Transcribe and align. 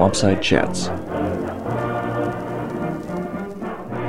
Swampside 0.00 0.40
Chats, 0.40 0.86
a 0.86 0.90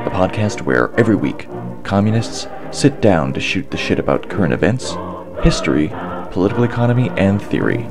podcast 0.10 0.62
where 0.62 0.98
every 0.98 1.18
week 1.18 1.50
communists 1.84 2.48
sit 2.72 3.02
down 3.02 3.34
to 3.34 3.42
shoot 3.42 3.70
the 3.70 3.76
shit 3.76 4.00
about 4.00 4.30
current 4.30 4.54
events, 4.54 4.96
history, 5.44 5.90
political 6.32 6.64
economy, 6.64 7.10
and 7.18 7.42
theory. 7.42 7.90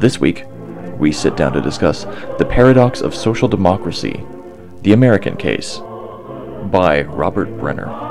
This 0.00 0.18
week, 0.18 0.44
we 0.98 1.12
sit 1.12 1.36
down 1.36 1.52
to 1.52 1.60
discuss 1.60 2.02
The 2.36 2.48
Paradox 2.50 3.00
of 3.00 3.14
Social 3.14 3.46
Democracy, 3.46 4.24
The 4.82 4.92
American 4.92 5.36
Case, 5.36 5.78
by 6.72 7.02
Robert 7.02 7.56
Brenner. 7.60 8.07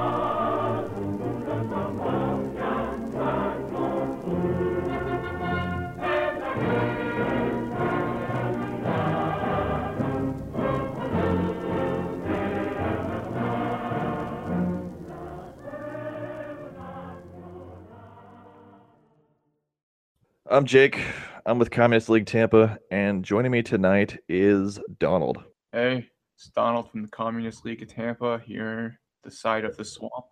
I'm 20.57 20.65
Jake. 20.65 20.99
I'm 21.45 21.59
with 21.59 21.69
Communist 21.69 22.09
League 22.09 22.25
Tampa, 22.25 22.79
and 22.89 23.23
joining 23.23 23.51
me 23.51 23.61
tonight 23.61 24.17
is 24.27 24.79
Donald. 24.97 25.37
Hey, 25.71 26.09
it's 26.35 26.49
Donald 26.49 26.89
from 26.89 27.03
the 27.03 27.07
Communist 27.09 27.63
League 27.63 27.83
of 27.83 27.89
Tampa 27.89 28.41
here, 28.43 28.99
the 29.23 29.29
side 29.29 29.65
of 29.65 29.77
the 29.77 29.85
swamp. 29.85 30.25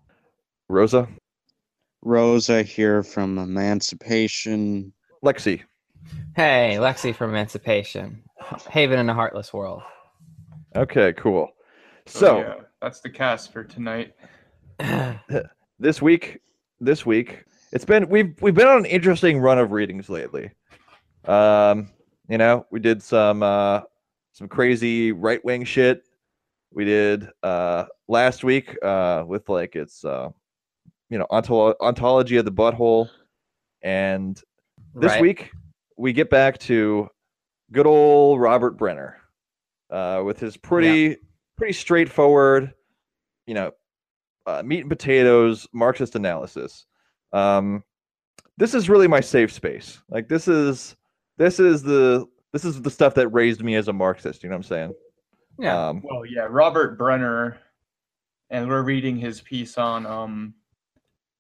Rosa. 0.68 1.08
Rosa 2.02 2.64
here 2.64 3.04
from 3.04 3.38
Emancipation. 3.38 4.92
Lexi. 5.24 5.62
Hey, 6.36 6.78
Lexi 6.80 7.16
from 7.16 7.30
Emancipation. 7.30 8.24
Haven 8.68 8.98
in 8.98 9.08
a 9.08 9.14
Heartless 9.14 9.54
World. 9.54 9.84
Okay, 10.76 11.14
cool. 11.14 11.52
So, 12.08 12.20
So, 12.20 12.38
yeah, 12.40 12.54
that's 12.82 13.00
the 13.00 13.12
cast 13.12 13.54
for 13.54 13.64
tonight. 13.64 14.16
this 15.80 16.02
week, 16.02 16.40
this 16.80 17.06
week, 17.06 17.46
it's 17.72 17.86
been 17.86 18.08
we've 18.10 18.36
we've 18.42 18.54
been 18.54 18.68
on 18.68 18.80
an 18.80 18.86
interesting 18.86 19.40
run 19.40 19.60
of 19.60 19.72
readings 19.72 20.10
lately. 20.10 20.52
Um, 21.26 21.90
you 22.28 22.38
know, 22.38 22.66
we 22.72 22.80
did 22.80 23.02
some 23.02 23.44
uh 23.44 23.82
some 24.34 24.48
crazy 24.48 25.12
right 25.12 25.44
wing 25.44 25.64
shit. 25.64 26.04
We 26.72 26.86
did 26.86 27.30
uh 27.44 27.86
last 28.08 28.44
week 28.44 28.76
uh 28.84 29.24
with 29.26 29.48
like 29.50 29.76
it's 29.76 30.04
uh 30.06 30.30
you 31.10 31.18
know 31.18 31.26
ontolo- 31.32 31.76
ontology 31.82 32.38
of 32.38 32.46
the 32.46 32.52
butthole, 32.52 33.10
and 33.82 34.42
this 34.94 35.12
Right. 35.12 35.22
week 35.22 35.52
we 35.98 36.14
get 36.14 36.30
back 36.30 36.58
to 36.60 37.10
good 37.72 37.88
old 37.88 38.40
Robert 38.40 38.78
Brenner 38.78 39.18
uh, 39.90 40.22
with 40.26 40.40
his 40.40 40.58
pretty 40.58 41.18
pretty 41.58 41.74
straightforward, 41.74 42.74
you 43.48 43.54
know, 43.54 43.72
uh, 44.46 44.62
meat 44.64 44.82
and 44.82 44.90
potatoes 44.90 45.68
Marxist 45.74 46.16
analysis. 46.16 46.86
Um, 47.34 47.84
this 48.58 48.74
is 48.74 48.90
really 48.90 49.08
my 49.08 49.20
safe 49.20 49.52
space. 49.52 50.02
Like 50.10 50.28
this 50.28 50.48
is 50.48 50.96
this 51.38 51.60
is 51.60 51.84
the 51.84 52.26
this 52.54 52.66
is 52.66 52.82
the 52.82 52.90
stuff 52.90 53.14
that 53.16 53.28
raised 53.30 53.64
me 53.64 53.76
as 53.76 53.88
a 53.88 53.94
Marxist. 53.94 54.44
You 54.44 54.50
know 54.50 54.56
what 54.56 54.60
I'm 54.60 54.64
saying? 54.64 54.94
Yeah. 55.60 55.90
Um, 55.90 56.02
Well, 56.04 56.26
yeah, 56.26 56.48
Robert 56.50 56.98
Brenner, 56.98 57.58
and 58.50 58.68
we're 58.68 58.84
reading 58.84 59.18
his 59.18 59.42
piece 59.42 59.78
on 59.78 60.06
um, 60.06 60.54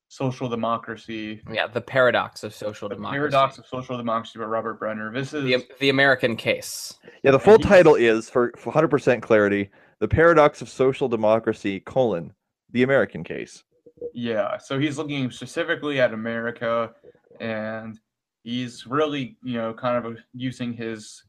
social 0.08 0.48
democracy, 0.48 1.42
yeah, 1.52 1.68
the 1.68 1.82
paradox 1.82 2.44
of 2.44 2.54
social 2.54 2.88
the 2.88 2.96
democracy. 2.96 3.20
paradox 3.20 3.58
of 3.58 3.66
social 3.66 3.98
democracy 3.98 4.40
by 4.40 4.46
Robert 4.46 4.80
Brenner. 4.80 5.12
This 5.14 5.34
is 5.34 5.44
the, 5.44 5.66
the 5.80 5.90
American 5.90 6.36
case. 6.36 6.94
yeah. 7.24 7.32
The 7.32 7.40
full 7.40 7.60
title 7.60 7.96
is 7.96 8.30
for, 8.30 8.54
for 8.58 8.72
100% 8.72 9.22
clarity: 9.22 9.70
"The 10.00 10.08
Paradox 10.08 10.62
of 10.62 10.70
Social 10.70 11.10
Democracy: 11.10 11.82
colon 11.82 12.34
The 12.72 12.84
American 12.84 13.24
Case." 13.24 13.65
Yeah, 14.14 14.58
so 14.58 14.80
he's 14.80 14.98
looking 14.98 15.32
specifically 15.32 16.00
at 16.00 16.14
America, 16.14 16.94
and 17.40 18.00
he's 18.44 18.86
really, 18.88 19.38
you 19.44 19.58
know, 19.58 19.74
kind 19.74 20.06
of 20.06 20.18
using 20.34 20.74
his 20.74 21.24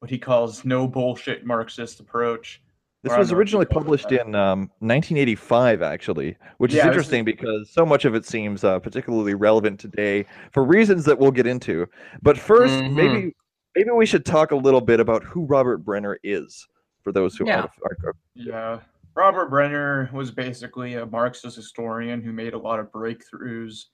what 0.00 0.10
he 0.10 0.18
calls 0.18 0.64
no 0.64 0.86
bullshit 0.86 1.46
Marxist 1.46 2.00
approach. 2.00 2.60
This 3.02 3.10
was 3.10 3.16
don't 3.16 3.18
know 3.18 3.22
if 3.22 3.30
you 3.30 3.36
originally 3.38 3.66
published 3.66 4.12
in 4.12 4.34
um, 4.34 4.60
1985, 4.80 5.82
actually, 5.82 6.36
which 6.58 6.72
Yeah, 6.72 6.80
is 6.82 6.86
interesting 6.86 7.24
because 7.24 7.70
so 7.70 7.84
much 7.84 8.04
of 8.06 8.14
it 8.14 8.24
seems 8.26 8.64
uh, 8.64 8.78
particularly 8.78 9.34
relevant 9.34 9.78
today 9.80 10.24
for 10.52 10.64
reasons 10.64 11.04
that 11.04 11.18
we'll 11.18 11.30
get 11.30 11.46
into. 11.46 11.86
But 12.22 12.36
1st 12.36 12.82
Mhm. 12.82 12.94
maybe 12.94 13.34
maybe 13.76 13.90
we 13.90 14.06
should 14.06 14.24
talk 14.24 14.52
a 14.52 14.56
little 14.56 14.80
bit 14.80 15.00
about 15.00 15.22
who 15.24 15.44
Robert 15.46 15.78
Brenner 15.78 16.18
is 16.22 16.66
for 17.02 17.12
those 17.12 17.36
who 17.36 17.46
Yeah. 17.46 17.60
aren't. 17.60 17.70
aren't- 18.04 18.16
Yeah, 18.34 18.80
Robert 19.16 19.48
Brenner 19.48 20.10
was 20.12 20.32
basically 20.32 20.94
a 20.94 21.06
Marxist 21.06 21.54
historian 21.54 22.20
who 22.20 22.32
made 22.32 22.52
a 22.52 22.58
lot 22.58 22.80
of 22.80 22.90
breakthroughs 22.90 23.84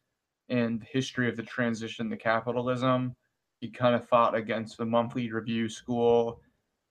in 0.48 0.78
the 0.78 0.86
history 0.86 1.28
of 1.28 1.36
the 1.36 1.42
transition 1.42 2.08
to 2.08 2.16
capitalism. 2.16 3.14
He 3.60 3.68
kind 3.68 3.94
of 3.94 4.08
fought 4.08 4.34
against 4.34 4.78
the 4.78 4.86
monthly 4.86 5.30
review 5.30 5.68
school 5.68 6.40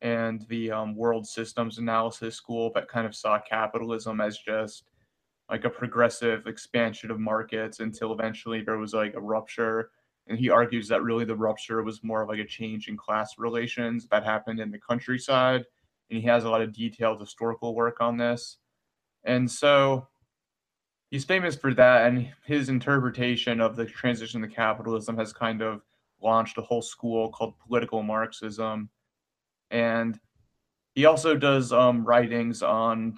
and 0.01 0.45
the 0.47 0.72
um, 0.72 0.95
world 0.95 1.28
systems 1.28 1.79
analysis 1.79 2.35
school 2.35 2.72
that 2.75 2.88
kind 2.88 3.07
of 3.07 3.16
saw 3.16 3.40
capitalism 3.40 4.22
as 4.22 4.38
just 4.38 4.84
like 5.50 5.66
a 5.66 5.69
progressive 5.69 6.46
expansion 6.46 7.09
of 7.09 7.19
markets 7.19 7.79
until 7.79 8.13
eventually 8.13 8.61
there 8.61 8.78
was 8.78 8.94
like 8.94 9.16
a 9.16 9.19
rupture. 9.19 9.90
And 10.28 10.38
he 10.38 10.51
argues 10.51 10.88
that 10.90 11.01
really 11.01 11.25
the 11.25 11.35
rupture 11.35 11.81
was 11.81 12.03
more 12.03 12.22
of 12.22 12.29
like 12.29 12.40
a 12.40 12.46
change 12.46 12.90
in 12.90 12.96
class 12.96 13.40
relations 13.40 14.07
that 14.09 14.23
happened 14.23 14.59
in 14.59 14.69
the 14.69 14.78
countryside 14.78 15.66
and 16.09 16.20
he 16.20 16.28
has 16.28 16.44
a 16.44 16.50
lot 16.50 16.62
of 16.62 16.74
detailed 16.74 17.20
historical 17.20 17.75
work 17.75 18.02
on 18.02 18.18
this. 18.18 18.58
And 19.24 19.50
so 19.50 20.08
he's 21.12 21.25
famous 21.25 21.56
for 21.56 21.74
that, 21.74 22.08
and 22.08 22.30
his 22.46 22.70
interpretation 22.70 23.59
of 23.62 23.75
the 23.75 23.86
transition 23.86 24.42
to 24.42 24.47
capitalism 24.47 25.18
has 25.18 25.34
kind 25.34 25.62
of 25.62 25.81
launched 26.22 26.58
a 26.58 26.62
whole 26.62 26.81
school 26.81 27.30
called 27.30 27.58
political 27.59 28.03
Marxism. 28.03 28.90
And 29.72 30.20
he 30.96 31.06
also 31.06 31.36
does 31.36 31.72
um, 31.72 32.03
writings 32.03 32.64
on, 32.64 33.18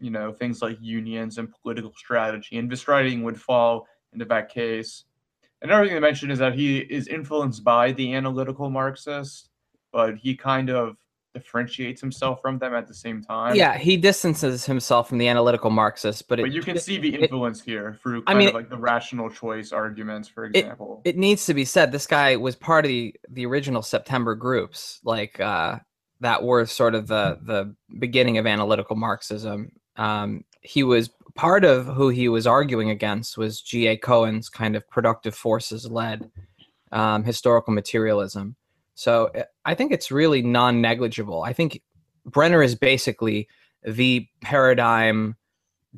you 0.00 0.10
know, 0.10 0.32
things 0.32 0.62
like 0.62 0.78
unions 0.80 1.38
and 1.38 1.52
political 1.62 1.92
strategy, 1.96 2.58
and 2.58 2.70
this 2.70 2.88
writing 2.88 3.22
would 3.22 3.40
fall 3.40 3.86
into 4.12 4.24
that 4.24 4.48
case. 4.48 5.04
Another 5.62 5.84
thing 5.84 5.94
to 5.94 6.00
mention 6.00 6.30
is 6.30 6.38
that 6.38 6.54
he 6.54 6.78
is 6.78 7.06
influenced 7.06 7.62
by 7.62 7.92
the 7.92 8.14
analytical 8.14 8.70
Marxists, 8.70 9.50
but 9.92 10.16
he 10.16 10.34
kind 10.34 10.70
of 10.70 10.96
differentiates 11.34 12.00
himself 12.00 12.40
from 12.40 12.58
them 12.58 12.74
at 12.74 12.86
the 12.88 12.94
same 12.94 13.22
time. 13.22 13.54
Yeah, 13.54 13.76
he 13.76 13.96
distances 13.96 14.64
himself 14.64 15.08
from 15.08 15.18
the 15.18 15.28
analytical 15.28 15.70
Marxist, 15.70 16.28
but, 16.28 16.38
But 16.38 16.48
it, 16.48 16.54
you 16.54 16.62
can 16.62 16.78
see 16.78 16.98
the 16.98 17.14
it- 17.14 17.22
influence 17.22 17.60
here 17.60 17.98
through 18.02 18.22
I 18.26 18.34
mean, 18.34 18.48
of 18.48 18.54
like 18.54 18.68
the 18.68 18.76
rational 18.76 19.30
choice 19.30 19.72
arguments, 19.72 20.28
for 20.28 20.44
example. 20.46 21.02
it 21.04 21.16
needs 21.16 21.46
to 21.46 21.54
be 21.54 21.64
said 21.64 21.92
this 21.92 22.06
guy 22.06 22.36
was 22.36 22.56
part 22.56 22.84
of 22.84 22.88
the, 22.88 23.14
the 23.30 23.46
original 23.46 23.82
September 23.82 24.34
groups, 24.34 25.00
like 25.04 25.38
uh, 25.40 25.78
that 26.20 26.42
were 26.42 26.66
sort 26.66 26.94
of 26.94 27.06
the 27.06 27.38
the 27.42 27.74
beginning 27.98 28.38
of 28.38 28.46
analytical 28.46 28.96
Marxism. 28.96 29.70
Um, 29.96 30.44
he 30.62 30.82
was 30.82 31.10
part 31.34 31.64
of 31.64 31.86
who 31.86 32.08
he 32.08 32.28
was 32.28 32.46
arguing 32.46 32.90
against 32.90 33.38
was 33.38 33.60
G.A. 33.62 33.96
Cohen's 33.96 34.48
kind 34.48 34.76
of 34.76 34.88
productive 34.90 35.34
forces 35.34 35.90
led 35.90 36.30
um, 36.92 37.24
historical 37.24 37.72
materialism. 37.72 38.56
So 39.00 39.30
uh, 39.34 39.44
I 39.64 39.74
think 39.74 39.92
it's 39.92 40.10
really 40.10 40.42
non 40.42 40.82
negligible. 40.82 41.42
I 41.42 41.54
think 41.54 41.80
Brenner 42.26 42.62
is 42.62 42.74
basically 42.74 43.48
the 43.82 44.26
paradigm 44.42 45.36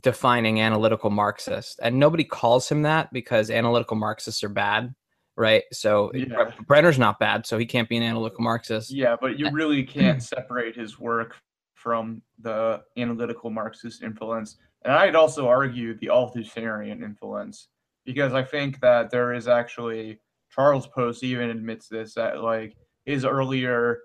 defining 0.00 0.60
analytical 0.60 1.10
Marxist, 1.10 1.80
and 1.82 1.98
nobody 1.98 2.22
calls 2.22 2.68
him 2.68 2.82
that 2.82 3.12
because 3.12 3.50
analytical 3.50 3.96
Marxists 3.96 4.44
are 4.44 4.48
bad, 4.48 4.94
right? 5.36 5.64
So 5.72 6.12
Yeah. 6.14 6.52
Brenner's 6.68 6.96
not 6.96 7.18
bad, 7.18 7.44
so 7.44 7.58
he 7.58 7.66
can't 7.66 7.88
be 7.88 7.96
an 7.96 8.04
analytical 8.04 8.44
Marxist. 8.44 8.92
yeah, 8.92 9.16
but 9.20 9.36
you 9.36 9.50
really 9.50 9.82
can't 9.82 10.22
separate 10.22 10.76
his 10.76 11.00
work 11.00 11.34
from 11.74 12.22
the 12.38 12.84
analytical 12.96 13.50
Marxist 13.50 14.04
influence. 14.04 14.58
And 14.84 14.92
I'd 14.92 15.16
also 15.16 15.48
argue 15.48 15.98
the 15.98 16.06
Althusserian 16.06 17.02
influence, 17.02 17.66
because 18.04 18.32
I 18.32 18.44
think 18.44 18.78
that 18.78 19.10
there 19.10 19.32
is 19.32 19.48
actually 19.48 20.20
Charles 20.54 20.86
Post 20.86 21.24
even 21.24 21.50
admits 21.50 21.88
this 21.88 22.14
that 22.14 22.40
like 22.42 22.76
his 23.04 23.24
earlier 23.24 24.00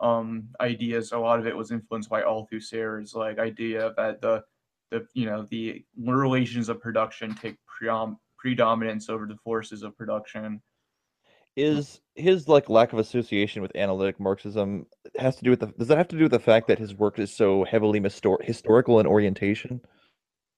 um 0.00 0.48
ideas, 0.60 1.12
a 1.12 1.18
lot 1.18 1.38
of 1.38 1.46
it 1.46 1.56
was 1.56 1.70
influenced 1.70 2.10
by 2.10 2.22
Althusser's 2.22 3.14
like 3.14 3.38
idea 3.38 3.94
that 3.96 4.20
the 4.20 4.44
the 4.90 5.06
you 5.14 5.26
know 5.26 5.46
the 5.50 5.84
relations 5.98 6.68
of 6.68 6.80
production 6.80 7.34
take 7.34 7.56
preom- 7.66 8.18
predominance 8.38 9.08
over 9.08 9.26
the 9.26 9.36
forces 9.36 9.82
of 9.82 9.96
production. 9.96 10.60
Is 11.56 12.00
his 12.14 12.48
like 12.48 12.68
lack 12.68 12.92
of 12.92 12.98
association 12.98 13.62
with 13.62 13.74
analytic 13.74 14.20
Marxism 14.20 14.86
has 15.18 15.36
to 15.36 15.44
do 15.44 15.50
with 15.50 15.60
the? 15.60 15.66
Does 15.78 15.88
that 15.88 15.96
have 15.96 16.08
to 16.08 16.16
do 16.18 16.24
with 16.24 16.32
the 16.32 16.38
fact 16.38 16.68
that 16.68 16.78
his 16.78 16.94
work 16.94 17.18
is 17.18 17.34
so 17.34 17.64
heavily 17.64 17.98
mistor- 17.98 18.42
historical 18.42 19.00
in 19.00 19.06
orientation? 19.06 19.80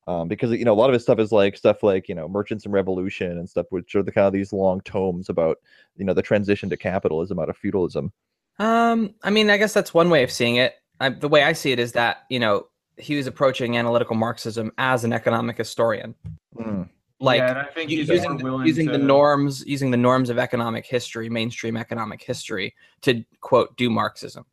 Um, 0.08 0.26
because 0.26 0.50
you 0.52 0.64
know 0.64 0.72
a 0.72 0.74
lot 0.74 0.88
of 0.88 0.94
his 0.94 1.02
stuff 1.02 1.18
is 1.18 1.30
like 1.32 1.56
stuff 1.56 1.82
like 1.82 2.08
you 2.08 2.14
know 2.14 2.26
Merchants 2.26 2.64
and 2.64 2.72
Revolution 2.72 3.32
and 3.38 3.48
stuff, 3.48 3.66
which 3.68 3.94
are 3.94 4.02
the 4.02 4.10
kind 4.10 4.26
of 4.26 4.32
these 4.32 4.54
long 4.54 4.80
tomes 4.80 5.28
about 5.28 5.58
you 5.96 6.04
know 6.04 6.14
the 6.14 6.22
transition 6.22 6.70
to 6.70 6.78
capitalism 6.78 7.38
out 7.38 7.50
of 7.50 7.58
feudalism. 7.58 8.10
Um, 8.58 9.14
I 9.22 9.30
mean, 9.30 9.50
I 9.50 9.58
guess 9.58 9.74
that's 9.74 9.92
one 9.92 10.08
way 10.08 10.24
of 10.24 10.32
seeing 10.32 10.56
it. 10.56 10.76
I, 10.98 11.10
the 11.10 11.28
way 11.28 11.44
I 11.44 11.52
see 11.52 11.72
it 11.72 11.78
is 11.78 11.92
that 11.92 12.24
you 12.30 12.40
know 12.40 12.66
he 12.96 13.16
was 13.16 13.26
approaching 13.26 13.76
analytical 13.76 14.16
Marxism 14.16 14.72
as 14.78 15.04
an 15.04 15.12
economic 15.12 15.58
historian, 15.58 16.14
Mm. 16.56 16.88
like 17.20 17.38
yeah, 17.38 17.50
and 17.50 17.58
I 17.58 17.64
think 17.64 17.90
he's 17.90 18.08
using 18.08 18.38
the, 18.38 18.56
using 18.64 18.86
to, 18.86 18.92
the 18.92 18.98
norms, 18.98 19.64
using 19.66 19.90
the 19.90 19.98
norms 19.98 20.30
of 20.30 20.38
economic 20.38 20.86
history, 20.86 21.28
mainstream 21.28 21.76
economic 21.76 22.22
history, 22.22 22.74
to 23.02 23.22
quote 23.42 23.76
do 23.76 23.90
Marxism, 23.90 24.46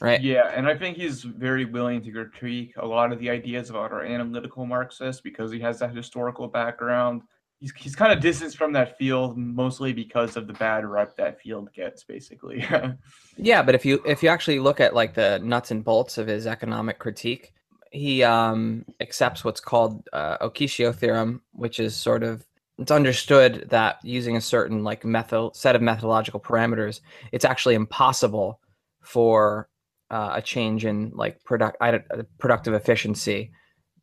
right? 0.00 0.20
Yeah, 0.20 0.52
and 0.54 0.66
I 0.66 0.76
think 0.76 0.96
he's 0.96 1.22
very 1.22 1.64
willing 1.64 2.02
to 2.02 2.12
critique 2.12 2.74
a 2.76 2.86
lot 2.86 3.12
of 3.12 3.18
the 3.18 3.30
ideas 3.30 3.70
about 3.70 3.92
our 3.92 4.02
analytical 4.02 4.66
Marxists 4.66 5.20
because 5.20 5.50
he 5.50 5.60
has 5.60 5.78
that 5.80 5.94
historical 5.94 6.48
background. 6.48 7.22
He's, 7.58 7.72
he's 7.74 7.96
kind 7.96 8.12
of 8.12 8.20
distanced 8.20 8.58
from 8.58 8.72
that 8.74 8.98
field 8.98 9.38
mostly 9.38 9.92
because 9.92 10.36
of 10.36 10.46
the 10.46 10.52
bad 10.52 10.84
rep 10.84 11.16
that 11.16 11.40
field 11.40 11.72
gets, 11.72 12.04
basically. 12.04 12.64
Yeah, 13.38 13.62
but 13.62 13.74
if 13.74 13.84
you 13.84 14.02
if 14.06 14.22
you 14.22 14.30
actually 14.30 14.58
look 14.60 14.80
at 14.80 14.94
like 14.94 15.12
the 15.12 15.38
nuts 15.40 15.70
and 15.70 15.84
bolts 15.84 16.16
of 16.16 16.26
his 16.26 16.46
economic 16.46 16.98
critique, 16.98 17.52
he 17.90 18.22
um, 18.22 18.86
accepts 19.00 19.44
what's 19.44 19.60
called 19.60 20.08
uh, 20.14 20.38
Okishio 20.38 20.94
theorem, 20.94 21.42
which 21.52 21.78
is 21.78 21.94
sort 21.94 22.22
of 22.22 22.46
it's 22.78 22.90
understood 22.90 23.66
that 23.70 23.98
using 24.02 24.36
a 24.36 24.40
certain 24.40 24.84
like 24.84 25.04
method 25.04 25.54
set 25.54 25.76
of 25.76 25.82
methodological 25.82 26.40
parameters, 26.40 27.00
it's 27.32 27.44
actually 27.44 27.74
impossible 27.74 28.60
for 29.00 29.68
uh, 30.10 30.32
a 30.34 30.42
change 30.42 30.84
in 30.84 31.12
like 31.14 31.42
product 31.44 31.76
I 31.80 31.90
uh, 31.90 32.00
productive 32.38 32.74
efficiency 32.74 33.50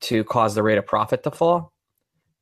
to 0.02 0.24
cause 0.26 0.56
the 0.56 0.64
rate 0.64 0.78
of 0.78 0.86
profit 0.86 1.24
to 1.24 1.32
fall. 1.32 1.72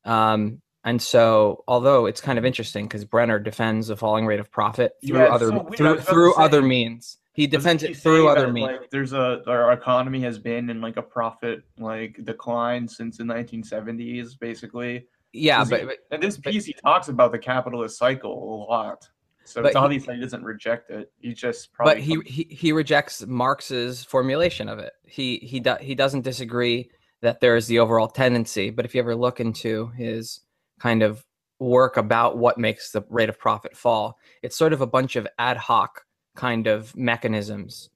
Um, 0.05 0.61
and 0.83 0.99
so, 1.01 1.63
although 1.67 2.07
it's 2.07 2.21
kind 2.21 2.39
of 2.39 2.45
interesting 2.45 2.85
because 2.85 3.05
Brenner 3.05 3.37
defends 3.39 3.89
a 3.91 3.95
falling 3.95 4.25
rate 4.25 4.39
of 4.39 4.51
profit 4.51 4.93
through 5.05 5.19
Yeah, 5.19 5.25
other 5.25 5.49
so 5.49 5.69
through, 5.75 5.99
through 5.99 6.35
other 6.35 6.61
means. 6.61 7.17
He 7.33 7.47
defends 7.47 7.83
it 7.83 7.95
through 7.95 8.27
other 8.27 8.47
that, 8.47 8.51
means. 8.51 8.67
Like, 8.67 8.89
there's 8.89 9.13
a 9.13 9.41
our 9.47 9.71
economy 9.73 10.21
has 10.21 10.37
been 10.39 10.69
in 10.69 10.81
like 10.81 10.97
a 10.97 11.01
profit 11.03 11.61
like 11.77 12.19
decline 12.25 12.87
since 12.87 13.17
the 13.17 13.23
1970s, 13.23 14.37
basically. 14.39 15.05
Yeah, 15.33 15.63
but, 15.63 15.79
he- 15.81 15.85
but 15.85 15.97
And 16.11 16.21
this 16.23 16.37
but- 16.37 16.51
piece 16.51 16.65
he 16.65 16.73
talks 16.73 17.07
about 17.09 17.31
the 17.31 17.39
capitalist 17.39 17.97
cycle 17.97 18.33
a 18.33 18.71
lot. 18.71 19.07
So 19.43 19.61
But 19.61 19.69
it's 19.69 19.75
he- 19.75 19.83
obvious 19.83 20.05
he 20.05 20.19
doesn't 20.19 20.43
reject 20.43 20.89
it. 20.91 21.11
He 21.19 21.33
just 21.33 21.73
probably 21.73 21.95
but 21.95 22.01
he, 22.03 22.15
comes- 22.15 22.27
he 22.27 22.47
he 22.49 22.71
rejects 22.71 23.25
Marx's 23.25 24.03
formulation 24.03 24.69
of 24.69 24.79
it. 24.79 24.93
He 25.03 25.37
he 25.37 25.59
do, 25.59 25.75
he 25.81 25.95
doesn't 25.95 26.21
disagree 26.21 26.89
that 27.21 27.39
there 27.41 27.55
is 27.55 27.67
the 27.67 27.79
overall 27.79 28.07
tendency. 28.07 28.69
But 28.69 28.85
if 28.85 28.93
you 28.95 29.01
ever 29.01 29.15
look 29.15 29.39
into 29.39 29.87
his 29.89 30.41
kind 30.79 31.03
of 31.03 31.25
work 31.59 31.97
about 31.97 32.37
what 32.37 32.57
makes 32.57 32.91
the 32.91 33.03
rate 33.09 33.29
of 33.29 33.37
profit 33.39 33.75
fall, 33.77 34.17
it's 34.41 34.55
sort 34.55 34.73
of 34.73 34.81
a 34.81 34.87
bunch 34.87 35.15
of 35.15 35.27
ad 35.37 35.57
hoc 35.57 36.05
kind 36.35 36.65
of 36.67 36.95
mechanisms 36.95 37.89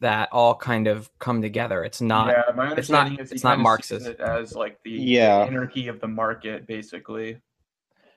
that 0.00 0.28
all 0.32 0.54
kind 0.54 0.86
of 0.86 1.10
come 1.18 1.42
together. 1.42 1.82
It's 1.84 2.00
not. 2.00 2.28
yeah, 2.28 2.54
my 2.54 2.72
it's 2.74 2.88
not- 2.90 3.06
understanding 3.06 3.18
is 3.18 3.30
he 3.30 3.34
it's 3.36 3.44
not 3.44 3.56
sees 3.56 3.62
Marxist. 3.62 4.06
it 4.06 4.20
as 4.20 4.54
like 4.54 4.78
the 4.84 4.90
Yeah. 4.90 5.44
anarchy 5.44 5.88
of 5.88 6.00
the 6.00 6.08
market, 6.08 6.66
basically. 6.66 7.38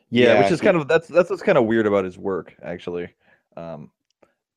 Yeah, 0.10 0.34
Yeah, 0.36 0.42
which 0.44 0.52
is 0.52 0.60
he- 0.60 0.66
kind 0.66 0.78
of 0.78 0.88
that's 0.88 1.08
that's 1.08 1.30
what's 1.30 1.42
kind 1.42 1.58
of 1.58 1.66
weird 1.66 1.88
about 1.88 2.06
his 2.06 2.18
work 2.18 2.56
actually, 2.64 3.10
um, 3.58 3.92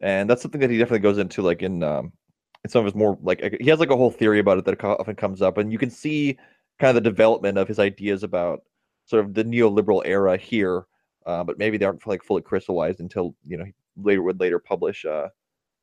and 0.00 0.28
that's 0.28 0.42
something 0.42 0.60
that 0.60 0.70
he 0.70 0.78
definitely 0.78 0.98
goes 1.00 1.18
into 1.18 1.42
like 1.42 1.62
in 1.62 1.82
um, 1.82 2.12
in 2.64 2.70
some 2.70 2.80
of 2.80 2.84
his 2.86 2.94
more 2.94 3.18
like 3.22 3.56
he 3.60 3.68
has 3.70 3.80
like 3.80 3.90
a 3.90 3.96
whole 3.96 4.10
theory 4.10 4.38
about 4.40 4.58
it 4.58 4.64
that 4.66 4.82
often 4.84 5.16
comes 5.16 5.42
up, 5.42 5.58
and 5.58 5.72
you 5.72 5.78
can 5.78 5.90
see 5.90 6.36
kind 6.78 6.90
of 6.96 7.02
the 7.02 7.08
development 7.10 7.58
of 7.58 7.66
his 7.66 7.78
ideas 7.78 8.22
about 8.22 8.62
sort 9.06 9.24
of 9.24 9.34
the 9.34 9.42
neoliberal 9.44 10.02
era 10.04 10.36
here, 10.36 10.86
uh, 11.26 11.42
but 11.42 11.58
maybe 11.58 11.76
they 11.78 11.84
aren't 11.86 12.06
like 12.06 12.22
fully 12.22 12.42
crystallized 12.42 13.00
until 13.00 13.34
you 13.46 13.56
know 13.56 13.64
he 13.64 13.72
later 13.96 14.22
would 14.22 14.38
later 14.40 14.58
publish 14.58 15.04
uh, 15.04 15.28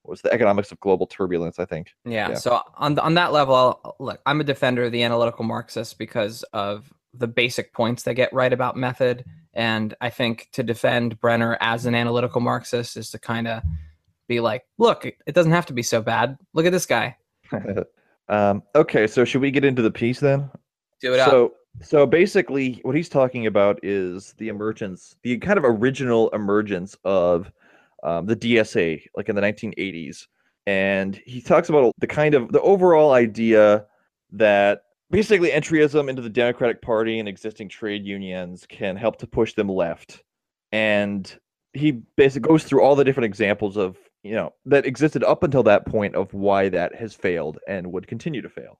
what 0.03 0.11
was 0.11 0.21
the 0.21 0.31
economics 0.31 0.71
of 0.71 0.79
global 0.79 1.07
turbulence, 1.07 1.57
I 1.57 1.65
think. 1.65 1.91
Yeah. 2.05 2.29
Yeah. 2.29 2.35
So 2.35 2.61
on 2.75 2.97
on 2.99 3.15
that 3.15 3.33
level, 3.33 3.55
I'll- 3.55 3.95
look, 3.99 4.21
I'm 4.27 4.39
a 4.41 4.43
defender 4.45 4.83
of 4.83 4.91
the 4.91 5.01
analytical 5.03 5.43
Marxist 5.43 5.97
because 5.97 6.43
of 6.53 6.93
the 7.15 7.27
basic 7.27 7.73
points 7.73 8.03
they 8.03 8.13
get 8.13 8.31
right 8.33 8.51
about 8.53 8.75
method, 8.77 9.25
and 9.55 9.95
I 10.01 10.09
think 10.09 10.49
to 10.53 10.63
defend 10.63 11.19
Brenner 11.19 11.57
as 11.61 11.85
an 11.85 11.95
analytical 11.95 12.41
Marxist 12.41 12.97
is 12.97 13.09
to 13.11 13.19
kind 13.19 13.47
of 13.47 13.63
be 14.27 14.39
like, 14.39 14.63
look, 14.77 15.05
it 15.05 15.33
doesn't 15.33 15.51
have 15.51 15.65
to 15.67 15.73
be 15.73 15.83
so 15.83 16.01
bad. 16.01 16.37
Look 16.53 16.65
at 16.65 16.71
this 16.71 16.85
guy. 16.85 17.17
um, 18.29 18.63
okay, 18.75 19.07
so 19.07 19.23
should 19.23 19.41
we 19.41 19.51
get 19.51 19.65
into 19.65 19.81
the 19.81 19.91
piece 19.91 20.19
then? 20.19 20.49
Do 21.01 21.13
it 21.13 21.19
up. 21.19 21.29
so 21.29 21.53
so 21.81 22.05
basically 22.05 22.79
what 22.83 22.95
he's 22.95 23.09
talking 23.09 23.47
about 23.47 23.79
is 23.83 24.33
the 24.37 24.47
emergence 24.47 25.15
the 25.23 25.37
kind 25.39 25.57
of 25.57 25.65
original 25.65 26.29
emergence 26.29 26.95
of 27.03 27.51
um, 28.03 28.25
the 28.25 28.35
dsa 28.35 29.03
like 29.15 29.27
in 29.27 29.35
the 29.35 29.41
1980s 29.41 30.27
and 30.67 31.17
he 31.25 31.41
talks 31.41 31.69
about 31.69 31.93
the 31.99 32.07
kind 32.07 32.33
of 32.33 32.51
the 32.51 32.61
overall 32.61 33.11
idea 33.11 33.85
that 34.31 34.83
basically 35.11 35.49
entryism 35.49 36.09
into 36.09 36.21
the 36.21 36.29
democratic 36.29 36.81
party 36.81 37.19
and 37.19 37.27
existing 37.27 37.69
trade 37.69 38.05
unions 38.05 38.65
can 38.67 38.95
help 38.95 39.17
to 39.17 39.27
push 39.27 39.53
them 39.53 39.69
left. 39.69 40.23
And 40.71 41.33
he 41.73 41.91
basically 42.15 42.47
goes 42.47 42.63
through 42.63 42.81
all 42.81 42.95
the 42.95 43.03
different 43.03 43.25
examples 43.25 43.77
of 43.77 43.97
you 44.23 44.33
know 44.33 44.53
that 44.65 44.85
existed 44.85 45.23
up 45.23 45.43
until 45.43 45.61
that 45.63 45.85
point 45.85 46.15
of 46.15 46.33
why 46.33 46.69
that 46.69 46.95
has 46.95 47.13
failed 47.13 47.59
and 47.67 47.91
would 47.91 48.07
continue 48.07 48.41
to 48.41 48.49
fail. 48.49 48.79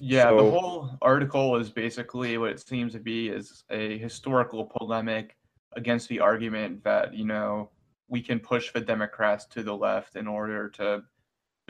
Yeah, 0.00 0.28
So- 0.28 0.36
the 0.44 0.50
whole 0.50 0.90
article 1.00 1.56
is 1.56 1.70
basically 1.70 2.36
what 2.36 2.50
it 2.50 2.60
seems 2.60 2.92
to 2.92 3.00
be 3.00 3.28
is 3.28 3.64
a 3.70 3.98
historical 3.98 4.70
polemic 4.76 5.36
against 5.74 6.08
the 6.08 6.20
argument 6.20 6.84
that, 6.84 7.14
you 7.14 7.24
know, 7.24 7.70
we 8.08 8.20
can 8.20 8.38
push 8.38 8.72
the 8.72 8.80
Democrats 8.80 9.46
to 9.46 9.62
the 9.62 9.74
left 9.74 10.16
in 10.16 10.26
order 10.26 10.68
to 10.70 11.02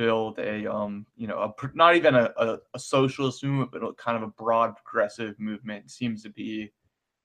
build 0.03 0.37
a 0.41 0.67
um, 0.67 1.07
you 1.17 1.29
know, 1.29 1.39
a 1.39 1.55
not 1.75 1.95
even 1.95 2.17
a, 2.17 2.29
a, 2.37 2.59
a 2.75 2.79
socialist 2.79 3.45
movement, 3.45 3.71
but 3.71 3.85
a 3.85 3.93
kind 3.95 4.17
of 4.17 4.25
a 4.25 4.33
broad 4.33 4.75
progressive 4.77 5.39
movement 5.39 5.91
seems 5.93 6.25
to 6.25 6.31
be 6.31 6.73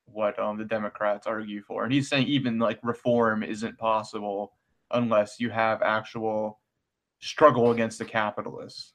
what 0.05 0.37
um 0.37 0.57
the 0.59 0.63
Democrats 0.63 1.25
argue 1.25 1.61
for. 1.63 1.83
And 1.83 1.91
he's 1.91 2.07
saying 2.07 2.27
even 2.27 2.59
like 2.59 2.79
reform 2.83 3.41
isn't 3.41 3.79
possible 3.79 4.53
unless 4.91 5.39
you 5.39 5.49
have 5.49 5.81
actual 5.81 6.59
struggle 7.19 7.71
against 7.71 7.97
the 7.97 8.05
capitalists. 8.05 8.93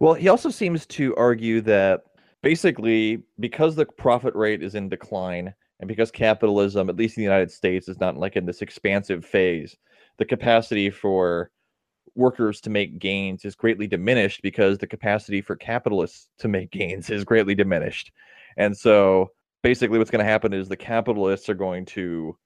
Well, 0.00 0.14
he 0.14 0.28
also 0.28 0.50
seems 0.50 0.84
to 0.86 1.14
argue 1.14 1.60
that 1.62 2.02
basically 2.42 3.22
because 3.38 3.76
the 3.76 3.86
profit 3.86 4.34
rate 4.34 4.62
is 4.62 4.74
in 4.74 4.88
decline 4.88 5.54
and 5.78 5.86
because 5.86 6.10
capitalism, 6.10 6.90
at 6.90 6.96
least 6.96 7.16
in 7.16 7.20
the 7.20 7.30
United 7.30 7.52
States, 7.52 7.88
is 7.88 8.00
not 8.00 8.16
like 8.16 8.34
in 8.34 8.44
this 8.44 8.60
expansive 8.60 9.24
phase, 9.24 9.76
the 10.18 10.24
capacity 10.24 10.90
for 10.90 11.52
workers 12.18 12.60
to 12.62 12.70
make 12.70 12.98
gains 12.98 13.44
is 13.44 13.54
greatly 13.54 13.86
diminished 13.86 14.42
because 14.42 14.78
the 14.78 14.86
capacity 14.86 15.40
for 15.40 15.56
capitalists 15.56 16.28
to 16.38 16.48
make 16.48 16.70
gains 16.70 17.08
is 17.08 17.24
greatly 17.24 17.54
diminished. 17.54 18.12
And 18.56 18.76
so 18.76 19.30
basically 19.62 19.98
what's 19.98 20.10
going 20.10 20.24
to 20.24 20.30
happen 20.30 20.52
is 20.52 20.68
the 20.68 20.76
capitalists 20.76 21.48
are 21.48 21.54
going 21.54 21.86
to 21.86 22.36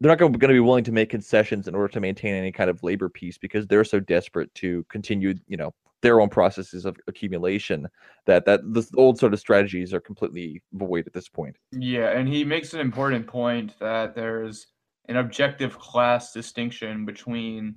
they're 0.00 0.10
not 0.10 0.18
going 0.18 0.32
to 0.32 0.48
be 0.48 0.60
willing 0.60 0.84
to 0.84 0.92
make 0.92 1.10
concessions 1.10 1.66
in 1.66 1.74
order 1.74 1.88
to 1.88 2.00
maintain 2.00 2.34
any 2.34 2.52
kind 2.52 2.70
of 2.70 2.82
labor 2.82 3.08
peace 3.08 3.36
because 3.36 3.66
they're 3.66 3.84
so 3.84 3.98
desperate 3.98 4.52
to 4.54 4.84
continue, 4.88 5.34
you 5.48 5.56
know, 5.56 5.74
their 6.02 6.20
own 6.20 6.28
processes 6.28 6.84
of 6.84 6.96
accumulation 7.08 7.88
that 8.26 8.44
that 8.44 8.60
the 8.72 8.88
old 8.96 9.18
sort 9.18 9.32
of 9.32 9.40
strategies 9.40 9.94
are 9.94 10.00
completely 10.00 10.62
void 10.72 11.06
at 11.06 11.12
this 11.12 11.28
point. 11.28 11.56
Yeah, 11.72 12.10
and 12.10 12.28
he 12.28 12.44
makes 12.44 12.74
an 12.74 12.80
important 12.80 13.26
point 13.26 13.78
that 13.80 14.14
there's 14.14 14.66
an 15.08 15.16
objective 15.16 15.78
class 15.78 16.32
distinction 16.32 17.04
between 17.04 17.76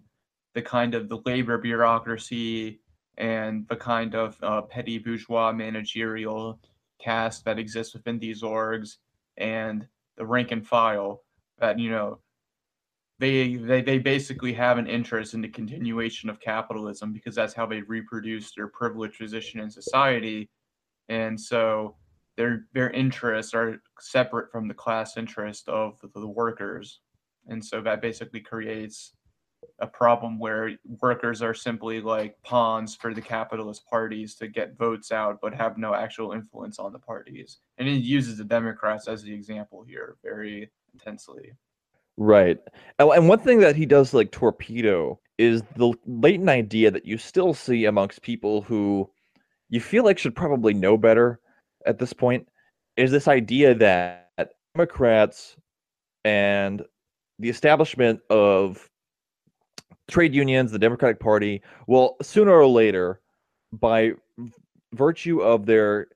the 0.56 0.62
kind 0.62 0.96
of 0.96 1.10
the 1.10 1.20
labor 1.26 1.58
bureaucracy 1.58 2.80
and 3.18 3.68
the 3.68 3.76
kind 3.76 4.16
of 4.16 4.38
uh, 4.42 4.62
petty 4.62 4.98
bourgeois 4.98 5.52
managerial 5.52 6.60
caste 7.00 7.46
that 7.46 7.60
exists 7.60 7.94
within 7.94 8.18
these 8.18 8.42
orgs 8.42 8.98
and 9.38 9.88
the 10.18 10.26
rank 10.26 10.52
and 10.52 10.66
file 10.66 11.22
that 11.60 11.78
you 11.78 11.92
know 11.92 12.20
they 13.20 13.56
they, 13.56 13.82
they 13.82 13.98
basically 13.98 14.54
have 14.54 14.78
an 14.78 14.88
interest 14.88 15.34
in 15.34 15.42
the 15.42 15.48
continuation 15.48 16.30
of 16.30 16.40
capitalism 16.40 17.14
because 17.14 17.36
that's 17.36 17.54
how 17.54 17.66
they 17.66 17.82
reproduce 17.82 18.54
their 18.54 18.68
privileged 18.68 19.18
position 19.18 19.60
in 19.60 19.70
society. 19.70 20.50
And 21.08 21.40
so 21.40 21.96
their 22.36 22.66
their 22.74 22.90
interests 22.90 23.54
are 23.54 23.82
separate 24.00 24.52
from 24.52 24.68
the 24.68 24.74
class 24.74 25.16
interest 25.18 25.70
of 25.70 26.00
the, 26.02 26.10
the 26.20 26.28
workers. 26.28 27.00
And 27.48 27.64
so 27.64 27.82
that 27.82 28.02
basically 28.02 28.42
creates 28.42 29.14
a 29.80 29.88
problem 29.88 30.40
where 30.40 30.72
workers 31.02 31.42
are 31.42 31.54
simply 31.54 32.02
like 32.02 32.36
pawns 32.44 32.96
for 32.96 33.14
the 33.14 33.22
capitalist 33.22 33.86
parties 33.90 34.36
to 34.36 34.48
get 34.48 34.78
votes 34.78 35.12
out 35.12 35.40
but 35.42 35.54
have 35.54 35.78
no 35.78 35.94
actual 35.94 36.32
influence 36.32 36.80
on 36.80 36.92
the 36.92 37.00
parties 37.00 37.60
and 37.78 37.88
he 37.88 37.96
uses 37.96 38.38
the 38.38 38.44
democrats 38.44 39.08
as 39.08 39.24
the 39.24 39.34
example 39.34 39.84
here 39.84 40.18
very 40.24 40.70
intensely 40.94 41.54
Right. 42.18 42.60
Oh, 43.00 43.12
And 43.12 43.28
one 43.28 43.40
thing 43.40 43.60
that 43.60 43.76
he 43.76 43.86
does 43.86 44.14
like 44.14 44.32
torpedo 44.32 45.20
is 45.38 45.64
the 45.76 45.94
latent 46.06 46.50
idea 46.50 46.90
that 46.92 47.06
you 47.06 47.18
still 47.18 47.54
see 47.54 47.86
amongst 47.86 48.22
people 48.22 48.62
who 48.62 49.10
you 49.70 49.82
feel 49.82 50.06
like 50.06 50.18
should 50.18 50.36
probably 50.36 50.74
know 50.74 50.98
better 50.98 51.40
at 51.86 52.00
this 52.00 52.14
point 52.14 52.48
is 52.96 53.12
this 53.12 53.28
idea 53.28 53.76
that 53.76 54.54
Democrats 54.74 55.58
and 56.24 56.84
the 57.40 57.50
establishment 57.50 58.22
of 58.30 58.90
trade 60.08 60.34
unions, 60.34 60.72
the 60.72 60.80
Democratic 60.80 61.20
Party, 61.20 61.62
will 61.88 62.16
sooner 62.22 62.52
or 62.52 62.68
later, 62.68 63.22
by 63.72 64.12
virtue 64.94 65.42
of 65.42 65.66
their 65.66 66.08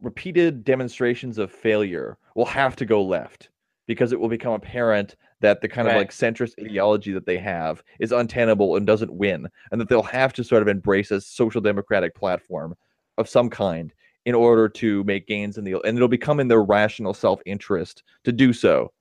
repeated 0.00 0.64
demonstrations 0.64 1.38
of 1.38 1.50
failure, 1.50 2.18
will 2.34 2.46
have 2.46 2.76
to 2.76 2.86
go 2.86 3.02
left 3.02 3.50
because 3.86 4.12
it 4.12 4.20
will 4.20 4.28
become 4.28 4.52
apparent 4.52 5.16
that 5.40 5.60
the 5.60 5.68
kind 5.68 5.88
of 5.88 5.96
like 5.96 6.10
centrist 6.10 6.52
ideology 6.64 7.12
that 7.12 7.26
they 7.26 7.38
have 7.38 7.82
is 7.98 8.12
untenable 8.12 8.76
and 8.76 8.86
doesn't 8.86 9.12
win, 9.12 9.48
and 9.72 9.80
that 9.80 9.88
they'll 9.88 10.02
have 10.02 10.32
to 10.34 10.44
sort 10.44 10.62
of 10.62 10.68
embrace 10.68 11.10
a 11.10 11.20
social 11.20 11.60
democratic 11.60 12.14
platform 12.14 12.74
of 13.18 13.28
some 13.28 13.50
kind 13.50 13.92
in 14.26 14.34
order 14.34 14.68
to 14.68 15.02
make 15.04 15.26
gains 15.26 15.56
in 15.58 15.64
the 15.64 15.74
and 15.84 15.96
it'll 15.96 16.08
become 16.08 16.40
in 16.40 16.48
their 16.48 16.62
rational 16.62 17.14
self-interest 17.14 18.02
to 18.24 18.32
do 18.32 18.52
so. 18.52 18.92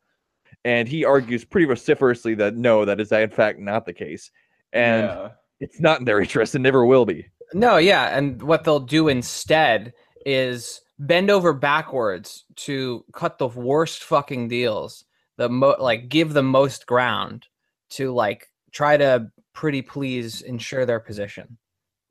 And 0.65 0.87
he 0.87 1.05
argues 1.05 1.45
pretty 1.45 1.67
vociferously 1.67 2.35
that 2.35 2.55
no, 2.55 2.85
that 2.85 2.99
is 2.99 3.11
in 3.11 3.29
fact 3.29 3.59
not 3.59 3.85
the 3.85 3.93
case. 3.93 4.31
And 4.73 5.03
yeah. 5.03 5.29
it's 5.59 5.79
not 5.79 5.99
in 5.99 6.05
their 6.05 6.19
interest 6.19 6.55
and 6.55 6.63
never 6.63 6.85
will 6.85 7.05
be. 7.05 7.27
No, 7.53 7.77
yeah, 7.77 8.15
and 8.15 8.41
what 8.41 8.63
they'll 8.63 8.79
do 8.79 9.07
instead 9.07 9.93
is 10.25 10.81
bend 10.99 11.31
over 11.31 11.53
backwards 11.53 12.45
to 12.55 13.05
cut 13.13 13.37
the 13.37 13.47
worst 13.47 14.03
fucking 14.03 14.49
deals, 14.49 15.05
the 15.37 15.49
mo 15.49 15.75
like 15.79 16.09
give 16.09 16.33
the 16.33 16.43
most 16.43 16.85
ground 16.85 17.47
to 17.91 18.13
like 18.13 18.47
try 18.71 18.97
to 18.97 19.31
pretty 19.53 19.81
please 19.81 20.41
ensure 20.41 20.85
their 20.85 20.99
position. 20.99 21.57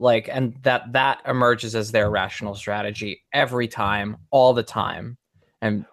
Like 0.00 0.28
and 0.32 0.56
that 0.62 0.92
that 0.92 1.20
emerges 1.26 1.74
as 1.74 1.92
their 1.92 2.10
rational 2.10 2.54
strategy 2.54 3.22
every 3.32 3.68
time, 3.68 4.16
all 4.30 4.54
the 4.54 4.62
time. 4.62 5.18
And 5.60 5.84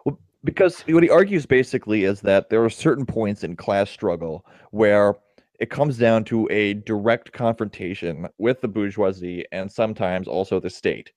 because 0.45 0.81
what 0.81 1.03
he 1.03 1.09
argues 1.09 1.45
basically 1.45 2.03
is 2.03 2.21
that 2.21 2.49
there 2.49 2.63
are 2.63 2.69
certain 2.69 3.05
points 3.05 3.43
in 3.43 3.55
class 3.55 3.89
struggle 3.89 4.45
where 4.71 5.15
it 5.59 5.69
comes 5.69 5.97
down 5.97 6.23
to 6.25 6.47
a 6.51 6.75
direct 6.75 7.31
confrontation 7.31 8.27
with 8.37 8.61
the 8.61 8.67
bourgeoisie 8.67 9.45
and 9.51 9.71
sometimes 9.71 10.27
also 10.27 10.59
the 10.59 10.69
state. 10.69 11.11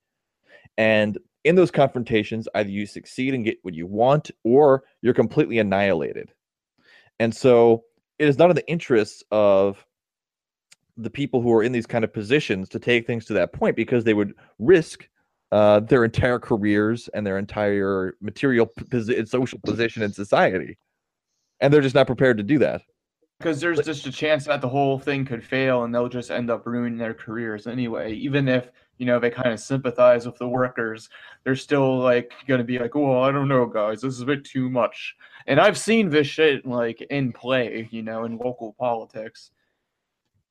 And 0.76 1.18
in 1.44 1.56
those 1.56 1.70
confrontations, 1.70 2.48
either 2.54 2.70
you 2.70 2.86
succeed 2.86 3.34
and 3.34 3.44
get 3.44 3.58
what 3.62 3.74
you 3.74 3.86
want 3.86 4.30
or 4.44 4.84
you're 5.02 5.14
completely 5.14 5.58
annihilated. 5.58 6.32
And 7.20 7.34
so 7.34 7.84
it 8.18 8.28
is 8.28 8.38
not 8.38 8.50
in 8.50 8.56
the 8.56 8.68
interests 8.68 9.22
of 9.30 9.84
the 10.96 11.10
people 11.10 11.42
who 11.42 11.52
are 11.52 11.62
in 11.62 11.72
these 11.72 11.86
kind 11.86 12.04
of 12.04 12.12
positions 12.12 12.68
to 12.70 12.78
take 12.78 13.06
things 13.06 13.24
to 13.26 13.32
that 13.34 13.52
point 13.52 13.76
because 13.76 14.04
they 14.04 14.14
would 14.14 14.34
risk 14.58 15.08
uh, 15.52 15.80
their 15.80 16.04
entire 16.04 16.38
careers 16.38 17.08
and 17.14 17.26
their 17.26 17.38
entire 17.38 18.14
material 18.20 18.70
social 19.24 19.58
position 19.60 20.02
in 20.02 20.12
society, 20.12 20.78
and 21.60 21.72
they're 21.72 21.80
just 21.80 21.94
not 21.94 22.06
prepared 22.06 22.36
to 22.38 22.42
do 22.42 22.58
that. 22.58 22.82
Because 23.38 23.60
there's 23.60 23.80
just 23.80 24.06
a 24.06 24.10
chance 24.10 24.46
that 24.46 24.60
the 24.60 24.68
whole 24.68 24.98
thing 24.98 25.24
could 25.24 25.44
fail 25.44 25.84
and 25.84 25.94
they'll 25.94 26.08
just 26.08 26.32
end 26.32 26.50
up 26.50 26.66
ruining 26.66 26.98
their 26.98 27.14
careers 27.14 27.68
anyway. 27.68 28.12
Even 28.14 28.48
if, 28.48 28.68
you 28.96 29.06
know, 29.06 29.20
they 29.20 29.30
kind 29.30 29.52
of 29.52 29.60
sympathize 29.60 30.26
with 30.26 30.36
the 30.38 30.48
workers, 30.48 31.08
they're 31.44 31.54
still 31.54 31.98
like 32.00 32.32
going 32.48 32.58
to 32.58 32.64
be 32.64 32.80
like, 32.80 32.96
oh, 32.96 33.22
I 33.22 33.30
don't 33.30 33.46
know, 33.46 33.64
guys, 33.64 34.00
this 34.00 34.14
is 34.14 34.22
a 34.22 34.26
bit 34.26 34.44
too 34.44 34.68
much. 34.68 35.14
And 35.46 35.60
I've 35.60 35.78
seen 35.78 36.10
this 36.10 36.26
shit 36.26 36.66
like 36.66 37.00
in 37.10 37.32
play, 37.32 37.88
you 37.92 38.02
know, 38.02 38.24
in 38.24 38.38
local 38.38 38.74
politics. 38.76 39.52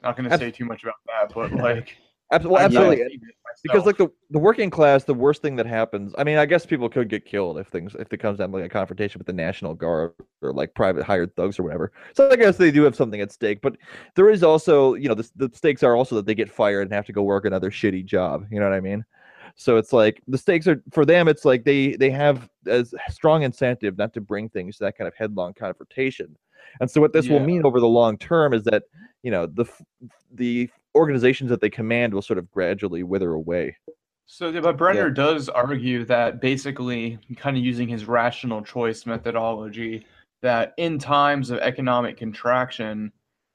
Not 0.01 0.16
going 0.16 0.30
to 0.30 0.38
say 0.38 0.51
too 0.51 0.63
much 0.63 0.84
about 0.84 0.96
that, 1.08 1.36
but 1.36 1.51
like, 1.62 1.98
Abs- 2.31 2.46
well, 2.46 2.62
absolutely, 2.62 3.22
because 3.63 3.86
like 3.86 3.98
the 3.98 4.10
the 4.31 4.39
working 4.39 4.69
class, 4.69 5.05
the 5.05 5.13
worst 5.13 5.41
thing 5.41 5.55
that 5.55 5.65
happens. 5.65 6.13
I 6.17 6.25
mean, 6.25 6.38
I 6.38 6.46
guess 6.46 6.65
people 6.65 6.89
could 6.89 7.07
get 7.07 7.25
killed 7.25 7.57
if 7.57 7.67
things 7.67 7.96
if 7.98 8.12
it 8.12 8.17
comes 8.17 8.39
down 8.39 8.51
to 8.51 8.57
like 8.57 8.65
a 8.65 8.69
confrontation 8.69 9.19
with 9.19 9.27
the 9.27 9.34
National 9.34 9.74
Guard 9.74 10.12
or 10.41 10.51
like 10.51 10.74
private 10.75 11.03
hired 11.03 11.34
thugs 11.38 11.57
or 11.57 11.63
whatever. 11.63 11.93
So 12.13 12.29
I 12.29 12.36
guess 12.36 12.57
they 12.57 12.69
do 12.69 12.84
have 12.84 12.96
something 12.96 13.22
at 13.22 13.31
stake. 13.31 13.62
But 13.62 13.77
there 14.15 14.29
is 14.29 14.43
also, 14.43 14.96
you 14.96 15.07
know, 15.07 15.15
the 15.15 15.29
the 15.38 15.50
stakes 15.53 15.84
are 15.84 15.96
also 15.96 16.15
that 16.15 16.25
they 16.25 16.36
get 16.36 16.51
fired 16.51 16.84
and 16.84 16.93
have 16.93 17.05
to 17.05 17.13
go 17.13 17.24
work 17.24 17.46
another 17.46 17.72
shitty 17.72 18.05
job. 18.05 18.46
You 18.51 18.60
know 18.60 18.69
what 18.69 18.75
I 18.75 18.81
mean? 18.81 19.05
So 19.55 19.77
it's 19.77 19.93
like 19.93 20.22
the 20.27 20.38
stakes 20.38 20.67
are 20.67 20.84
for 20.91 21.05
them. 21.05 21.29
It's 21.29 21.46
like 21.46 21.63
they 21.63 21.96
they 21.96 22.10
have 22.12 22.50
as 22.67 22.93
strong 23.10 23.43
incentive 23.43 23.98
not 23.98 24.13
to 24.15 24.22
bring 24.22 24.50
things 24.50 24.77
to 24.77 24.84
that 24.84 24.98
kind 24.98 25.07
of 25.07 25.15
headlong 25.15 25.53
confrontation. 25.53 26.38
And 26.81 26.91
so 26.91 27.00
what 27.00 27.13
this 27.13 27.29
will 27.29 27.39
mean 27.39 27.65
over 27.65 27.79
the 27.79 27.88
long 27.88 28.17
term 28.17 28.53
is 28.53 28.63
that 28.63 28.84
you 29.24 29.31
know 29.31 29.46
the 29.46 29.65
the 30.34 30.69
organizations 30.98 31.50
that 31.50 31.62
they 31.62 31.70
command 31.70 32.13
will 32.13 32.22
sort 32.22 32.39
of 32.39 32.51
gradually 32.51 33.04
wither 33.04 33.34
away. 33.34 33.77
So, 34.25 34.51
but 34.62 34.77
Brenner 34.77 35.10
does 35.10 35.48
argue 35.48 36.04
that 36.06 36.42
basically, 36.42 37.18
kind 37.38 37.56
of 37.56 37.63
using 37.63 37.88
his 37.88 38.06
rational 38.06 38.62
choice 38.62 39.06
methodology, 39.06 40.06
that 40.42 40.74
in 40.77 41.00
times 41.00 41.50
of 41.50 41.60
economic 41.60 42.18
contraction, 42.18 43.12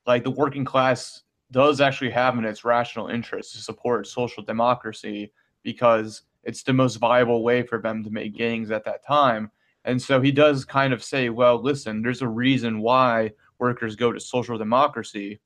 like 0.07 0.25
the 0.25 0.31
working 0.31 0.65
class 0.65 1.23
does 1.51 1.83
actually 1.83 2.11
have 2.11 2.39
in 2.39 2.45
its 2.47 2.65
rational 2.65 3.09
interest 3.09 3.53
to 3.53 3.59
support 3.59 4.07
social 4.07 4.43
democracy 4.43 5.31
because 5.63 6.23
it's 6.45 6.63
the 6.63 6.73
most 6.73 6.97
viable 6.97 7.45
way 7.45 7.63
for 7.63 7.79
them 7.79 8.03
to 8.03 8.11
make 8.11 8.35
gains 8.35 8.71
at 8.71 8.85
that 8.85 9.07
time. 9.07 9.51
And 9.85 10.01
so 10.01 10.21
he 10.21 10.33
does 10.33 10.65
kind 10.65 10.93
of 10.93 11.05
say, 11.05 11.29
well, 11.29 11.61
listen, 11.63 12.03
there's 12.03 12.23
a 12.23 12.29
reason 12.29 12.81
why 12.81 13.33
workers 13.59 13.95
go 13.95 14.11
to 14.11 14.19
social 14.19 14.57
democracy. 14.57 15.41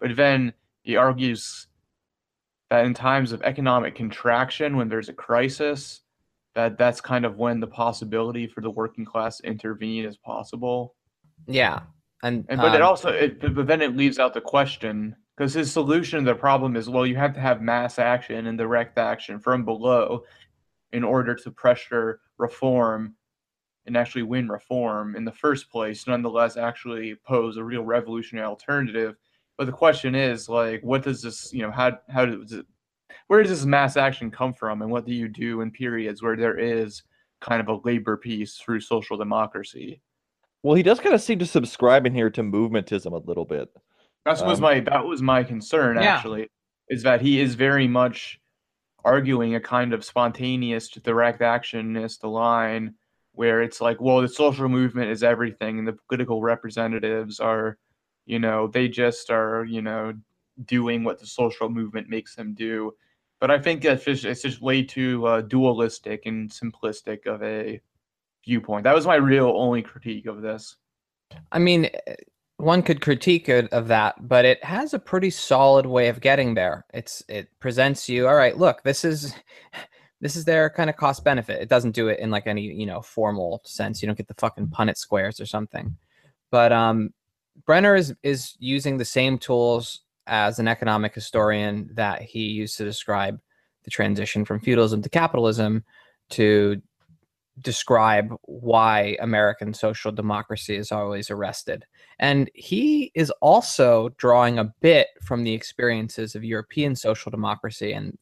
But 0.00 0.16
then 0.16 0.52
he 0.84 0.96
argues 0.96 1.66
that 2.70 2.84
in 2.86 2.94
times 2.94 3.32
of 3.32 3.42
economic 3.42 3.94
contraction 3.94 4.76
when 4.76 4.88
there's 4.88 5.08
a 5.08 5.12
crisis 5.12 6.00
that 6.54 6.78
that's 6.78 7.00
kind 7.00 7.24
of 7.24 7.36
when 7.36 7.58
the 7.58 7.66
possibility 7.66 8.46
for 8.46 8.60
the 8.60 8.70
working 8.70 9.04
class 9.04 9.38
to 9.38 9.46
intervene 9.46 10.04
is 10.04 10.16
possible 10.16 10.94
yeah. 11.46 11.80
And, 12.22 12.46
and 12.48 12.60
but 12.60 12.74
it 12.74 12.80
um, 12.80 12.88
also 12.88 13.10
it, 13.10 13.54
but 13.54 13.66
then 13.66 13.82
it 13.82 13.96
leaves 13.96 14.18
out 14.18 14.32
the 14.32 14.40
question 14.40 15.14
because 15.36 15.52
his 15.52 15.70
solution 15.70 16.20
to 16.20 16.32
the 16.32 16.34
problem 16.34 16.74
is 16.74 16.88
well 16.88 17.06
you 17.06 17.16
have 17.16 17.34
to 17.34 17.40
have 17.40 17.60
mass 17.60 17.98
action 17.98 18.46
and 18.46 18.56
direct 18.56 18.96
action 18.96 19.38
from 19.38 19.64
below 19.64 20.24
in 20.92 21.04
order 21.04 21.34
to 21.34 21.50
pressure 21.50 22.20
reform 22.38 23.14
and 23.84 23.94
actually 23.94 24.22
win 24.22 24.48
reform 24.48 25.16
in 25.16 25.24
the 25.26 25.32
first 25.32 25.68
place 25.70 26.06
nonetheless 26.06 26.56
actually 26.56 27.14
pose 27.26 27.58
a 27.58 27.64
real 27.64 27.82
revolutionary 27.82 28.46
alternative 28.46 29.16
but 29.56 29.66
the 29.66 29.72
question 29.72 30.14
is 30.14 30.48
like 30.48 30.82
what 30.82 31.02
does 31.02 31.22
this 31.22 31.52
you 31.52 31.62
know 31.62 31.70
how 31.70 31.92
how 32.08 32.24
does 32.26 32.52
it 32.52 32.66
where 33.28 33.42
does 33.42 33.50
this 33.50 33.64
mass 33.64 33.96
action 33.96 34.30
come 34.30 34.52
from 34.52 34.82
and 34.82 34.90
what 34.90 35.06
do 35.06 35.12
you 35.14 35.28
do 35.28 35.60
in 35.60 35.70
periods 35.70 36.22
where 36.22 36.36
there 36.36 36.58
is 36.58 37.02
kind 37.40 37.60
of 37.60 37.68
a 37.68 37.80
labor 37.86 38.16
peace 38.16 38.56
through 38.56 38.80
social 38.80 39.16
democracy 39.16 40.00
Well, 40.62 40.74
he 40.74 40.82
does 40.82 40.98
kind 41.00 41.14
of 41.14 41.20
seem 41.20 41.38
to 41.40 41.46
subscribe 41.46 42.06
in 42.06 42.14
here 42.14 42.30
to 42.30 42.42
movementism 42.42 43.12
a 43.12 43.26
little 43.28 43.44
bit. 43.44 43.68
That 44.24 44.46
was 44.46 44.58
Um, 44.58 44.62
my 44.62 44.80
that 44.80 45.04
was 45.04 45.20
my 45.20 45.44
concern 45.44 45.96
Yeah. 45.96 46.16
actually, 46.16 46.48
is 46.88 47.02
that 47.02 47.20
he 47.20 47.40
is 47.40 47.54
very 47.54 47.86
much 47.86 48.40
arguing 49.04 49.54
a 49.54 49.60
kind 49.60 49.92
of 49.92 50.02
spontaneous 50.04 50.88
direct 50.88 51.40
actionist 51.42 52.24
line 52.24 52.94
where 53.32 53.60
it's 53.62 53.80
like, 53.80 54.00
well, 54.00 54.22
the 54.22 54.28
social 54.28 54.68
movement 54.68 55.10
is 55.10 55.22
everything 55.22 55.78
and 55.78 55.86
the 55.86 55.96
political 56.08 56.40
representatives 56.40 57.40
are, 57.40 57.76
you 58.26 58.38
know, 58.38 58.66
they 58.66 58.88
just 58.88 59.30
are, 59.30 59.64
you 59.64 59.82
know, 59.82 60.14
doing 60.64 61.04
what 61.04 61.18
the 61.18 61.26
social 61.26 61.68
movement 61.68 62.08
makes 62.08 62.34
them 62.34 62.54
do. 62.54 62.94
But 63.40 63.50
I 63.50 63.58
think 63.58 63.82
that's 63.82 64.04
just 64.04 64.24
it's 64.24 64.42
just 64.42 64.62
way 64.62 64.82
too 64.82 65.26
uh, 65.26 65.40
dualistic 65.42 66.26
and 66.26 66.50
simplistic 66.50 67.26
of 67.26 67.42
a 67.42 67.80
viewpoint. 68.44 68.84
That 68.84 68.94
was 68.94 69.06
my 69.06 69.16
real 69.16 69.52
only 69.56 69.82
critique 69.82 70.26
of 70.26 70.40
this. 70.40 70.76
I 71.52 71.58
mean, 71.58 71.90
one 72.56 72.82
could 72.82 73.00
critique 73.00 73.48
it 73.48 73.70
of 73.72 73.88
that, 73.88 74.28
but 74.28 74.44
it 74.44 74.62
has 74.64 74.94
a 74.94 74.98
pretty 74.98 75.30
solid 75.30 75.86
way 75.86 76.08
of 76.08 76.20
getting 76.20 76.54
there. 76.54 76.86
It's 76.94 77.22
it 77.28 77.48
presents 77.58 78.08
you, 78.08 78.28
all 78.28 78.36
right, 78.36 78.56
look, 78.56 78.82
this 78.82 79.04
is 79.04 79.34
this 80.20 80.36
is 80.36 80.44
their 80.44 80.70
kind 80.70 80.88
of 80.88 80.96
cost 80.96 81.24
benefit. 81.24 81.60
It 81.60 81.68
doesn't 81.68 81.92
do 81.94 82.08
it 82.08 82.20
in 82.20 82.30
like 82.30 82.46
any, 82.46 82.62
you 82.62 82.86
know, 82.86 83.02
formal 83.02 83.60
sense. 83.64 84.00
You 84.00 84.06
don't 84.06 84.16
get 84.16 84.28
the 84.28 84.34
fucking 84.34 84.68
Punnett 84.68 84.96
squares 84.96 85.40
or 85.40 85.46
something. 85.46 85.96
But 86.50 86.72
um 86.72 87.12
Brenner 87.66 87.94
is 87.94 88.14
is 88.22 88.54
using 88.58 88.98
the 88.98 89.04
same 89.04 89.38
tools 89.38 90.00
as 90.26 90.58
an 90.58 90.68
economic 90.68 91.14
historian 91.14 91.90
that 91.94 92.22
he 92.22 92.40
used 92.40 92.76
to 92.78 92.84
describe 92.84 93.38
the 93.84 93.90
transition 93.90 94.44
from 94.44 94.60
feudalism 94.60 95.02
to 95.02 95.08
capitalism 95.08 95.84
to 96.30 96.80
describe 97.60 98.34
why 98.42 99.16
American 99.20 99.72
social 99.72 100.10
democracy 100.10 100.76
is 100.76 100.90
always 100.90 101.30
arrested. 101.30 101.84
And 102.18 102.50
he 102.54 103.12
is 103.14 103.30
also 103.40 104.08
drawing 104.16 104.58
a 104.58 104.72
bit 104.80 105.08
from 105.22 105.44
the 105.44 105.52
experiences 105.52 106.34
of 106.34 106.42
European 106.42 106.96
social 106.96 107.30
democracy. 107.30 107.92
And 107.92 108.18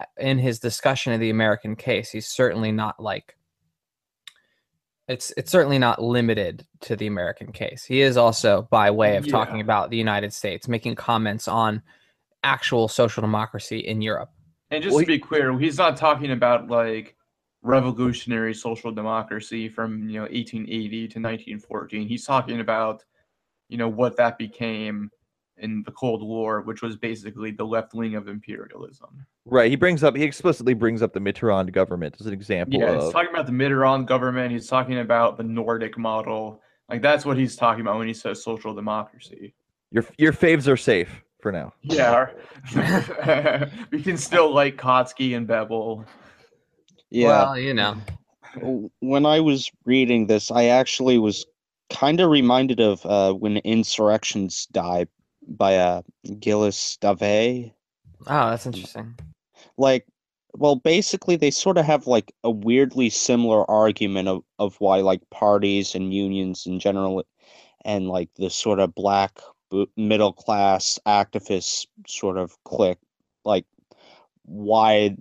uh, 0.00 0.04
in 0.16 0.38
his 0.38 0.58
discussion 0.58 1.12
of 1.12 1.20
the 1.20 1.30
American 1.30 1.76
case, 1.76 2.10
he's 2.10 2.26
certainly 2.26 2.72
not 2.72 2.98
like 2.98 3.36
it's 5.08 5.32
it's 5.36 5.50
certainly 5.50 5.78
not 5.78 6.02
limited 6.02 6.66
to 6.82 6.96
the 6.96 7.06
American 7.06 7.52
case. 7.52 7.84
He 7.84 8.02
is 8.02 8.16
also 8.16 8.68
by 8.70 8.90
way 8.90 9.16
of 9.16 9.28
talking 9.28 9.60
about 9.60 9.90
the 9.90 9.96
United 9.96 10.32
States, 10.32 10.68
making 10.68 10.94
comments 10.94 11.48
on 11.48 11.82
actual 12.44 12.88
social 12.88 13.20
democracy 13.20 13.80
in 13.80 14.00
Europe. 14.00 14.30
And 14.70 14.82
just 14.82 14.94
Well, 14.94 15.02
to 15.02 15.06
be 15.06 15.18
clear, 15.18 15.58
he's 15.58 15.78
not 15.78 15.96
talking 15.96 16.32
about 16.32 16.68
like 16.68 17.16
revolutionary 17.62 18.54
social 18.54 18.90
democracy 18.90 19.68
from 19.68 20.08
you 20.08 20.14
know 20.14 20.22
1880 20.22 20.88
to 20.88 21.20
1914. 21.20 22.08
He's 22.08 22.24
talking 22.24 22.60
about 22.60 23.04
you 23.68 23.78
know 23.78 23.88
what 23.88 24.16
that 24.16 24.38
became 24.38 25.10
in 25.58 25.82
the 25.84 25.92
Cold 25.92 26.22
War, 26.22 26.62
which 26.62 26.82
was 26.82 26.96
basically 26.96 27.50
the 27.50 27.64
left 27.64 27.94
wing 27.94 28.14
of 28.16 28.26
imperialism. 28.28 29.24
Right. 29.44 29.70
He 29.70 29.76
brings 29.76 30.02
up 30.02 30.16
he 30.16 30.24
explicitly 30.24 30.74
brings 30.74 31.02
up 31.02 31.12
the 31.12 31.20
Mitterrand 31.20 31.72
government 31.72 32.16
as 32.20 32.26
an 32.26 32.32
example 32.32 32.80
Yeah, 32.80 32.92
of 32.92 33.02
he's 33.04 33.12
talking 33.12 33.30
about 33.30 33.46
the 33.46 33.52
Mitterrand 33.52 34.06
government. 34.06 34.52
He's 34.52 34.66
talking 34.68 34.98
about 34.98 35.36
the 35.36 35.44
Nordic 35.44 35.98
model. 35.98 36.60
Like 36.88 37.02
that's 37.02 37.24
what 37.24 37.36
he's 37.36 37.56
talking 37.56 37.80
about 37.82 37.98
when 37.98 38.08
he 38.08 38.14
says 38.14 38.42
social 38.42 38.74
democracy. 38.74 39.54
your 39.90 40.04
your 40.18 40.32
faves 40.32 40.66
are 40.68 40.76
safe 40.76 41.22
for 41.40 41.50
now. 41.52 41.72
Yeah, 41.82 42.30
we 43.90 44.02
can 44.02 44.16
still 44.16 44.52
like 44.52 44.76
Kautsky 44.76 45.36
and 45.36 45.46
Bebel. 45.46 46.04
Yeah. 47.10 47.28
Well, 47.28 47.58
you 47.58 47.74
know. 47.74 47.96
when 49.00 49.26
I 49.26 49.40
was 49.40 49.70
reading 49.84 50.26
this, 50.26 50.50
I 50.50 50.64
actually 50.66 51.18
was 51.18 51.44
kind 51.90 52.20
of 52.20 52.30
reminded 52.30 52.80
of 52.80 53.04
uh, 53.06 53.32
when 53.32 53.58
Insurrections 53.58 54.66
Die 54.72 55.06
by 55.48 55.76
uh, 55.76 56.02
Gilles 56.40 56.98
Dauvé. 57.00 57.72
Oh, 58.26 58.50
that's 58.50 58.66
interesting. 58.66 59.14
Like, 59.76 60.06
well, 60.54 60.76
basically, 60.76 61.36
they 61.36 61.50
sort 61.50 61.78
of 61.78 61.84
have 61.84 62.06
like 62.06 62.32
a 62.44 62.50
weirdly 62.50 63.10
similar 63.10 63.68
argument 63.70 64.28
of, 64.28 64.42
of 64.58 64.76
why 64.80 64.98
like 64.98 65.28
parties 65.30 65.94
and 65.94 66.12
unions 66.12 66.66
in 66.66 66.78
general, 66.78 67.24
and 67.84 68.08
like 68.08 68.28
the 68.36 68.50
sort 68.50 68.78
of 68.78 68.94
black 68.94 69.40
middle 69.96 70.32
class 70.32 70.98
activists 71.06 71.86
sort 72.06 72.36
of 72.36 72.56
clique, 72.64 72.98
like 73.44 73.64
why 74.44 75.16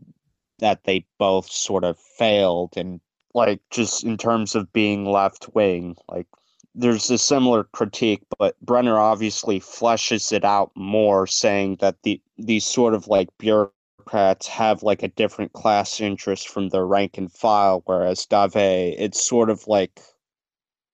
that 0.60 0.84
they 0.84 1.06
both 1.18 1.50
sort 1.50 1.84
of 1.84 1.98
failed 1.98 2.74
and 2.78 3.00
like 3.34 3.62
just 3.70 4.04
in 4.04 4.18
terms 4.18 4.56
of 4.56 4.72
being 4.74 5.06
left 5.06 5.54
wing 5.54 5.96
like 6.10 6.28
there's 6.76 7.10
a 7.12 7.18
similar 7.18 7.64
critique 7.66 8.24
but 8.38 8.56
brenner 8.62 8.98
obviously 8.98 9.60
fleshes 9.60 10.32
it 10.32 10.46
out 10.46 10.72
more 10.76 11.28
saying 11.28 11.76
that 11.80 12.02
the 12.04 12.22
these 12.38 12.66
sort 12.66 12.94
of 12.94 13.08
like 13.08 13.30
bureaucrats 13.38 14.48
have 14.48 14.84
like 14.84 15.04
a 15.04 15.10
different 15.10 15.54
class 15.54 16.00
interest 16.00 16.48
from 16.48 16.70
the 16.70 16.84
rank 16.84 17.18
and 17.18 17.32
file 17.32 17.82
whereas 17.86 18.26
dauvé 18.26 18.96
it's 18.98 19.26
sort 19.26 19.50
of 19.50 19.68
like 19.68 20.00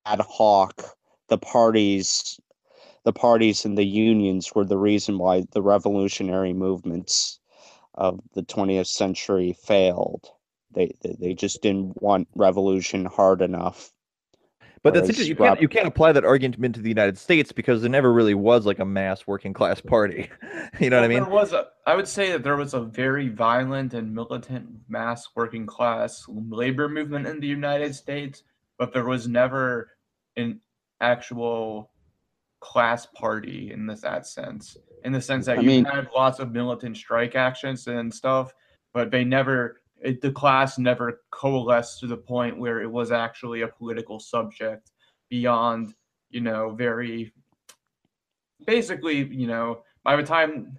ad 0.06 0.22
hoc 0.22 0.98
the 1.30 1.38
parties 1.38 2.40
the 3.08 3.14
parties 3.14 3.64
and 3.64 3.78
the 3.78 3.86
unions 3.86 4.54
were 4.54 4.66
the 4.66 4.78
reason 4.78 5.18
why 5.18 5.42
the 5.54 5.62
revolutionary 5.62 6.52
movements 6.52 7.40
of 7.94 8.20
the 8.34 8.44
20th 8.44 8.88
century 8.88 9.54
failed. 9.54 10.30
They 10.72 10.92
they, 11.02 11.16
they 11.18 11.34
just 11.34 11.62
didn't 11.62 12.02
want 12.02 12.28
revolution 12.36 13.06
hard 13.06 13.42
enough. 13.42 13.94
But 14.88 14.94
that's 14.94 15.08
Whereas 15.08 15.28
interesting. 15.28 15.38
You 15.38 15.50
can't 15.50 15.62
you 15.62 15.68
can't 15.68 15.88
apply 15.88 16.14
that 16.14 16.24
argument 16.24 16.76
to 16.76 16.82
the 16.82 16.88
United 16.88 17.18
States 17.18 17.52
because 17.52 17.82
there 17.82 17.90
never 17.90 18.14
really 18.14 18.34
was 18.34 18.66
like 18.66 18.80
a 18.80 18.86
mass 18.86 19.28
working 19.28 19.52
class 19.52 19.82
party. 19.82 20.30
you 20.80 20.90
know 20.90 20.96
what 20.96 21.04
I 21.04 21.08
mean? 21.10 21.24
There 21.24 21.30
was 21.30 21.52
a, 21.52 21.68
I 21.86 21.94
would 21.94 22.08
say 22.08 22.32
that 22.32 22.44
there 22.44 22.56
was 22.56 22.74
a 22.74 22.80
very 22.80 23.28
violent 23.28 23.94
and 23.94 24.16
militant 24.16 24.66
mass 24.88 25.28
working 25.36 25.66
class 25.66 26.24
labor 26.30 26.88
movement 26.88 27.28
in 27.28 27.42
the 27.42 27.48
United 27.48 27.96
States, 27.96 28.44
but 28.80 28.94
there 28.94 29.04
was 29.04 29.28
never 29.28 29.92
an 30.38 30.62
actual 31.02 31.92
class 32.62 33.08
party 33.08 33.74
in 33.74 33.88
this 33.88 34.02
that 34.02 34.26
sense. 34.26 34.78
In 35.04 35.12
the 35.12 35.22
sense 35.22 35.48
that 35.48 35.58
I 35.58 35.62
you 35.62 35.68
mean- 35.68 35.84
had 35.84 36.08
lots 36.16 36.40
of 36.40 36.54
militant 36.54 36.96
strike 36.96 37.36
actions 37.36 37.88
and 37.88 38.14
stuff, 38.14 38.54
but 38.94 39.12
they 39.12 39.26
never 39.26 39.82
it, 40.02 40.22
the 40.22 40.32
class 40.32 40.78
never 40.78 41.22
coalesced 41.32 42.00
to 42.00 42.08
the 42.08 42.18
point 42.18 42.58
where 42.58 42.82
it 42.82 42.90
was 42.90 43.12
actually 43.12 43.62
a 43.62 43.68
political 43.68 44.20
subject 44.20 44.92
beyond, 45.30 45.94
you 46.30 46.42
know, 46.42 46.72
very 46.72 47.34
basically, 48.66 49.26
you 49.26 49.48
know, 49.48 49.82
by 50.04 50.16
the 50.16 50.24
time 50.24 50.78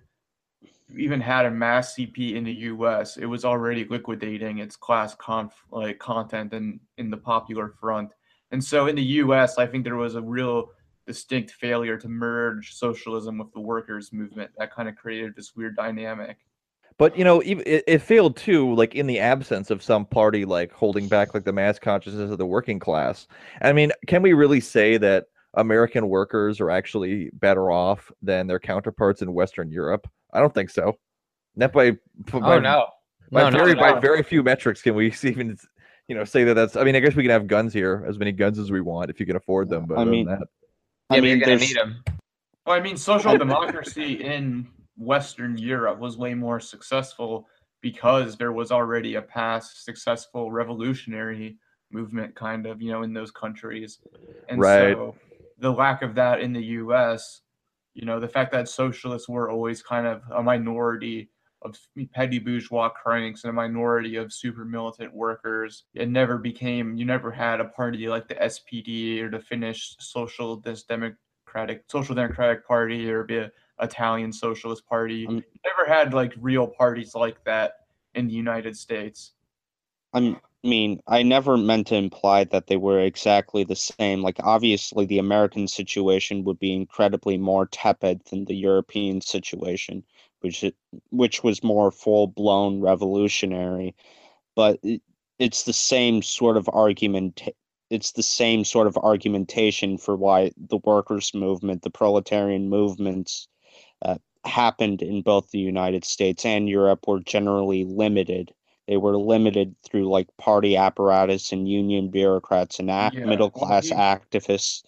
even 0.97 1.21
had 1.21 1.45
a 1.45 1.51
mass 1.51 1.95
CP 1.95 2.35
in 2.35 2.45
the 2.45 2.53
U.S., 2.53 3.17
it 3.19 3.27
was 3.27 3.45
already 3.45 3.85
liquidating 3.85 4.59
its 4.59 4.77
class 4.77 5.15
conf 5.15 5.53
like 5.71 5.99
content 5.99 6.53
in 6.53 6.81
in 6.97 7.11
the 7.11 7.17
popular 7.17 7.69
front. 7.81 8.13
And 8.51 8.63
so 8.63 8.87
in 8.87 8.97
the 8.97 9.03
U.S., 9.03 9.59
I 9.59 9.67
think 9.67 9.85
there 9.85 9.97
was 9.97 10.15
a 10.15 10.23
real 10.23 10.71
distinct 11.07 11.53
failure 11.53 11.99
to 11.99 12.09
merge 12.09 12.75
socialism 12.75 13.39
with 13.39 13.53
the 13.53 13.61
workers' 13.61 14.13
movement. 14.13 14.51
That 14.59 14.73
kind 14.73 14.89
of 14.89 14.97
created 14.97 15.35
this 15.35 15.55
weird 15.55 15.77
dynamic. 15.77 16.39
But 16.99 17.17
you 17.17 17.23
know, 17.25 17.41
it, 17.41 17.85
it 17.87 18.03
failed 18.03 18.37
too, 18.37 18.75
like 18.75 18.97
in 18.97 19.07
the 19.07 19.21
absence 19.21 19.71
of 19.71 19.83
some 19.83 20.05
party 20.05 20.45
like 20.45 20.73
holding 20.73 21.07
back 21.07 21.33
like 21.33 21.45
the 21.45 21.53
mass 21.53 21.79
consciousness 21.79 22.31
of 22.31 22.39
the 22.39 22.47
working 22.47 22.81
class. 22.81 23.29
I 23.63 23.73
mean, 23.73 23.93
can 24.09 24.21
we 24.21 24.33
really 24.33 24.61
say 24.61 24.97
that 24.99 25.27
American 25.55 26.09
workers 26.09 26.61
are 26.61 26.71
actually 26.71 27.31
better 27.35 27.71
off 27.71 28.11
than 28.21 28.49
their 28.49 28.59
counterparts 28.59 29.23
in 29.23 29.33
Western 29.33 29.71
Europe? 29.71 30.09
I 30.33 30.41
don't 30.41 30.53
think 30.53 30.71
so. 30.71 30.99
Not 31.55 31.73
by, 31.73 31.97
oh, 32.33 32.41
by 32.41 32.57
Oh 32.57 32.59
no. 32.59 32.89
by 33.31 33.43
No, 33.43 33.51
no, 33.51 33.59
very 33.59 33.75
by 33.75 34.01
very 34.01 34.25
few 34.25 34.43
metrics 34.43 34.83
can 34.83 34.97
we 34.97 35.15
even 35.23 35.57
you 36.09 36.17
know 36.17 36.25
say 36.25 36.43
that 36.45 36.55
that's. 36.55 36.75
I 36.75 36.83
mean, 36.83 36.97
I 36.97 37.01
guess 37.01 37.15
we 37.15 37.23
can 37.23 37.31
have 37.31 37.47
guns 37.47 37.73
here, 37.73 38.05
as 38.09 38.19
many 38.19 38.33
guns 38.33 38.59
as 38.59 38.73
we 38.73 38.81
want 38.81 39.09
if 39.09 39.21
you 39.21 39.27
can 39.27 39.37
afford 39.37 39.69
them. 39.69 39.87
But 39.87 39.99
I 39.99 40.05
mean, 40.05 40.27
that, 40.27 40.41
Yeah, 40.41 40.47
but 41.11 41.21
mean, 41.21 41.39
you're 41.39 41.47
gonna 41.47 41.61
need 41.61 41.77
them. 41.77 42.03
Well, 42.67 42.77
I 42.77 42.81
mean, 42.81 42.97
social 42.97 43.39
democracy 43.39 44.25
in 44.25 44.69
Western 44.99 45.57
Europe 45.59 45.99
was 45.99 46.19
way 46.19 46.35
more 46.35 46.61
successful 46.61 47.49
because 47.81 48.37
there 48.37 48.53
was 48.53 48.73
already 48.73 49.15
a 49.15 49.23
past 49.23 49.85
successful 49.85 50.51
revolutionary 50.51 51.59
movement, 51.91 52.35
kind 52.35 52.67
of, 52.67 52.83
you 52.83 52.91
know, 52.91 53.03
in 53.03 53.13
those 53.13 53.31
countries. 53.31 54.01
And 54.49 54.61
Right. 54.61 54.97
so 54.97 55.17
the 55.59 55.71
lack 55.73 56.03
of 56.03 56.15
that 56.17 56.41
in 56.41 56.53
the 56.53 56.63
US, 56.65 57.43
you 57.95 58.05
know, 58.05 58.21
the 58.21 58.29
fact 58.29 58.53
that 58.53 58.69
socialists 58.69 59.29
were 59.29 59.51
always 59.51 59.83
kind 59.83 60.07
of 60.07 60.23
a 60.33 60.43
minority 60.43 61.31
of 61.63 61.77
petty 62.13 62.39
bourgeois 62.39 62.89
cranks 62.89 63.43
and 63.45 63.51
a 63.51 63.53
minority 63.53 64.17
of 64.17 64.33
super 64.33 64.65
militant 64.65 65.13
workers. 65.13 65.85
It 65.95 66.09
never 66.09 66.39
became, 66.39 66.97
you 66.97 67.05
never 67.05 67.33
had 67.33 67.61
a 67.61 67.65
party 67.65 68.09
like 68.09 68.29
the 68.29 68.41
SPD 68.41 69.21
or 69.21 69.31
the 69.31 69.41
Finnish 69.41 69.97
Social 69.99 70.57
Democratic 70.57 71.85
Social 71.89 72.15
Democratic 72.15 72.67
Party 72.67 73.11
or 73.11 73.27
the 73.27 73.51
Italian 73.81 74.33
Socialist 74.33 74.87
Party. 74.87 75.27
Um, 75.27 75.43
never 75.65 75.89
had 75.89 76.15
like 76.15 76.33
real 76.41 76.67
parties 76.67 77.15
like 77.15 77.43
that 77.45 77.73
in 78.15 78.27
the 78.27 78.35
United 78.35 78.77
States. 78.77 79.33
I'm, 80.13 80.37
I 80.65 80.69
mean, 80.69 81.01
I 81.07 81.23
never 81.23 81.57
meant 81.57 81.87
to 81.89 81.97
imply 81.97 82.45
that 82.45 82.67
they 82.67 82.77
were 82.77 83.01
exactly 83.01 83.63
the 83.63 83.77
same. 83.77 84.23
Like, 84.23 84.39
obviously, 84.43 85.07
the 85.07 85.19
American 85.19 85.69
situation 85.69 86.45
would 86.45 86.59
be 86.59 86.73
incredibly 86.73 87.39
more 87.39 87.67
tepid 87.67 88.23
than 88.31 88.45
the 88.45 88.57
European 88.57 89.21
situation, 89.21 90.03
which 90.41 90.65
it, 90.65 90.75
which 91.11 91.45
was 91.45 91.63
more 91.63 91.93
full 91.93 92.27
blown 92.27 92.81
revolutionary. 92.81 93.95
But 94.57 94.81
it, 94.83 95.03
it's 95.39 95.63
the 95.63 95.73
same 95.73 96.23
sort 96.23 96.57
of 96.57 96.69
argument. 96.73 97.43
It's 97.91 98.13
the 98.13 98.23
same 98.23 98.65
sort 98.65 98.89
of 98.89 98.99
argumentation 98.99 99.97
for 99.97 100.17
why 100.17 100.51
the 100.57 100.79
workers' 100.79 101.33
movement, 101.35 101.83
the 101.83 101.91
proletarian 101.91 102.69
movements, 102.69 103.47
uh, 104.03 104.17
happened 104.45 105.03
in 105.03 105.23
both 105.23 105.51
the 105.51 105.59
United 105.59 106.05
States 106.05 106.45
and 106.45 106.69
Europe 106.69 107.07
were 107.07 107.21
generally 107.21 107.85
limited 107.85 108.53
they 108.87 108.97
were 108.97 109.19
limited 109.19 109.77
through 109.85 110.09
like 110.09 110.35
party 110.39 110.75
apparatus 110.75 111.53
and 111.53 111.69
union 111.69 112.11
bureaucrats 112.11 112.79
and 112.79 112.89
Yeah, 112.89 113.11
middle 113.27 113.51
class 113.51 113.91
activists 113.91 114.83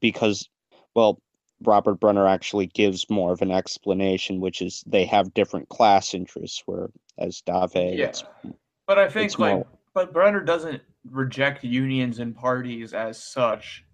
because 0.00 0.48
well 0.94 1.20
robert 1.64 1.96
brenner 2.00 2.26
actually 2.26 2.66
gives 2.66 3.08
more 3.10 3.32
of 3.32 3.42
an 3.42 3.50
explanation 3.50 4.40
which 4.40 4.62
is 4.62 4.82
they 4.86 5.04
have 5.04 5.34
different 5.34 5.68
class 5.68 6.14
interests 6.14 6.62
where 6.66 6.88
as 7.18 7.42
dauvé 7.46 7.98
Yeah. 7.98 8.12
But 8.86 8.98
I 8.98 9.08
think 9.08 9.38
like 9.38 9.54
more- 9.56 9.66
but 9.94 10.12
Brenner 10.12 10.40
doesn't 10.40 10.82
reject 11.10 11.64
unions 11.64 12.18
and 12.18 12.34
parties 12.34 12.94
as 12.94 13.22
such. 13.22 13.84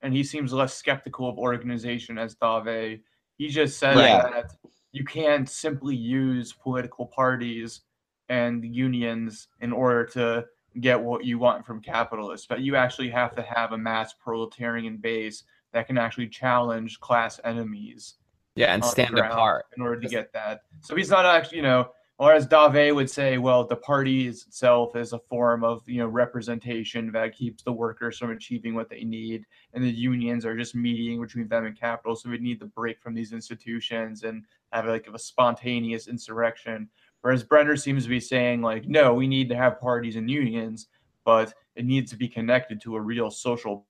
And 0.00 0.14
he 0.14 0.24
seems 0.24 0.52
less 0.52 0.74
skeptical 0.74 1.28
of 1.28 1.38
organization 1.38 2.18
as 2.18 2.34
Dauvé. 2.34 3.00
He 3.38 3.48
just 3.48 3.78
says 3.78 3.96
Yeah. 3.96 4.22
that 4.30 4.52
you 4.92 5.04
can't 5.04 5.48
simply 5.48 5.96
use 5.96 6.52
political 6.52 7.06
parties 7.06 7.80
and 8.28 8.64
unions 8.64 9.48
in 9.60 9.72
order 9.72 10.04
to 10.06 10.46
get 10.80 11.00
what 11.00 11.24
you 11.24 11.38
want 11.38 11.64
from 11.66 11.80
capitalists, 11.80 12.46
but 12.46 12.60
you 12.60 12.74
actually 12.76 13.10
have 13.10 13.34
to 13.36 13.42
have 13.42 13.72
a 13.72 13.78
mass 13.78 14.12
proletarian 14.14 14.96
base 14.96 15.44
that 15.72 15.86
can 15.86 15.98
actually 15.98 16.28
challenge 16.28 17.00
class 17.00 17.40
enemies 17.44 18.14
Yeah, 18.56 18.72
and 18.74 18.84
stand 18.84 19.18
apart. 19.18 19.66
in 19.76 19.82
order 19.82 20.00
to 20.00 20.08
get 20.08 20.32
that. 20.32 20.62
So 20.80 20.94
he's 20.96 21.10
not 21.10 21.26
actually, 21.26 21.58
you 21.58 21.62
know, 21.64 21.90
or 22.18 22.32
as 22.32 22.46
Dauvé 22.46 22.94
would 22.94 23.10
say, 23.10 23.38
well, 23.38 23.64
the 23.64 23.76
party 23.76 24.28
itself 24.28 24.94
is 24.94 25.12
a 25.12 25.18
form 25.18 25.64
of 25.64 25.82
you 25.88 25.98
know 25.98 26.06
representation 26.06 27.10
that 27.12 27.34
keeps 27.34 27.62
the 27.62 27.72
workers 27.72 28.18
from 28.18 28.30
achieving 28.30 28.74
what 28.74 28.88
they 28.88 29.02
need, 29.02 29.44
and 29.72 29.82
the 29.82 29.90
unions 29.90 30.46
are 30.46 30.56
just 30.56 30.74
mediating 30.74 31.20
between 31.20 31.48
them 31.48 31.66
and 31.66 31.78
capital. 31.78 32.14
So 32.14 32.30
we 32.30 32.38
need 32.38 32.60
the 32.60 32.66
break 32.66 33.02
from 33.02 33.14
these 33.14 33.32
institutions 33.32 34.22
and 34.22 34.44
have 34.72 34.86
like 34.86 35.08
a 35.12 35.18
spontaneous 35.18 36.06
insurrection. 36.06 36.88
Whereas 37.22 37.42
Brenner 37.42 37.76
seems 37.76 38.04
to 38.04 38.10
be 38.10 38.20
saying 38.20 38.62
like, 38.62 38.86
no, 38.86 39.14
we 39.14 39.26
need 39.26 39.48
to 39.48 39.56
have 39.56 39.80
parties 39.80 40.16
and 40.16 40.30
unions, 40.30 40.88
but 41.24 41.54
it 41.74 41.84
needs 41.84 42.10
to 42.12 42.16
be 42.16 42.28
connected 42.28 42.80
to 42.82 42.96
a 42.96 43.00
real 43.00 43.30
social 43.30 43.86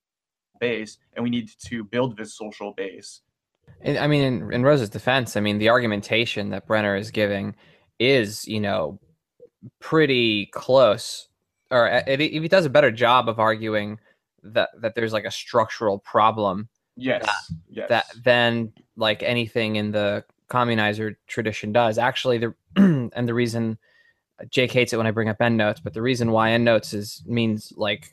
base, 0.60 0.96
and 1.14 1.22
we 1.22 1.30
need 1.30 1.50
to 1.66 1.84
build 1.84 2.16
this 2.16 2.34
social 2.34 2.72
base. 2.72 3.20
I 3.84 4.06
mean, 4.06 4.22
in, 4.22 4.52
in 4.52 4.62
Rose's 4.62 4.88
defense, 4.88 5.36
I 5.36 5.40
mean, 5.40 5.58
the 5.58 5.68
argumentation 5.68 6.50
that 6.50 6.66
Brenner 6.66 6.96
is 6.96 7.10
giving 7.10 7.54
is, 7.98 8.46
you 8.46 8.60
know, 8.60 8.98
pretty 9.80 10.46
close, 10.46 11.28
or 11.70 11.88
if 12.06 12.20
he 12.20 12.48
does 12.48 12.66
a 12.66 12.70
better 12.70 12.90
job 12.90 13.28
of 13.28 13.38
arguing 13.38 13.98
that 14.42 14.70
that 14.80 14.94
there's 14.94 15.12
like 15.12 15.24
a 15.24 15.30
structural 15.30 15.98
problem 15.98 16.68
Yes. 16.96 17.52
yes. 17.68 17.88
that 17.88 18.06
than 18.22 18.72
like 18.96 19.22
anything 19.22 19.76
in 19.76 19.90
the 19.90 20.24
communizer 20.48 21.16
tradition 21.26 21.72
does. 21.72 21.98
Actually, 21.98 22.38
the 22.38 22.54
and 22.76 23.28
the 23.28 23.34
reason 23.34 23.78
Jake 24.50 24.72
hates 24.72 24.92
it 24.92 24.96
when 24.96 25.06
I 25.06 25.10
bring 25.10 25.28
up 25.28 25.40
endnotes, 25.40 25.80
but 25.80 25.94
the 25.94 26.02
reason 26.02 26.30
why 26.30 26.50
endnotes 26.50 26.92
is 26.92 27.22
means 27.26 27.72
like 27.76 28.12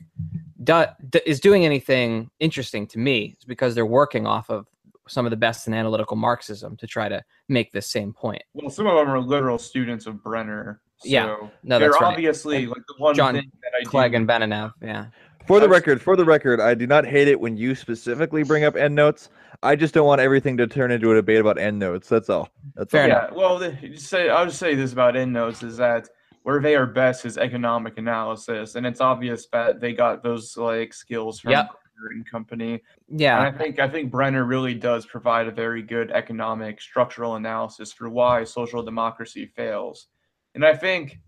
do, 0.63 0.85
is 1.25 1.39
doing 1.39 1.65
anything 1.65 2.29
interesting 2.39 2.87
to 2.87 2.99
me 2.99 3.35
is 3.39 3.45
because 3.45 3.75
they're 3.75 3.85
working 3.85 4.25
off 4.25 4.49
of 4.49 4.67
some 5.12 5.26
of 5.26 5.30
the 5.30 5.38
best 5.38 5.67
in 5.67 5.74
analytical 5.74 6.15
Marxism 6.17 6.78
to 6.78 6.88
try 6.88 7.10
to 7.10 7.24
make 7.50 7.71
this 7.71 7.88
same 7.88 8.13
point. 8.13 8.41
Well, 8.54 8.69
some 8.69 8.88
of 8.88 8.95
them 8.95 9.10
are 9.10 9.19
literal 9.19 9.58
students 9.58 10.06
of 10.08 10.24
Brenner. 10.24 10.82
So 10.97 11.10
Yeah. 11.10 11.36
No, 11.63 11.80
they're 11.80 11.91
right. 11.91 12.04
obviously 12.04 12.65
like 12.67 12.84
the 12.88 12.95
one 12.97 13.15
John 13.15 13.36
thing 13.36 13.52
that 13.63 13.71
I 13.80 13.84
Clegg 13.84 14.12
do. 14.12 14.17
and 14.17 14.28
Benanav, 14.28 14.74
yeah. 14.82 15.08
For 15.47 15.60
the 15.60 15.67
record, 15.67 16.02
for 16.02 16.15
the 16.15 16.24
record, 16.24 16.60
I 16.62 16.76
do 16.76 16.86
not 16.86 17.06
hate 17.06 17.28
it 17.28 17.39
when 17.39 17.58
you 17.58 17.74
specifically 17.76 18.43
bring 18.43 18.63
up 18.63 18.76
endnotes. 18.76 19.30
I 19.63 19.76
just 19.76 19.93
don't 19.93 20.06
want 20.06 20.21
everything 20.21 20.56
to 20.58 20.67
turn 20.67 20.91
into 20.91 21.12
a 21.12 21.15
debate 21.15 21.39
about 21.39 21.58
endnotes. 21.58 22.08
That's 22.08 22.30
all. 22.30 22.50
That's 22.76 22.91
Fair 22.91 23.04
all. 23.04 23.10
enough. 23.10 23.30
yeah. 23.32 23.38
Well, 23.38 23.58
the, 23.60 23.97
say 23.97 24.30
I'll 24.30 24.45
just 24.45 24.60
say 24.60 24.76
this 24.76 24.93
about 24.93 25.15
endnotes 25.17 25.63
is 25.63 25.78
that 25.78 26.08
where 26.43 26.62
they 26.62 26.76
are 26.76 26.86
best 26.86 27.26
is 27.26 27.38
economic 27.38 27.97
analysis, 27.97 28.76
and 28.76 28.86
it's 28.86 29.02
obvious 29.02 29.47
that 29.52 29.80
they 29.82 29.93
got 29.93 30.24
those 30.24 30.56
like 30.58 30.93
skills 30.93 31.39
from 31.39 31.52
Yep. 31.52 31.69
And 32.09 32.29
company. 32.29 32.81
Yeah. 33.07 33.45
And 33.45 33.55
I 33.55 33.57
think 33.57 33.79
I 33.79 33.87
think 33.87 34.11
Brenner 34.11 34.45
really 34.45 34.73
does 34.73 35.05
provide 35.05 35.47
a 35.47 35.51
very 35.51 35.81
good 35.81 36.11
economic 36.11 36.81
structural 36.81 37.35
analysis 37.35 37.91
for 37.93 38.09
why 38.09 38.43
social 38.43 38.81
democracy 38.81 39.45
fails. 39.45 40.07
And 40.55 40.65
I 40.65 40.75
think 40.75 41.19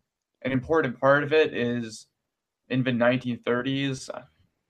an 0.43 0.51
important 0.51 0.99
part 0.99 1.23
of 1.23 1.33
it 1.33 1.53
is 1.53 2.07
in 2.69 2.83
the 2.83 2.91
1930s 2.91 4.09
uh, 4.13 4.21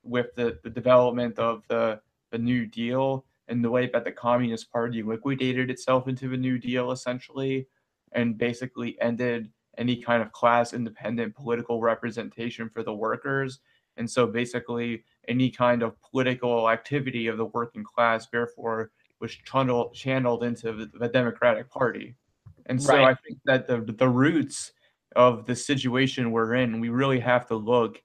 with 0.04 0.28
the, 0.36 0.60
the 0.64 0.70
development 0.70 1.40
of 1.40 1.64
the, 1.70 2.00
the 2.32 2.38
New 2.38 2.66
Deal 2.66 3.26
and 3.48 3.64
the 3.64 3.70
way 3.70 3.90
that 3.92 4.04
the 4.04 4.12
Communist 4.12 4.72
Party 4.72 5.02
liquidated 5.02 5.70
itself 5.70 6.08
into 6.08 6.30
the 6.30 6.38
New 6.38 6.58
Deal 6.58 6.92
essentially 6.92 7.68
and 8.14 8.38
basically 8.38 9.00
ended 9.02 9.50
any 9.78 9.96
kind 9.96 10.22
of 10.22 10.32
class 10.32 10.74
independent 10.74 11.36
political 11.36 11.82
representation 11.82 12.70
for 12.70 12.84
the 12.84 12.94
workers. 12.94 13.60
And 13.98 14.10
so 14.10 14.28
basically 14.28 15.04
any 15.28 15.50
kind 15.50 15.84
of 15.84 16.00
political 16.02 16.70
activity 16.70 17.28
of 17.28 17.38
the 17.38 17.46
working 17.46 17.84
class, 17.84 18.28
therefore, 18.28 18.92
was 19.20 19.34
channeled, 19.34 19.94
channeled 19.94 20.44
into 20.44 20.90
the, 21.00 21.08
Democratic 21.08 21.70
Party. 21.70 22.16
And 22.66 22.82
so 22.82 22.94
Right. 22.94 23.08
I 23.10 23.16
think 23.26 23.40
that 23.46 23.68
the, 23.68 23.82
the 23.82 24.10
roots 24.10 24.74
of 25.16 25.46
the 25.46 25.56
situation 25.56 26.32
we're 26.32 26.56
in, 26.56 26.80
we 26.80 26.90
really 26.90 27.20
have 27.20 27.48
to 27.48 27.56
look 27.56 28.02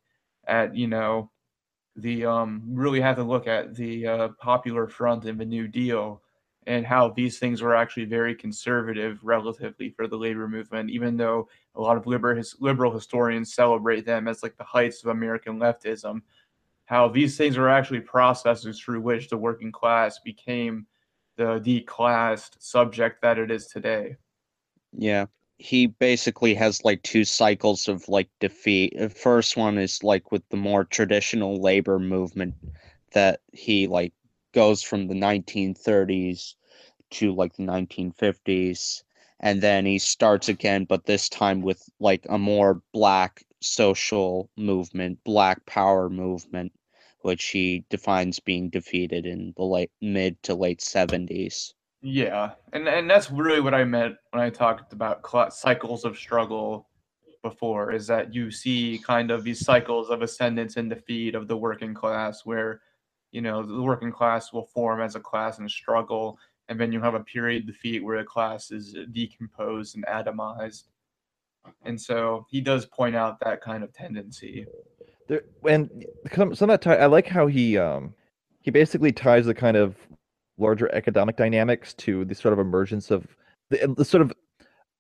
at, 0.47 0.77
you 0.77 0.87
know, 0.87 1.31
the 1.97 2.25
um, 2.25 2.63
really 2.69 3.01
have 3.01 3.17
to 3.17 3.25
look 3.25 3.47
at 3.47 3.75
the 3.75 4.07
uh, 4.07 4.29
popular 4.41 4.87
front 4.87 5.25
and 5.25 5.41
the 5.41 5.45
New 5.45 5.67
Deal 5.67 6.23
and 6.67 6.87
how 6.87 7.09
these 7.09 7.39
things 7.39 7.63
were 7.63 7.75
actually 7.75 8.05
very 8.05 8.35
conservative 8.35 9.19
relatively 9.23 9.91
for 9.91 10.07
the 10.07 10.17
labor 10.17 10.47
movement, 10.47 10.91
even 10.91 11.17
though 11.17 11.49
a 11.75 11.81
lot 11.81 11.97
of 11.97 12.07
liber- 12.07 12.35
his, 12.35 12.55
liberal 12.61 12.93
historians 12.93 13.55
celebrate 13.55 14.05
them 14.05 14.29
as 14.29 14.43
like 14.43 14.57
the 14.59 14.65
heights 14.65 15.03
of 15.03 15.11
American 15.11 15.59
leftism 15.59 16.21
how 16.89 17.07
these 17.07 17.37
things 17.37 17.59
were 17.59 17.69
actually 17.69 18.01
processes 18.01 18.81
through 18.81 19.03
which 19.03 19.29
the 19.29 19.37
working 19.37 19.71
class 19.71 20.21
became 20.21 20.87
the 21.37 21.61
declassed 21.61 22.57
subject 22.61 23.21
that 23.21 23.39
it 23.39 23.51
is 23.51 23.67
today. 23.67 24.17
Yeah. 24.93 25.27
He 25.59 25.89
basically 25.89 26.55
has 26.55 26.87
like 26.87 27.03
two 27.03 27.27
cycles 27.27 27.89
of 27.89 28.09
like 28.09 28.31
defeat. 28.41 28.95
The 28.99 29.11
first 29.11 29.55
one 29.55 29.77
is 29.77 30.03
like 30.03 30.33
with 30.33 30.49
the 30.49 30.57
more 30.57 30.83
traditional 30.83 31.61
labor 31.61 31.99
movement 31.99 32.55
that 33.13 33.41
he 33.53 33.87
like 33.87 34.15
goes 34.55 34.83
from 34.83 35.09
the 35.09 35.15
1930s 35.15 36.55
to 37.11 37.35
like 37.35 37.55
the 37.57 37.65
1950s 37.65 39.03
and 39.41 39.61
then 39.61 39.85
he 39.85 39.99
starts 39.99 40.49
again 40.49 40.85
but 40.85 41.05
this 41.05 41.29
time 41.29 41.61
with 41.61 41.83
like 42.01 42.25
a 42.31 42.39
more 42.39 42.83
black 42.93 43.45
social 43.61 44.51
movement, 44.57 45.19
black 45.25 45.65
power 45.67 46.09
movement 46.09 46.73
which 47.23 47.47
he 47.47 47.85
defines 47.91 48.41
being 48.41 48.71
defeated 48.71 49.27
in 49.27 49.53
the 49.57 49.65
late 49.65 49.91
mid 50.01 50.43
to 50.45 50.55
late 50.55 50.81
70s. 50.81 51.73
Yeah, 52.01 52.53
and 52.73 52.89
and 52.89 53.11
that's 53.11 53.31
really 53.31 53.61
what 53.61 53.75
I 53.75 53.85
meant 53.85 54.17
when 54.31 54.43
I 54.43 54.51
talked 54.51 54.93
about 54.93 55.29
cl- 55.29 55.51
cycles 55.51 56.05
of 56.05 56.17
struggle 56.17 56.89
before. 57.43 57.93
Is 57.93 58.07
that 58.07 58.33
you 58.33 58.53
see 58.53 59.01
kind 59.05 59.33
of 59.33 59.43
these 59.43 59.65
cycles 59.65 60.09
of 60.09 60.23
ascendance 60.23 60.77
and 60.77 60.89
defeat 60.89 61.35
of 61.35 61.49
the 61.49 61.57
working 61.57 61.95
class, 61.95 62.47
where 62.47 62.83
you 63.33 63.41
know 63.41 63.65
the 63.65 63.83
working 63.83 64.13
class 64.13 64.53
will 64.53 64.67
form 64.67 65.01
as 65.01 65.17
a 65.17 65.21
class 65.21 65.59
and 65.59 65.69
struggle, 65.69 66.39
and 66.69 66.81
then 66.81 66.93
you 66.93 67.01
have 67.01 67.15
a 67.15 67.21
period 67.21 67.67
defeat 67.67 68.05
where 68.05 68.19
the 68.19 68.25
class 68.25 68.71
is 68.71 68.97
decomposed 69.11 69.97
and 69.97 70.07
atomized. 70.07 70.85
And 71.85 72.01
so 72.01 72.47
he 72.49 72.61
does 72.61 72.87
point 72.87 73.17
out 73.17 73.41
that 73.41 73.61
kind 73.61 73.83
of 73.83 73.93
tendency. 73.93 74.67
There, 75.29 75.43
and 75.69 76.05
some 76.35 76.55
some 76.55 76.71
of 76.71 76.75
that 76.75 76.83
tie, 76.83 76.97
I 76.97 77.07
like 77.07 77.27
how 77.27 77.47
he 77.47 77.79
um 77.79 78.15
he 78.61 78.71
basically 78.71 79.13
ties 79.13 79.47
the 79.47 79.55
kind 79.55 79.77
of 79.77 79.97
larger 80.59 80.93
economic 80.95 81.37
dynamics 81.37 81.95
to 81.95 82.25
the 82.25 82.35
sort 82.35 82.53
of 82.53 82.59
emergence 82.59 83.11
of 83.11 83.27
the, 83.71 83.95
the 83.97 84.05
sort 84.05 84.23
of 84.23 84.33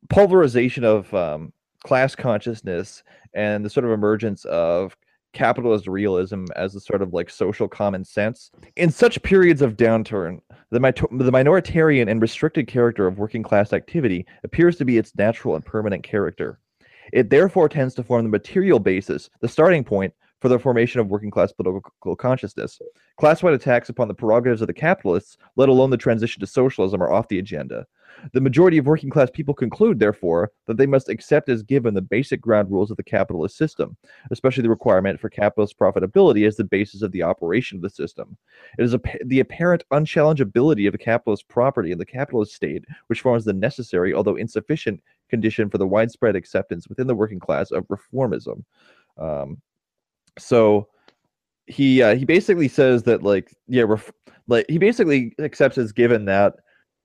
pulverization 0.08 0.84
of 0.84 1.12
um, 1.12 1.52
class 1.84 2.14
consciousness 2.14 3.02
and 3.34 3.64
the 3.64 3.70
sort 3.70 3.84
of 3.84 3.90
emergence 3.90 4.44
of 4.46 4.96
capitalist 5.32 5.86
realism 5.86 6.46
as 6.56 6.74
a 6.74 6.80
sort 6.80 7.02
of 7.02 7.12
like 7.12 7.28
social 7.28 7.68
common 7.68 8.04
sense. 8.04 8.50
In 8.76 8.90
such 8.90 9.22
periods 9.22 9.62
of 9.62 9.76
downturn, 9.76 10.40
the, 10.70 10.78
the 10.80 11.30
minoritarian 11.30 12.10
and 12.10 12.22
restricted 12.22 12.66
character 12.66 13.06
of 13.06 13.18
working 13.18 13.42
class 13.42 13.72
activity 13.72 14.26
appears 14.44 14.76
to 14.76 14.84
be 14.84 14.98
its 14.98 15.14
natural 15.16 15.54
and 15.54 15.64
permanent 15.64 16.02
character. 16.02 16.58
It 17.12 17.30
therefore 17.30 17.68
tends 17.68 17.94
to 17.94 18.02
form 18.02 18.24
the 18.24 18.30
material 18.30 18.78
basis, 18.78 19.30
the 19.40 19.48
starting 19.48 19.84
point 19.84 20.14
for 20.40 20.48
the 20.48 20.58
formation 20.58 21.00
of 21.00 21.08
working 21.08 21.30
class 21.30 21.52
political 21.52 22.16
consciousness. 22.16 22.80
Class-wide 23.18 23.54
attacks 23.54 23.88
upon 23.88 24.08
the 24.08 24.14
prerogatives 24.14 24.60
of 24.60 24.66
the 24.66 24.74
capitalists, 24.74 25.36
let 25.56 25.68
alone 25.68 25.90
the 25.90 25.96
transition 25.96 26.40
to 26.40 26.46
socialism, 26.46 27.02
are 27.02 27.12
off 27.12 27.28
the 27.28 27.38
agenda. 27.38 27.86
The 28.32 28.40
majority 28.40 28.78
of 28.78 28.86
working 28.86 29.10
class 29.10 29.30
people 29.30 29.54
conclude, 29.54 29.98
therefore, 29.98 30.50
that 30.66 30.76
they 30.76 30.86
must 30.86 31.08
accept 31.08 31.48
as 31.48 31.62
given 31.62 31.94
the 31.94 32.02
basic 32.02 32.40
ground 32.40 32.70
rules 32.70 32.90
of 32.90 32.96
the 32.96 33.02
capitalist 33.02 33.56
system, 33.56 33.96
especially 34.30 34.62
the 34.62 34.70
requirement 34.70 35.20
for 35.20 35.28
capitalist 35.28 35.78
profitability 35.78 36.46
as 36.46 36.56
the 36.56 36.64
basis 36.64 37.02
of 37.02 37.12
the 37.12 37.22
operation 37.22 37.76
of 37.76 37.82
the 37.82 37.90
system. 37.90 38.36
It 38.78 38.84
is 38.84 38.94
appa- 38.94 39.24
the 39.24 39.40
apparent 39.40 39.84
unchallengeability 39.92 40.86
of 40.86 40.92
the 40.92 40.98
capitalist 40.98 41.48
property 41.48 41.92
in 41.92 41.98
the 41.98 42.06
capitalist 42.06 42.54
state 42.54 42.84
which 43.06 43.20
forms 43.20 43.44
the 43.44 43.52
necessary, 43.52 44.14
although 44.14 44.36
insufficient, 44.36 45.00
condition 45.28 45.68
for 45.68 45.78
the 45.78 45.86
widespread 45.86 46.34
acceptance 46.34 46.88
within 46.88 47.06
the 47.06 47.14
working 47.14 47.38
class 47.38 47.70
of 47.70 47.86
reformism. 47.88 48.64
Um, 49.18 49.60
so 50.38 50.88
he 51.66 52.02
uh, 52.02 52.14
he 52.14 52.24
basically 52.24 52.68
says 52.68 53.02
that 53.04 53.22
like 53.22 53.54
yeah 53.66 53.82
ref- 53.82 54.12
like 54.46 54.66
he 54.68 54.78
basically 54.78 55.34
accepts 55.38 55.78
as 55.78 55.92
given 55.92 56.24
that 56.24 56.54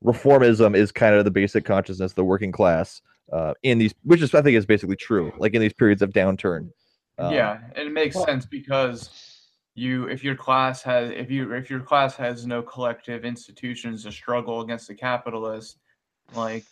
reformism 0.02 0.76
is 0.76 0.92
kind 0.92 1.14
of 1.14 1.24
the 1.24 1.30
basic 1.30 1.64
consciousness 1.64 2.12
of 2.12 2.16
the 2.16 2.24
working 2.24 2.52
class 2.52 3.02
uh, 3.32 3.54
in 3.62 3.78
these 3.78 3.94
which 4.02 4.22
is 4.22 4.34
I 4.34 4.42
think 4.42 4.56
is 4.56 4.66
basically 4.66 4.96
true 4.96 5.32
like 5.38 5.54
in 5.54 5.60
these 5.60 5.72
periods 5.72 6.02
of 6.02 6.10
downturn. 6.10 6.70
Um, 7.18 7.32
yeah, 7.32 7.60
and 7.76 7.86
it 7.86 7.92
makes 7.92 8.16
well- 8.16 8.26
sense 8.26 8.46
because 8.46 9.10
you 9.76 10.06
if 10.06 10.22
your 10.22 10.36
class 10.36 10.82
has 10.82 11.10
if 11.10 11.30
you 11.30 11.52
if 11.52 11.68
your 11.68 11.80
class 11.80 12.16
has 12.16 12.46
no 12.46 12.62
collective 12.62 13.24
institutions 13.24 14.04
to 14.04 14.12
struggle 14.12 14.60
against 14.60 14.88
the 14.88 14.94
capitalists, 14.94 15.78
like 16.34 16.64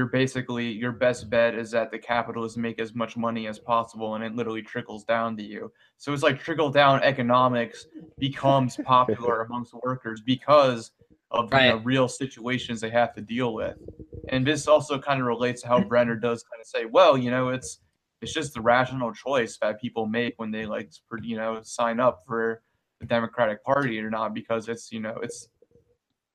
you're 0.00 0.08
basically 0.08 0.72
your 0.72 0.92
best 0.92 1.28
bet 1.28 1.54
is 1.54 1.70
that 1.70 1.90
the 1.90 1.98
capitalists 1.98 2.56
make 2.56 2.80
as 2.80 2.94
much 2.94 3.18
money 3.18 3.46
as 3.46 3.58
possible 3.58 4.14
and 4.14 4.24
it 4.24 4.34
literally 4.34 4.62
trickles 4.62 5.04
down 5.04 5.36
to 5.36 5.42
you. 5.42 5.70
So 5.98 6.14
it's 6.14 6.22
like 6.22 6.40
trickle 6.40 6.70
down 6.70 7.02
economics 7.02 7.86
becomes 8.18 8.78
popular 8.86 9.42
amongst 9.42 9.74
workers 9.74 10.22
because 10.22 10.92
of 11.32 11.52
you 11.52 11.60
know, 11.60 11.76
real 11.84 12.08
situations 12.08 12.80
they 12.80 12.88
have 12.88 13.14
to 13.14 13.20
deal 13.20 13.52
with. 13.52 13.76
And 14.30 14.46
this 14.46 14.66
also 14.66 14.98
kind 14.98 15.20
of 15.20 15.26
relates 15.26 15.60
to 15.62 15.68
how 15.68 15.84
Brenner 15.84 16.16
does 16.16 16.42
kind 16.44 16.62
of 16.62 16.66
say, 16.66 16.86
well, 16.86 17.18
you 17.18 17.30
know, 17.30 17.50
it's 17.50 17.80
it's 18.22 18.32
just 18.32 18.54
the 18.54 18.62
rational 18.62 19.12
choice 19.12 19.58
that 19.58 19.82
people 19.82 20.06
make 20.06 20.32
when 20.38 20.50
they 20.50 20.64
like 20.64 20.90
you 21.20 21.36
know 21.36 21.60
sign 21.62 22.00
up 22.00 22.22
for 22.26 22.62
the 23.00 23.06
Democratic 23.06 23.62
Party 23.62 24.00
or 24.00 24.08
not 24.08 24.32
because 24.32 24.66
it's 24.66 24.90
you 24.92 25.00
know 25.00 25.18
it's 25.22 25.50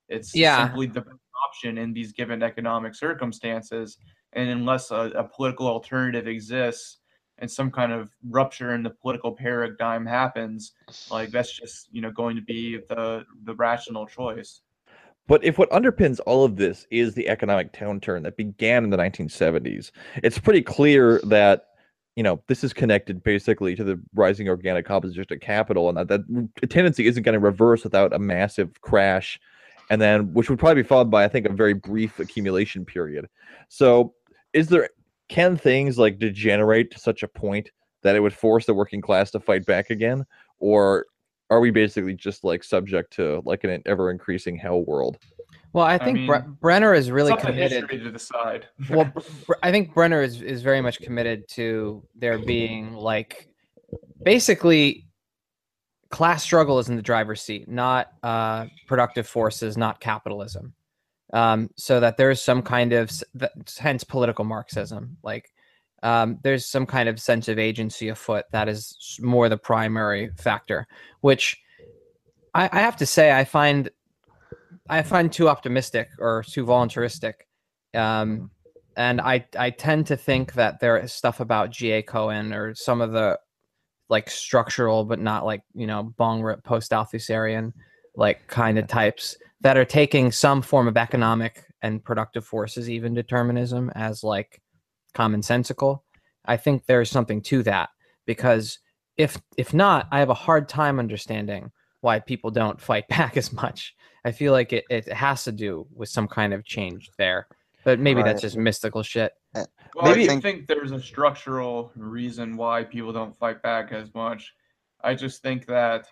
it's 0.08 0.36
Yeah. 0.36 0.68
simply 0.68 0.86
the 0.86 1.00
best 1.00 1.18
option 1.44 1.78
in 1.78 1.92
these 1.92 2.12
given 2.12 2.42
economic 2.42 2.94
circumstances 2.94 3.98
and 4.36 4.50
unless 4.50 4.90
a, 4.90 5.10
a 5.16 5.24
political 5.24 5.66
alternative 5.66 6.28
exists 6.28 6.98
and 7.38 7.50
some 7.50 7.70
kind 7.70 7.92
of 7.92 8.10
rupture 8.28 8.74
in 8.74 8.82
the 8.82 8.90
political 8.90 9.32
paradigm 9.32 10.06
happens, 10.06 10.72
like 11.10 11.30
that's 11.30 11.52
just 11.52 11.88
you 11.90 12.00
know 12.00 12.10
going 12.10 12.36
to 12.36 12.42
be 12.42 12.78
the 12.88 13.24
the 13.44 13.54
rational 13.56 14.06
choice. 14.06 14.60
But 15.28 15.44
if 15.44 15.58
what 15.58 15.70
underpins 15.70 16.20
all 16.24 16.44
of 16.44 16.56
this 16.56 16.86
is 16.90 17.14
the 17.14 17.28
economic 17.28 17.72
downturn 17.72 18.22
that 18.22 18.36
began 18.36 18.84
in 18.84 18.90
the 18.90 18.96
1970s, 18.96 19.90
it's 20.22 20.38
pretty 20.38 20.62
clear 20.62 21.20
that 21.24 21.66
you 22.14 22.22
know 22.22 22.42
this 22.46 22.62
is 22.64 22.72
connected 22.72 23.22
basically 23.22 23.74
to 23.74 23.84
the 23.84 24.00
rising 24.14 24.48
organic 24.48 24.86
composition 24.86 25.26
of 25.30 25.40
capital, 25.40 25.88
and 25.88 25.98
that 25.98 26.08
that 26.08 26.70
tendency 26.70 27.06
isn't 27.06 27.22
going 27.22 27.34
to 27.34 27.38
reverse 27.40 27.84
without 27.84 28.14
a 28.14 28.18
massive 28.18 28.80
crash, 28.80 29.38
and 29.90 30.00
then 30.00 30.32
which 30.32 30.50
would 30.50 30.58
probably 30.58 30.82
be 30.82 30.88
followed 30.88 31.10
by 31.10 31.24
I 31.24 31.28
think 31.28 31.46
a 31.46 31.52
very 31.52 31.74
brief 31.74 32.18
accumulation 32.18 32.84
period. 32.84 33.26
So, 33.68 34.14
is 34.52 34.68
there 34.68 34.88
can 35.28 35.56
things 35.56 35.98
like 35.98 36.18
degenerate 36.18 36.90
to 36.92 36.98
such 36.98 37.22
a 37.22 37.28
point 37.28 37.70
that 38.02 38.14
it 38.16 38.20
would 38.20 38.34
force 38.34 38.66
the 38.66 38.74
working 38.74 39.00
class 39.00 39.30
to 39.32 39.40
fight 39.40 39.66
back 39.66 39.90
again, 39.90 40.24
or 40.58 41.06
are 41.50 41.60
we 41.60 41.70
basically 41.70 42.14
just 42.14 42.44
like 42.44 42.62
subject 42.64 43.12
to 43.14 43.42
like 43.44 43.64
an 43.64 43.82
ever 43.86 44.10
increasing 44.10 44.56
hell 44.56 44.84
world? 44.84 45.18
Well, 45.72 45.84
I 45.84 45.98
think 45.98 46.18
mean, 46.18 46.26
Bre- 46.26 46.48
Brenner 46.60 46.94
is 46.94 47.10
really 47.10 47.32
It's 47.32 47.42
up 47.42 47.46
to 47.48 47.52
committed. 47.52 47.82
history 47.82 47.98
to 47.98 48.10
decide. 48.10 48.66
well, 48.88 49.04
Br- 49.04 49.20
Br- 49.46 49.52
I 49.62 49.70
think 49.70 49.92
Brenner 49.92 50.22
is, 50.22 50.40
is 50.42 50.62
very 50.62 50.80
much 50.80 51.00
committed 51.00 51.46
to 51.50 52.02
there 52.14 52.38
being 52.38 52.94
like 52.94 53.48
basically 54.22 55.06
class 56.10 56.42
struggle 56.42 56.78
is 56.78 56.88
in 56.88 56.96
the 56.96 57.02
driver's 57.02 57.40
seat, 57.40 57.68
not 57.68 58.08
uh, 58.22 58.66
productive 58.86 59.26
forces, 59.26 59.76
not 59.76 60.00
capitalism. 60.00 60.74
Um, 61.32 61.70
so 61.76 61.98
that 62.00 62.16
there 62.16 62.30
is 62.30 62.40
some 62.40 62.62
kind 62.62 62.92
of 62.92 63.10
hence 63.78 64.04
political 64.04 64.44
Marxism, 64.44 65.16
like 65.24 65.50
um, 66.02 66.38
there's 66.42 66.66
some 66.66 66.86
kind 66.86 67.08
of 67.08 67.20
sense 67.20 67.48
of 67.48 67.58
agency 67.58 68.08
afoot 68.08 68.44
that 68.52 68.68
is 68.68 69.18
more 69.20 69.48
the 69.48 69.56
primary 69.56 70.30
factor, 70.36 70.86
which 71.20 71.60
I, 72.54 72.68
I 72.72 72.80
have 72.80 72.96
to 72.98 73.06
say 73.06 73.32
I 73.32 73.44
find 73.44 73.90
I 74.88 75.02
find 75.02 75.32
too 75.32 75.48
optimistic 75.48 76.08
or 76.20 76.44
too 76.44 76.64
voluntaristic. 76.64 77.34
Um, 77.92 78.50
and 78.96 79.20
I 79.20 79.46
I 79.58 79.70
tend 79.70 80.06
to 80.06 80.16
think 80.16 80.52
that 80.54 80.80
there 80.80 80.96
is 80.96 81.12
stuff 81.12 81.40
about 81.40 81.70
G.A. 81.70 82.02
Cohen 82.02 82.52
or 82.52 82.74
some 82.74 83.00
of 83.00 83.12
the 83.12 83.38
like 84.08 84.30
structural 84.30 85.04
but 85.04 85.18
not 85.18 85.44
like 85.44 85.62
you 85.74 85.86
know 85.86 86.04
bong 86.16 86.42
rip 86.42 86.62
post 86.62 86.92
Althusserian 86.92 87.72
like 88.16 88.46
kind 88.48 88.78
of 88.78 88.86
types 88.86 89.36
that 89.60 89.76
are 89.76 89.84
taking 89.84 90.32
some 90.32 90.62
form 90.62 90.88
of 90.88 90.96
economic 90.96 91.64
and 91.82 92.04
productive 92.04 92.44
forces, 92.44 92.90
even 92.90 93.14
determinism, 93.14 93.90
as 93.94 94.22
like 94.22 94.60
commonsensical. 95.14 96.00
I 96.44 96.56
think 96.56 96.86
there's 96.86 97.10
something 97.10 97.40
to 97.42 97.62
that 97.64 97.90
because 98.26 98.78
if 99.16 99.40
if 99.56 99.72
not, 99.72 100.08
I 100.12 100.18
have 100.18 100.30
a 100.30 100.34
hard 100.34 100.68
time 100.68 100.98
understanding 100.98 101.70
why 102.00 102.20
people 102.20 102.50
don't 102.50 102.80
fight 102.80 103.08
back 103.08 103.36
as 103.36 103.52
much. 103.52 103.94
I 104.24 104.32
feel 104.32 104.52
like 104.52 104.72
it, 104.72 104.84
it 104.90 105.12
has 105.12 105.44
to 105.44 105.52
do 105.52 105.86
with 105.94 106.08
some 106.08 106.28
kind 106.28 106.52
of 106.52 106.64
change 106.64 107.10
there. 107.16 107.46
But 107.86 108.00
maybe 108.00 108.20
that's 108.20 108.40
just 108.40 108.56
mystical 108.56 109.04
shit. 109.04 109.32
Uh, 109.54 109.64
well, 109.94 110.06
Maybe- 110.06 110.24
I 110.24 110.26
think, 110.26 110.42
think 110.42 110.66
there's 110.66 110.90
a 110.90 111.00
structural 111.00 111.92
reason 111.94 112.56
why 112.56 112.82
people 112.82 113.12
don't 113.12 113.32
fight 113.32 113.62
back 113.62 113.92
as 113.92 114.12
much. 114.12 114.52
I 115.04 115.14
just 115.14 115.40
think 115.40 115.66
that 115.66 116.08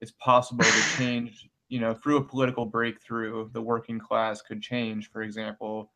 it's 0.00 0.12
possible 0.12 0.64
to 0.64 0.82
change, 0.96 1.50
you 1.68 1.78
know, 1.78 1.92
through 1.92 2.16
a 2.16 2.24
political 2.24 2.64
breakthrough, 2.64 3.50
the 3.52 3.60
working 3.60 3.98
class 3.98 4.40
could 4.40 4.62
change, 4.62 5.10
for 5.10 5.20
example, 5.20 5.92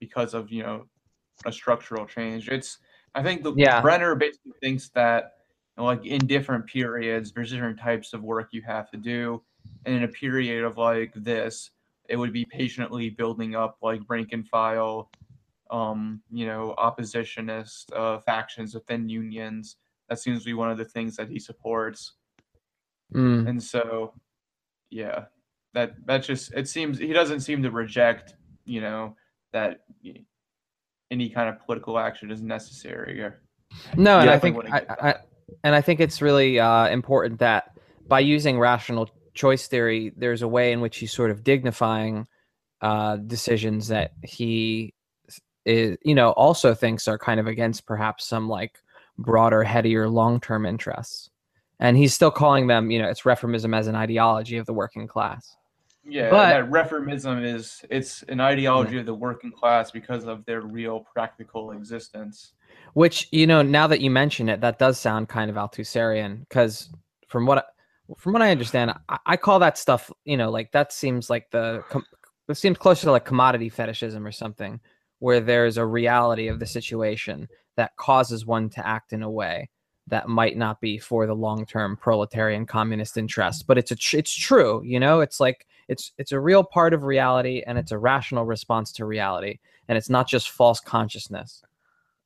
because 0.00 0.34
of, 0.34 0.50
you 0.50 0.64
know, 0.64 0.86
a 1.46 1.52
structural 1.52 2.04
change. 2.04 2.48
It's, 2.48 2.78
I 3.14 3.22
think 3.22 3.44
the 3.44 3.54
Yeah. 3.56 3.80
Brenner 3.80 4.16
basically 4.16 4.54
thinks 4.60 4.88
that, 4.88 5.34
you 5.76 5.82
know, 5.82 5.84
like 5.84 6.04
in 6.04 6.26
different 6.26 6.66
periods, 6.66 7.30
there's 7.30 7.52
different 7.52 7.78
types 7.78 8.12
of 8.12 8.24
work 8.24 8.48
you 8.50 8.62
have 8.62 8.90
to 8.90 8.96
do. 8.96 9.40
And 9.86 9.94
in 9.94 10.02
a 10.02 10.08
period 10.08 10.64
of 10.64 10.78
like 10.78 11.14
this, 11.14 11.70
it 12.10 12.16
would 12.16 12.32
be 12.32 12.44
patiently 12.44 13.08
building 13.10 13.54
up 13.54 13.78
like 13.80 14.00
rank 14.08 14.32
and 14.32 14.46
file 14.46 15.10
um, 15.70 16.20
you 16.30 16.46
know, 16.46 16.74
oppositionist 16.78 17.94
uh, 17.94 18.18
factions 18.18 18.74
within 18.74 19.08
unions. 19.08 19.76
That 20.08 20.18
seems 20.18 20.40
to 20.40 20.44
be 20.44 20.54
one 20.54 20.70
of 20.70 20.78
the 20.78 20.84
things 20.84 21.16
that 21.16 21.28
he 21.28 21.38
supports. 21.38 22.14
Mm. 23.14 23.48
And 23.48 23.62
so, 23.62 24.12
yeah, 24.90 25.26
that 25.74 25.94
that 26.06 26.18
just 26.24 26.52
it 26.54 26.68
seems 26.68 26.98
he 26.98 27.12
doesn't 27.12 27.40
seem 27.40 27.62
to 27.62 27.70
reject, 27.70 28.34
you 28.64 28.80
know, 28.80 29.16
that 29.52 29.84
any 31.10 31.30
kind 31.30 31.48
of 31.48 31.64
political 31.64 31.98
action 31.98 32.30
is 32.30 32.42
necessary. 32.42 33.20
Or, 33.20 33.40
No, 33.96 34.18
and 34.18 34.30
I 34.30 34.38
think 34.38 34.56
I, 34.72 34.82
I, 34.88 35.14
and 35.62 35.74
I 35.74 35.80
think 35.80 36.00
it's 36.00 36.20
really 36.20 36.58
uh, 36.58 36.88
important 36.88 37.38
that 37.38 37.76
by 38.08 38.20
using 38.20 38.58
rational 38.58 39.08
choice 39.40 39.66
theory, 39.68 40.12
there's 40.16 40.42
a 40.42 40.48
way 40.48 40.72
in 40.72 40.80
which 40.82 40.98
he's 40.98 41.12
sort 41.12 41.30
of 41.30 41.42
dignifying 41.42 42.26
uh, 42.82 43.16
decisions 43.16 43.88
that 43.88 44.12
he 44.22 44.92
is, 45.64 45.96
you 46.02 46.14
know, 46.14 46.30
also 46.32 46.74
thinks 46.74 47.08
are 47.08 47.18
kind 47.18 47.40
of 47.40 47.46
against 47.46 47.86
perhaps 47.86 48.26
some 48.26 48.48
like 48.48 48.78
broader, 49.18 49.62
headier, 49.64 50.08
long-term 50.08 50.66
interests. 50.66 51.30
And 51.78 51.96
he's 51.96 52.12
still 52.12 52.30
calling 52.30 52.66
them, 52.66 52.90
you 52.90 52.98
know, 53.00 53.08
it's 53.08 53.22
reformism 53.22 53.74
as 53.74 53.86
an 53.86 53.94
ideology 53.94 54.58
of 54.58 54.66
the 54.66 54.74
working 54.74 55.06
class. 55.06 55.56
yeah, 56.04 56.28
But- 56.30 56.50
that 56.50 56.70
reformism 56.70 57.42
is 57.42 57.82
it's 57.88 58.22
an 58.24 58.40
ideology 58.40 58.98
of 58.98 59.06
the 59.06 59.14
working 59.14 59.52
class 59.52 59.90
because 59.90 60.24
of 60.26 60.44
their 60.44 60.60
real 60.60 61.06
practical 61.14 61.72
existence. 61.72 62.52
Which 62.92 63.28
you 63.30 63.46
know, 63.46 63.62
now 63.62 63.86
that 63.86 64.00
you 64.00 64.10
mention 64.10 64.48
it, 64.48 64.60
that 64.60 64.78
does 64.78 64.98
sound 64.98 65.28
kind 65.28 65.48
of 65.50 65.56
Althusserian. 65.56 66.40
Because 66.40 66.90
from 67.28 67.46
what 67.46 67.58
I- 67.58 67.64
from 68.18 68.32
what 68.32 68.42
I 68.42 68.50
understand, 68.50 68.92
I, 69.08 69.18
I 69.26 69.36
call 69.36 69.58
that 69.60 69.78
stuff, 69.78 70.10
you 70.24 70.36
know, 70.36 70.50
like 70.50 70.72
that 70.72 70.92
seems 70.92 71.30
like 71.30 71.50
the 71.50 71.82
com- 71.88 72.06
it 72.48 72.56
seems 72.56 72.78
closer 72.78 73.04
to 73.04 73.12
like 73.12 73.24
commodity 73.24 73.68
fetishism 73.68 74.26
or 74.26 74.32
something, 74.32 74.80
where 75.20 75.40
there's 75.40 75.76
a 75.76 75.86
reality 75.86 76.48
of 76.48 76.58
the 76.58 76.66
situation 76.66 77.48
that 77.76 77.96
causes 77.96 78.44
one 78.46 78.68
to 78.70 78.86
act 78.86 79.12
in 79.12 79.22
a 79.22 79.30
way 79.30 79.68
that 80.08 80.28
might 80.28 80.56
not 80.56 80.80
be 80.80 80.98
for 80.98 81.26
the 81.26 81.34
long-term 81.34 81.96
proletarian 81.96 82.66
communist 82.66 83.16
interest, 83.16 83.66
but 83.66 83.78
it's 83.78 83.92
a 83.92 83.96
tr- 83.96 84.16
it's 84.16 84.34
true, 84.34 84.82
you 84.84 84.98
know. 84.98 85.20
It's 85.20 85.38
like 85.38 85.66
it's 85.88 86.12
it's 86.18 86.32
a 86.32 86.40
real 86.40 86.64
part 86.64 86.92
of 86.92 87.04
reality, 87.04 87.62
and 87.66 87.78
it's 87.78 87.92
a 87.92 87.98
rational 87.98 88.44
response 88.44 88.92
to 88.92 89.06
reality, 89.06 89.58
and 89.88 89.96
it's 89.96 90.10
not 90.10 90.28
just 90.28 90.50
false 90.50 90.80
consciousness, 90.80 91.62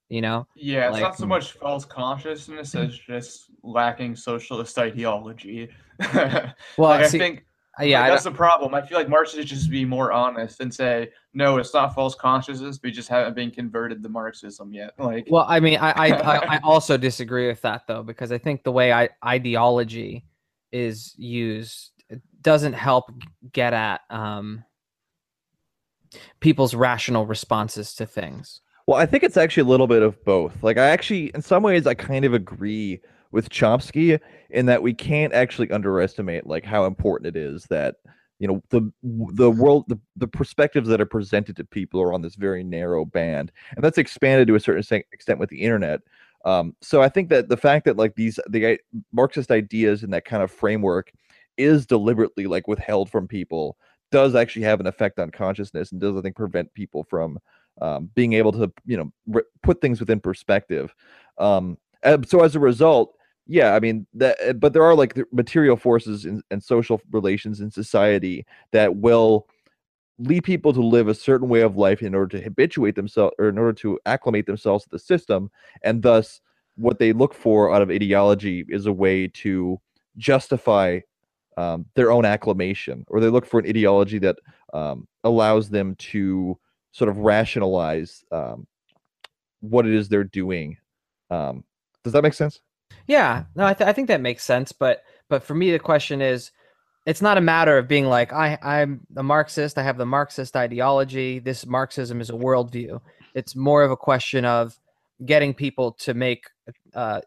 you 0.09 0.21
know. 0.21 0.47
Yeah, 0.55 0.87
it's 0.89 0.95
Like- 0.95 1.03
not 1.03 1.17
so 1.17 1.27
much 1.27 1.53
false 1.53 1.85
consciousness 1.85 2.75
as 2.75 2.99
just 2.99 3.51
lacking 3.63 4.17
socialist 4.17 4.79
ideology. 4.79 5.69
Well, 6.77 6.91
like, 6.91 7.07
see, 7.07 7.19
I 7.19 7.21
think 7.21 7.47
Uh, 7.81 7.85
yeah, 7.85 8.01
like, 8.01 8.11
that's 8.13 8.25
the 8.25 8.31
problem. 8.31 8.75
I 8.75 8.83
feel 8.83 8.99
like 8.99 9.09
Marx 9.09 9.33
should 9.33 9.47
just 9.47 9.71
be 9.71 9.85
more 9.85 10.13
honest 10.13 10.61
and 10.61 10.73
say, 10.73 11.11
no, 11.33 11.57
it's 11.59 11.73
not 11.75 11.95
false 11.95 12.15
consciousness. 12.15 12.79
We 12.83 12.91
just 12.91 13.09
haven't 13.09 13.35
been 13.35 13.51
converted 13.51 14.03
to 14.03 14.09
Marxism 14.09 14.73
yet. 14.73 14.93
Like, 14.99 15.27
well, 15.31 15.47
I 15.49 15.61
mean, 15.61 15.79
I, 15.79 15.91
I 15.91 16.07
I 16.13 16.37
I 16.57 16.61
also 16.63 16.97
disagree 16.97 17.47
with 17.49 17.61
that 17.63 17.83
though 17.87 18.03
because 18.03 18.31
I 18.33 18.39
think 18.39 18.63
the 18.65 18.73
way 18.73 18.93
I, 18.93 19.09
ideology 19.25 20.25
is 20.73 21.15
used 21.17 21.91
doesn't 22.43 22.75
help 22.75 23.11
get 23.53 23.73
at 23.73 24.03
um, 24.11 24.65
people's 26.41 26.75
rational 26.75 27.27
responses 27.27 27.95
to 27.97 28.07
things. 28.07 28.61
Well, 28.87 28.99
I 28.99 29.07
think 29.07 29.23
it's 29.23 29.37
actually 29.37 29.63
a 29.63 29.71
little 29.71 29.87
bit 29.87 30.03
of 30.03 30.23
both. 30.25 30.63
Like, 30.63 30.77
I 30.77 30.87
actually, 30.87 31.31
in 31.35 31.41
some 31.41 31.63
ways, 31.63 31.87
I 31.87 31.95
kind 31.95 32.25
of 32.25 32.35
agree 32.35 33.01
with 33.33 33.49
Chomsky 33.49 34.21
in 34.51 34.67
that 34.67 34.83
we 34.83 34.95
can't 34.95 35.33
actually 35.33 35.71
underestimate 35.71 36.47
like 36.47 36.65
how 36.65 36.85
important 36.85 37.35
it 37.35 37.41
is 37.41 37.65
that 37.65 37.97
you 38.39 38.47
know 38.47 38.63
the 38.71 38.93
the 39.33 39.51
world 39.51 39.85
the, 39.89 39.99
the 40.17 40.29
perspectives 40.29 40.89
that 40.89 41.01
are 41.01 41.07
presented 41.07 41.57
to 41.57 41.65
people 41.65 42.01
are 42.01 42.13
on 42.13 42.23
this 42.23 42.37
very 42.37 42.63
narrow 42.63 43.05
band 43.05 43.51
and 43.75 43.85
that's 43.85 43.99
expanded 43.99 44.47
to 44.49 44.55
a 44.55 44.61
certain 44.61 45.03
extent 45.13 45.39
with 45.39 45.51
the 45.51 45.61
internet 45.61 46.01
um, 46.45 46.75
so 46.81 47.01
i 47.01 47.09
think 47.09 47.29
that 47.29 47.49
the 47.49 47.57
fact 47.57 47.85
that 47.85 47.97
like 47.97 48.15
these 48.17 48.39
the 48.49 48.79
marxist 49.13 49.51
ideas 49.51 50.03
and 50.03 50.13
that 50.13 50.25
kind 50.25 50.43
of 50.43 50.51
framework 50.51 51.13
is 51.57 51.87
deliberately 51.87 52.47
like 52.47 52.69
withheld 52.69 53.11
from 53.11 53.27
people 53.27 53.77
does 54.11 54.35
actually 54.35 54.63
have 54.63 54.81
an 54.81 54.87
effect 54.87 55.19
on 55.19 55.31
consciousness 55.31 55.93
and 55.93 56.01
does 56.01 56.17
i 56.17 56.21
think 56.21 56.37
prevent 56.37 56.73
people 56.75 57.05
from 57.05 57.39
um, 57.81 58.11
being 58.15 58.33
able 58.35 58.53
to 58.53 58.73
you 58.85 58.97
know 58.97 59.13
re- 59.27 59.43
put 59.63 59.81
things 59.81 60.01
within 60.01 60.21
perspective. 60.21 60.95
Um, 61.39 61.79
so 62.27 62.41
as 62.43 62.55
a 62.55 62.61
result 62.61 63.15
yeah 63.47 63.75
i 63.75 63.81
mean 63.81 64.07
that 64.15 64.37
uh, 64.47 64.53
but 64.53 64.73
there 64.73 64.83
are 64.83 64.95
like 64.95 65.19
material 65.33 65.77
forces 65.77 66.25
in, 66.27 66.43
and 66.51 66.63
social 66.63 67.01
relations 67.11 67.61
in 67.61 67.71
society 67.71 68.45
that 68.73 68.97
will 68.97 69.47
lead 70.19 70.45
people 70.45 70.73
to 70.73 70.81
live 70.81 71.09
a 71.09 71.15
certain 71.15 71.49
way 71.49 71.61
of 71.61 71.77
life 71.77 72.03
in 72.03 72.15
order 72.15 72.39
to 72.39 72.45
habituate 72.45 72.95
themselves 72.95 73.35
or 73.39 73.49
in 73.49 73.59
order 73.59 73.73
to 73.73 73.99
acclimate 74.07 74.47
themselves 74.47 74.85
to 74.85 74.91
the 74.91 74.99
system. 74.99 75.51
And 75.83 76.03
thus 76.03 76.41
what 76.77 76.99
they 76.99 77.13
look 77.13 77.35
for 77.35 77.75
out 77.75 77.83
of 77.83 77.91
ideology 77.91 78.65
is 78.69 78.87
a 78.87 78.93
way 78.93 79.29
to 79.29 79.81
justify 80.17 81.01
um, 81.57 81.87
their 81.95 82.11
own 82.11 82.25
acclamation 82.25 83.05
or 83.09 83.21
they 83.21 83.29
look 83.29 83.47
for 83.47 83.61
an 83.61 83.67
ideology 83.67 84.19
that 84.19 84.37
um, 84.73 85.07
allows 85.25 85.71
them 85.71 85.95
to 85.97 86.59
sort 86.95 87.09
of 87.09 87.19
rationalize 87.19 88.25
um, 88.31 88.69
what 89.61 89.85
it 89.85 89.93
is 89.93 90.09
they're 90.09 90.23
doing. 90.23 90.77
Um, 91.29 91.65
does 92.05 92.13
that 92.13 92.23
make 92.23 92.35
sense? 92.35 92.61
Yeah, 93.09 93.45
no, 93.57 93.67
I, 93.67 93.75
th- 93.75 93.89
I 93.89 93.93
think 93.93 94.07
that 94.09 94.21
makes 94.21 94.45
sense. 94.45 94.71
But 94.71 95.03
but 95.29 95.43
for 95.43 95.55
me, 95.57 95.73
the 95.73 95.81
question 95.81 96.23
is, 96.23 96.53
it's 97.05 97.21
not 97.21 97.37
a 97.37 97.41
matter 97.41 97.77
of 97.77 97.89
being 97.89 98.07
like 98.07 98.33
I 98.33 98.59
I'm 98.63 99.01
a 99.17 99.25
Marxist. 99.25 99.77
I 99.77 99.83
have 99.83 99.99
the 99.99 100.07
Marxist 100.07 100.57
ideology. 100.57 101.41
This 101.41 101.67
Marxism 101.67 102.21
is 102.21 102.31
a 102.31 102.35
worldview. 102.35 103.01
It's 103.35 103.57
more 103.57 103.83
of 103.83 103.91
a 103.91 103.97
question 103.97 104.45
of 104.45 104.79
getting 105.27 105.53
people 105.53 105.93
to 105.93 106.15
make 106.15 106.45
uh, 106.95 107.23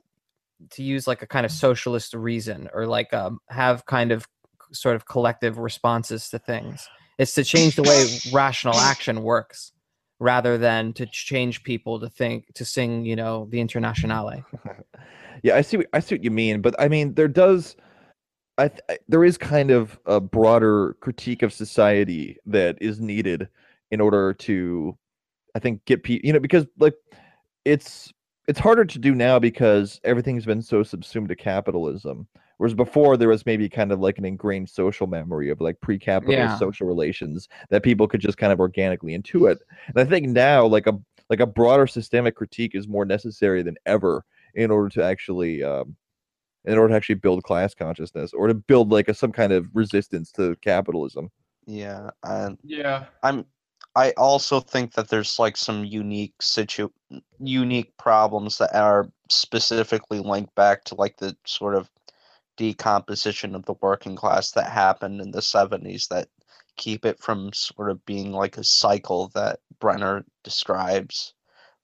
to 0.72 0.82
use 0.82 1.08
like 1.08 1.22
a 1.24 1.28
kind 1.28 1.46
of 1.46 1.52
socialist 1.52 2.14
reason 2.14 2.70
or 2.74 2.88
like 2.88 3.14
um, 3.14 3.40
have 3.50 3.86
kind 3.86 4.14
of 4.14 4.26
sort 4.72 4.96
of 4.96 5.06
collective 5.06 5.58
responses 5.58 6.30
to 6.30 6.40
things. 6.40 6.88
It's 7.18 7.34
to 7.34 7.44
change 7.44 7.76
the 7.76 7.84
way 7.84 8.06
rational 8.32 8.76
action 8.76 9.24
works 9.24 9.72
rather 10.20 10.58
than 10.58 10.94
to 10.94 11.06
change 11.06 11.64
people 11.64 12.00
to 12.00 12.10
think 12.10 12.54
to 12.56 12.66
sing, 12.66 13.06
you 13.06 13.16
know, 13.16 13.48
the 13.50 13.60
Internationale. 13.60 14.44
yeah, 15.44 15.56
I 15.56 15.62
see. 15.62 15.84
I 15.94 16.00
see 16.00 16.16
what 16.16 16.24
you 16.24 16.32
mean, 16.32 16.62
but 16.62 16.76
I 16.80 16.88
mean, 16.88 17.14
there 17.14 17.28
does. 17.28 17.76
I, 18.60 18.70
th- 18.70 19.00
there 19.08 19.24
is 19.24 19.38
kind 19.38 19.70
of 19.70 20.00
a 20.08 20.20
broader 20.20 20.96
critique 21.00 21.44
of 21.44 21.54
society 21.54 22.38
that 22.48 22.76
is 22.82 23.00
needed 23.00 23.48
in 23.92 24.02
order 24.02 24.34
to, 24.34 24.98
I 25.56 25.60
think, 25.60 25.86
get 25.86 26.02
people. 26.02 26.26
You 26.26 26.34
know, 26.34 26.40
because 26.40 26.66
like 26.80 26.96
it's 27.66 28.12
it's 28.48 28.60
harder 28.60 28.86
to 28.86 29.00
do 29.00 29.14
now 29.14 29.40
because 29.40 30.00
everything's 30.04 30.46
been 30.46 30.62
so 30.62 30.82
subsumed 30.84 31.30
to 31.30 31.36
capitalism. 31.36 32.28
Whereas 32.58 32.74
before 32.74 33.18
there 33.18 33.30
was 33.30 33.46
maybe 33.46 33.70
kind 33.70 33.92
of 33.92 34.00
like 34.00 34.18
an 34.18 34.26
ingrained 34.26 34.70
social 34.70 35.08
memory 35.08 35.50
of 35.50 35.62
like 35.62 35.80
pre-capitalist 35.82 36.58
Yeah. 36.58 36.58
social 36.58 36.88
relations 36.88 37.48
that 37.70 37.84
people 37.84 38.08
could 38.08 38.22
just 38.22 38.38
kind 38.38 38.54
of 38.54 38.60
organically 38.60 39.18
intuit. 39.18 39.58
And 39.88 39.98
I 40.00 40.06
think 40.06 40.28
now 40.28 40.66
like 40.66 40.88
a 40.88 40.94
like 41.30 41.40
a 41.42 41.46
broader 41.46 41.88
systemic 41.88 42.36
critique 42.36 42.74
is 42.76 42.88
more 42.88 43.06
necessary 43.06 43.62
than 43.64 43.76
ever 43.86 44.24
in 44.56 44.72
order 44.72 44.90
to 44.90 45.04
actually 45.04 45.64
um, 45.64 45.96
in 46.66 46.78
order 46.78 46.90
to 46.90 46.96
actually 46.96 47.16
build 47.16 47.44
class 47.44 47.74
consciousness 47.74 48.34
or 48.34 48.48
to 48.48 48.54
build 48.54 48.92
like 48.92 49.08
a 49.10 49.14
some 49.14 49.32
kind 49.32 49.54
of 49.54 49.68
resistance 49.74 50.32
to 50.34 50.56
capitalism. 50.62 51.30
Yeah, 51.66 52.10
and 52.24 52.58
Yeah. 52.64 53.08
I'm 53.24 53.46
I 53.96 54.12
also 54.14 54.60
think 54.62 54.94
that 54.94 55.10
there's 55.10 55.40
like 55.40 55.58
some 55.58 55.86
unique 55.86 56.42
situ 56.42 56.90
unique 57.40 57.98
problems 57.98 58.58
that 58.60 58.76
are 58.76 59.12
specifically 59.30 60.20
linked 60.20 60.56
back 60.56 60.84
to 60.86 60.96
like 60.96 61.18
the 61.18 61.38
sort 61.46 61.76
of 61.76 61.90
decomposition 62.58 63.56
of 63.56 63.66
the 63.66 63.76
working 63.82 64.16
class 64.16 64.52
that 64.52 64.70
happened 64.70 65.22
in 65.22 65.32
the 65.32 65.40
70s 65.40 66.08
that 66.10 66.28
keep 66.76 67.06
it 67.06 67.20
from 67.20 67.52
sort 67.54 67.90
of 67.90 68.06
being 68.06 68.32
like 68.32 68.58
a 68.58 68.64
cycle 68.64 69.30
that 69.30 69.60
Brenner 69.80 70.26
describes 70.44 71.34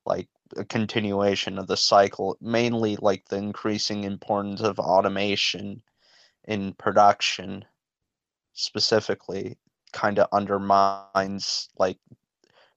like 0.06 0.28
a 0.58 0.66
continuation 0.66 1.58
of 1.58 1.68
the 1.68 1.78
cycle 1.78 2.38
mainly 2.42 2.96
like 2.98 3.26
the 3.30 3.38
increasing 3.38 4.04
importance 4.04 4.62
of 4.62 4.80
automation 4.80 5.82
in 6.46 6.74
production 6.74 7.66
specifically 8.54 9.58
kind 9.94 10.20
of 10.20 10.28
undermines 10.32 11.70
like 11.78 11.98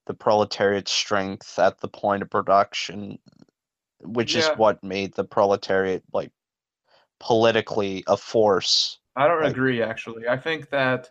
the 0.07 0.15
proletariat 0.15 0.89
strength 0.89 1.59
at 1.59 1.79
the 1.81 1.89
point 1.89 2.23
of 2.23 2.31
production 2.31 3.19
which 4.01 4.37
is 4.37 4.49
what 4.57 4.83
made 4.83 5.13
the 5.15 5.25
proletariat 5.25 6.03
like 6.13 6.31
politically 7.19 8.05
a 8.07 8.17
force 8.17 8.99
I 9.19 9.27
don't 9.29 9.41
Like- 9.43 9.53
agree, 9.53 9.83
actually. 9.83 10.29
I 10.29 10.37
think 10.37 10.69
that 10.69 11.11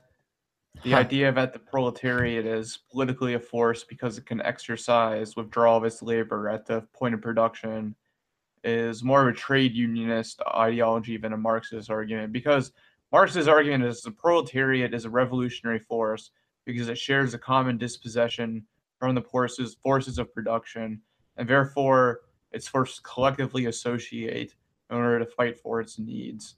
the 0.83 0.91
Huh. 0.91 0.97
idea 0.99 1.31
that 1.31 1.53
the 1.53 1.59
proletariat 1.59 2.45
is 2.45 2.77
politically 2.91 3.33
a 3.33 3.39
force 3.39 3.83
because 3.83 4.19
it 4.19 4.27
can 4.27 4.39
exercise 4.41 5.35
withdrawal 5.35 5.77
of 5.77 5.85
its 5.85 6.03
labor 6.03 6.47
at 6.47 6.67
the 6.67 6.81
point 6.93 7.15
of 7.15 7.21
production 7.21 7.95
is 8.63 9.03
more 9.03 9.23
of 9.23 9.27
a 9.27 9.33
trade 9.35 9.73
unionist 9.73 10.39
ideology 10.55 11.17
than 11.17 11.33
a 11.33 11.37
Marxist 11.37 11.89
argument. 11.89 12.31
Because 12.31 12.73
Marx's 13.11 13.47
argument 13.47 13.83
is 13.85 14.01
the 14.03 14.11
proletariat 14.11 14.93
is 14.93 15.05
a 15.05 15.09
revolutionary 15.09 15.79
force 15.79 16.29
because 16.63 16.89
it 16.89 16.97
shares 16.99 17.33
a 17.33 17.39
common 17.39 17.77
dispossession 17.79 18.67
from 18.99 19.15
the 19.15 19.21
forces 19.21 19.75
forces 19.81 20.19
of 20.19 20.31
production, 20.31 21.01
and 21.37 21.47
therefore 21.49 22.21
it's 22.51 22.67
forced 22.67 22.97
to 22.97 23.01
collectively 23.01 23.65
associate 23.65 24.53
in 24.89 24.97
order 24.97 25.19
to 25.19 25.25
fight 25.25 25.59
for 25.59 25.81
its 25.81 25.99
needs. 25.99 26.55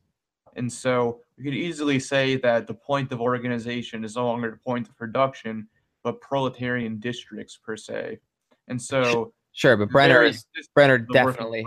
And 0.56 0.72
so 0.72 1.22
we 1.38 1.44
could 1.44 1.54
easily 1.54 2.00
say 2.00 2.36
that 2.38 2.68
the 2.68 2.74
point 2.74 3.12
of 3.12 3.22
organization 3.22 4.04
is 4.04 4.16
no 4.16 4.26
longer 4.26 4.52
the 4.52 4.58
point 4.58 4.90
of 4.90 4.98
production, 4.98 5.68
but 6.04 6.20
proletarian 6.20 7.00
districts 7.00 7.58
per 7.58 7.78
se. 7.78 8.20
And 8.68 8.82
so 8.82 9.34
Sure, 9.58 9.76
but 9.76 9.90
Brenner 9.90 10.22
is 10.24 10.46
Brenner 10.76 10.96
of 10.96 11.08
the 11.08 11.24
working 11.24 11.32
definitely. 11.32 11.66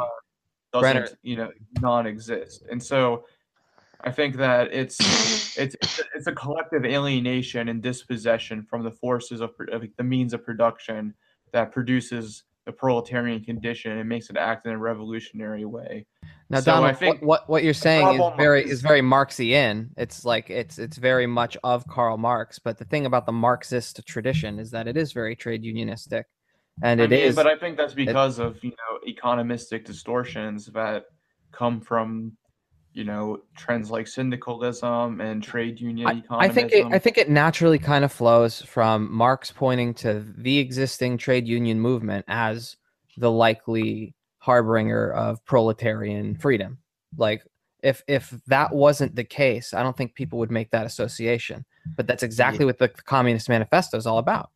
doesn't, 0.73 0.93
Brenner- 0.93 1.09
you 1.23 1.37
know, 1.37 1.51
non-exist. 1.81 2.65
And 2.71 2.81
so 2.81 3.25
I 4.03 4.13
think 4.13 4.37
that 4.37 4.73
it's 4.73 4.97
it's 5.59 5.75
it's 6.15 6.27
a, 6.29 6.33
collective 6.33 6.85
alienation 6.85 7.69
and 7.69 7.83
dispossession 7.83 8.63
from 8.63 8.85
the 8.85 8.93
forces 8.93 9.41
of, 9.41 9.51
of 9.73 9.83
the 9.97 10.05
means 10.05 10.33
of 10.33 10.45
production 10.45 11.15
that 11.53 11.73
produces 11.73 12.45
the 12.67 12.73
proletarian 12.73 13.43
condition 13.43 13.99
and 13.99 14.09
makes 14.09 14.31
it 14.31 14.37
act 14.37 14.67
in 14.67 14.73
a 14.73 14.79
revolutionary 14.79 15.65
way. 15.65 16.07
Now, 16.51 16.61
So 16.61 16.73
I 16.73 16.75
Donald, 16.77 16.97
think 16.99 17.23
what, 17.23 17.49
what 17.49 17.65
you're 17.65 17.73
saying 17.75 18.21
is 18.21 18.33
very 18.37 18.65
is- 18.65 18.83
very 18.83 19.01
Marxian. 19.01 19.91
It's 19.97 20.25
like 20.25 20.51
it's 20.51 20.79
it's 20.79 20.97
very 20.97 21.27
much 21.27 21.57
of 21.65 21.87
Karl 21.87 22.19
Marx. 22.19 22.59
But 22.59 22.79
the 22.79 22.85
thing 22.85 23.07
about 23.07 23.27
the 23.27 23.33
Marxist 23.33 24.05
tradition 24.07 24.59
is 24.59 24.71
that 24.73 24.87
it 24.89 24.97
is 24.97 25.13
very 25.13 25.37
trade 25.37 25.63
unionistic, 25.63 26.25
and 26.83 27.01
I 27.01 27.05
it 27.05 27.11
mean, 27.11 27.21
is. 27.21 27.37
but 27.37 27.47
I 27.47 27.57
think 27.57 27.77
that's 27.77 27.95
because 27.95 28.39
of 28.39 28.63
you 28.63 28.71
know 28.71 28.99
economistic 29.13 29.85
distortions 29.85 30.67
that 30.67 31.05
come 31.53 31.81
from 31.81 32.33
you 32.93 33.05
know 33.05 33.41
trends 33.57 33.91
like 33.91 34.07
syndicalism 34.07 35.21
and 35.21 35.43
trade 35.43 35.81
union 35.81 36.07
I, 36.09 36.23
I 36.31 36.49
think 36.49 36.73
it, 36.73 36.87
I 36.87 36.99
think 36.99 37.19
it 37.19 37.31
naturally 37.31 37.79
kind 37.79 38.05
of 38.05 38.13
flows 38.13 38.63
from 38.63 39.13
Marx 39.13 39.53
pointing 39.53 39.95
to 39.95 40.25
the 40.37 40.59
existing 40.59 41.19
trade 41.19 41.47
union 41.47 41.79
movement 41.81 42.25
as 42.29 42.77
the 43.17 43.31
likely 43.31 44.15
harbinger 44.39 45.13
of 45.13 45.45
proletarian 45.45 46.35
freedom. 46.35 46.79
Like 47.17 47.45
if 47.83 48.03
if 48.09 48.35
that 48.49 48.73
wasn't 48.73 49.15
the 49.15 49.25
case, 49.25 49.73
I 49.73 49.83
don't 49.83 49.97
think 49.97 50.15
people 50.15 50.39
would 50.41 50.51
make 50.51 50.71
that 50.71 50.87
association. 50.87 51.65
But 51.97 52.07
that's 52.07 52.23
exactly 52.23 52.65
what 52.65 52.79
the 52.79 52.89
Communist 52.89 53.49
Manifesto 53.49 53.97
is 53.97 54.07
all 54.07 54.19
about. 54.19 54.51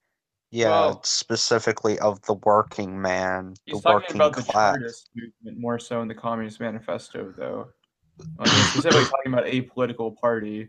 yeah 0.51 0.69
Well- 0.69 1.03
specifically 1.05 1.99
of 2.01 2.21
the 2.23 2.35
working 2.35 3.01
man 3.01 3.55
He's 3.65 3.77
the 3.77 3.83
talking 3.83 3.95
working 3.95 4.17
about 4.17 4.33
class 4.35 4.77
Chartist 4.77 5.11
movement 5.15 5.59
more 5.59 5.79
so 5.79 6.03
in 6.03 6.09
the 6.09 6.15
Communist 6.15 6.61
Manifesto, 6.61 7.33
though. 7.37 7.69
Like, 8.39 8.51
he's 8.51 8.71
specifically 8.71 9.05
talking 9.05 9.33
about 9.33 9.47
a 9.47 9.63
political 9.63 10.13
party. 10.13 10.69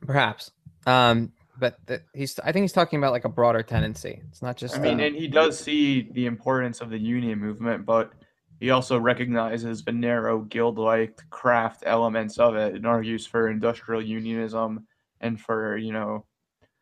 Perhaps. 0.00 0.50
Um, 0.86 1.32
but 1.58 1.78
the, 1.86 2.02
he's 2.14 2.38
I 2.40 2.50
think 2.50 2.64
he's 2.64 2.72
talking 2.72 2.98
about 2.98 3.12
like 3.12 3.24
a 3.24 3.28
broader 3.28 3.62
tendency. 3.62 4.20
It's 4.30 4.42
not 4.42 4.56
just 4.56 4.74
I 4.74 4.78
mean, 4.78 5.00
uh, 5.00 5.04
and 5.04 5.16
he 5.16 5.28
does 5.28 5.58
see 5.58 6.08
the 6.12 6.26
importance 6.26 6.80
of 6.80 6.90
the 6.90 6.98
union 6.98 7.38
movement, 7.38 7.86
but 7.86 8.10
he 8.58 8.70
also 8.70 8.98
recognizes 8.98 9.84
the 9.84 9.92
narrow 9.92 10.40
guild-like 10.40 11.20
craft 11.30 11.84
elements 11.86 12.38
of 12.38 12.56
it 12.56 12.74
and 12.74 12.86
argues 12.86 13.26
for 13.26 13.48
industrial 13.48 14.02
unionism 14.02 14.86
and 15.20 15.40
for 15.40 15.76
you 15.76 15.92
know 15.92 16.24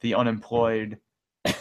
the 0.00 0.14
unemployed 0.14 0.98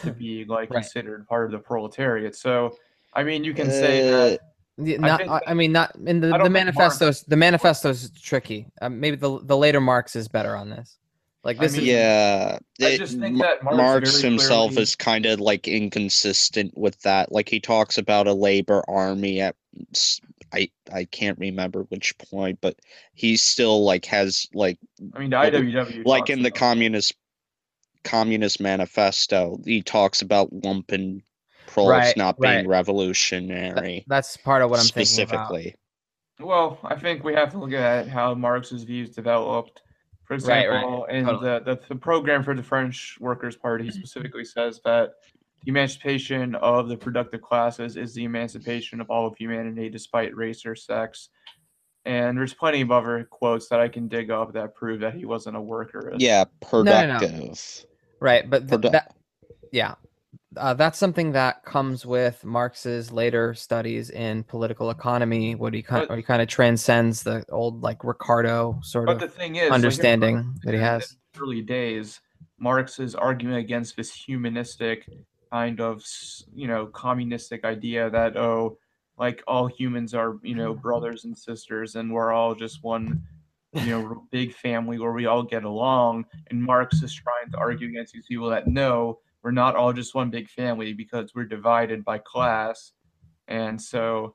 to 0.02 0.12
be 0.12 0.44
like 0.44 0.70
Right. 0.70 0.82
considered 0.82 1.26
part 1.26 1.46
of 1.46 1.52
the 1.52 1.58
proletariat. 1.58 2.36
So, 2.36 2.76
I 3.12 3.22
mean, 3.22 3.44
you 3.44 3.54
can 3.54 3.70
say 3.70 4.02
that. 4.02 4.40
Yeah, 4.82 4.96
I 4.96 4.98
not, 5.00 5.20
I, 5.28 5.40
I 5.48 5.54
mean, 5.54 5.72
not 5.72 5.94
in 6.06 6.20
the, 6.20 6.28
I 6.28 6.30
the 6.32 6.44
don't 6.44 6.52
Marx- 6.52 6.52
manifestos. 6.52 7.22
The 7.22 7.36
manifestos 7.36 8.10
tricky. 8.20 8.66
Um, 8.82 9.00
maybe 9.00 9.16
the 9.16 9.40
the 9.42 9.56
later 9.56 9.80
Marx 9.80 10.16
is 10.16 10.28
better 10.28 10.56
on 10.56 10.70
this. 10.70 10.96
Like 11.42 11.56
I 11.58 11.60
this 11.62 11.72
mean, 11.72 11.82
is 11.82 11.86
yeah 11.88 12.58
I 12.82 12.96
just 12.98 13.18
think 13.18 13.36
Ma- 13.36 13.44
that 13.46 13.62
Marx 13.64 13.76
Marx 13.76 14.20
himself 14.20 14.70
clearly- 14.72 14.82
is 14.82 14.94
kind 14.96 15.24
of 15.26 15.40
like 15.40 15.66
inconsistent 15.68 16.76
with 16.76 17.00
that. 17.02 17.32
Like 17.32 17.48
he 17.48 17.60
talks 17.60 17.96
about 17.98 18.26
a 18.26 18.34
labor 18.34 18.84
army 18.88 19.40
at 19.40 19.56
s- 19.94 20.20
I 20.52 20.68
I 20.92 21.04
can't 21.04 21.38
remember 21.38 21.84
which 21.84 22.16
point, 22.18 22.58
but 22.60 22.76
he 23.14 23.36
still 23.38 23.84
like 23.84 24.04
has 24.06 24.46
like 24.52 24.78
I 25.14 25.18
mean, 25.20 25.30
the 25.30 25.36
IWW 25.36 26.04
like 26.04 26.28
in 26.28 26.42
the 26.42 26.48
about- 26.48 26.58
communist 26.58 27.14
communist 28.04 28.60
manifesto, 28.60 29.58
he 29.64 29.82
talks 29.82 30.22
about 30.22 30.50
lumpen 30.52 31.22
proles 31.72 31.90
Right, 31.90 32.16
not 32.16 32.38
being 32.38 32.56
right. 32.58 32.66
revolutionary 32.66 34.04
that's 34.08 34.36
part 34.36 34.62
of 34.62 34.70
what 34.70 34.80
I'm 34.80 34.86
thinking 34.86 35.22
about. 35.24 35.46
specifically. 35.48 35.74
Well, 36.40 36.78
I 36.84 36.96
think 36.96 37.22
we 37.22 37.34
have 37.34 37.50
to 37.50 37.58
look 37.58 37.72
at 37.72 38.08
how 38.08 38.34
Marx's 38.34 38.84
views 38.84 39.10
developed. 39.10 39.82
For 40.24 40.36
Right, 40.36 40.68
right, 40.68 40.76
example, 40.76 41.04
in 41.06 41.24
totally. 41.24 41.44
the, 41.44 41.60
the, 41.64 41.80
the 41.88 41.96
program 41.96 42.44
for 42.44 42.54
the 42.54 42.62
French 42.62 43.18
Workers' 43.20 43.56
Party, 43.56 43.84
mm-hmm. 43.88 43.98
specifically 43.98 44.44
says 44.44 44.80
that 44.84 45.14
the 45.64 45.70
emancipation 45.70 46.54
of 46.54 46.88
the 46.88 46.96
productive 46.96 47.42
classes 47.42 47.96
is 47.96 48.14
the 48.14 48.22
emancipation 48.24 49.00
of 49.00 49.10
all 49.10 49.26
of 49.26 49.36
humanity 49.36 49.88
despite 49.90 50.34
race 50.36 50.64
or 50.64 50.76
sex. 50.76 51.30
And 52.06 52.38
there's 52.38 52.54
plenty 52.54 52.80
of 52.80 52.90
other 52.92 53.26
quotes 53.28 53.68
that 53.68 53.80
I 53.80 53.88
can 53.88 54.08
dig 54.08 54.30
up 54.30 54.52
that 54.54 54.74
prove 54.74 55.00
that 55.00 55.14
he 55.14 55.24
wasn't 55.26 55.56
a 55.56 55.60
worker. 55.60 56.14
Yeah, 56.16 56.44
no, 56.72 56.82
no. 56.82 57.18
productive. 57.18 57.84
Right, 58.20 58.48
but 58.48 58.68
th- 58.68 58.80
Produ- 58.80 58.92
that 58.92 59.14
yeah, 59.72 59.96
uh, 60.56 60.74
that's 60.74 60.98
something 60.98 61.32
that 61.32 61.64
comes 61.64 62.04
with 62.04 62.44
Marx's 62.44 63.12
later 63.12 63.54
studies 63.54 64.10
in 64.10 64.42
political 64.44 64.90
economy. 64.90 65.54
What 65.54 65.74
he 65.74 65.82
kind, 65.82 66.08
of, 66.08 66.16
he 66.16 66.22
kind 66.22 66.42
of 66.42 66.48
transcends 66.48 67.22
the 67.22 67.44
old 67.50 67.82
like 67.82 68.02
Ricardo 68.02 68.78
sort 68.82 69.08
of 69.08 69.20
the 69.20 69.28
thing 69.28 69.56
is, 69.56 69.64
like, 69.64 69.72
understanding 69.72 70.58
that 70.64 70.74
he 70.74 70.80
has. 70.80 71.16
early 71.40 71.62
days, 71.62 72.20
Marx's 72.58 73.14
argument 73.14 73.58
against 73.58 73.96
this 73.96 74.12
humanistic 74.12 75.08
kind 75.52 75.80
of, 75.80 76.02
you 76.54 76.66
know, 76.66 76.86
communistic 76.86 77.64
idea 77.64 78.10
that 78.10 78.36
oh, 78.36 78.78
like 79.18 79.42
all 79.46 79.66
humans 79.66 80.14
are, 80.14 80.38
you 80.42 80.54
know, 80.54 80.74
brothers 80.74 81.24
and 81.24 81.36
sisters, 81.36 81.94
and 81.94 82.12
we're 82.12 82.32
all 82.32 82.54
just 82.54 82.82
one, 82.82 83.22
you 83.74 83.86
know, 83.86 84.26
big 84.30 84.54
family 84.54 84.98
where 84.98 85.12
we 85.12 85.26
all 85.26 85.42
get 85.42 85.64
along. 85.64 86.24
And 86.50 86.62
Marx 86.62 87.02
is 87.02 87.14
trying 87.14 87.50
to 87.52 87.58
argue 87.58 87.88
against 87.88 88.12
these 88.14 88.26
people 88.26 88.50
that 88.50 88.66
no, 88.66 89.18
we're 89.42 89.50
not 89.50 89.76
all 89.76 89.92
just 89.92 90.14
one 90.14 90.30
big 90.30 90.48
family 90.48 90.92
because 90.92 91.34
we're 91.34 91.44
divided 91.44 92.04
by 92.04 92.18
class, 92.18 92.92
and 93.48 93.80
so, 93.80 94.34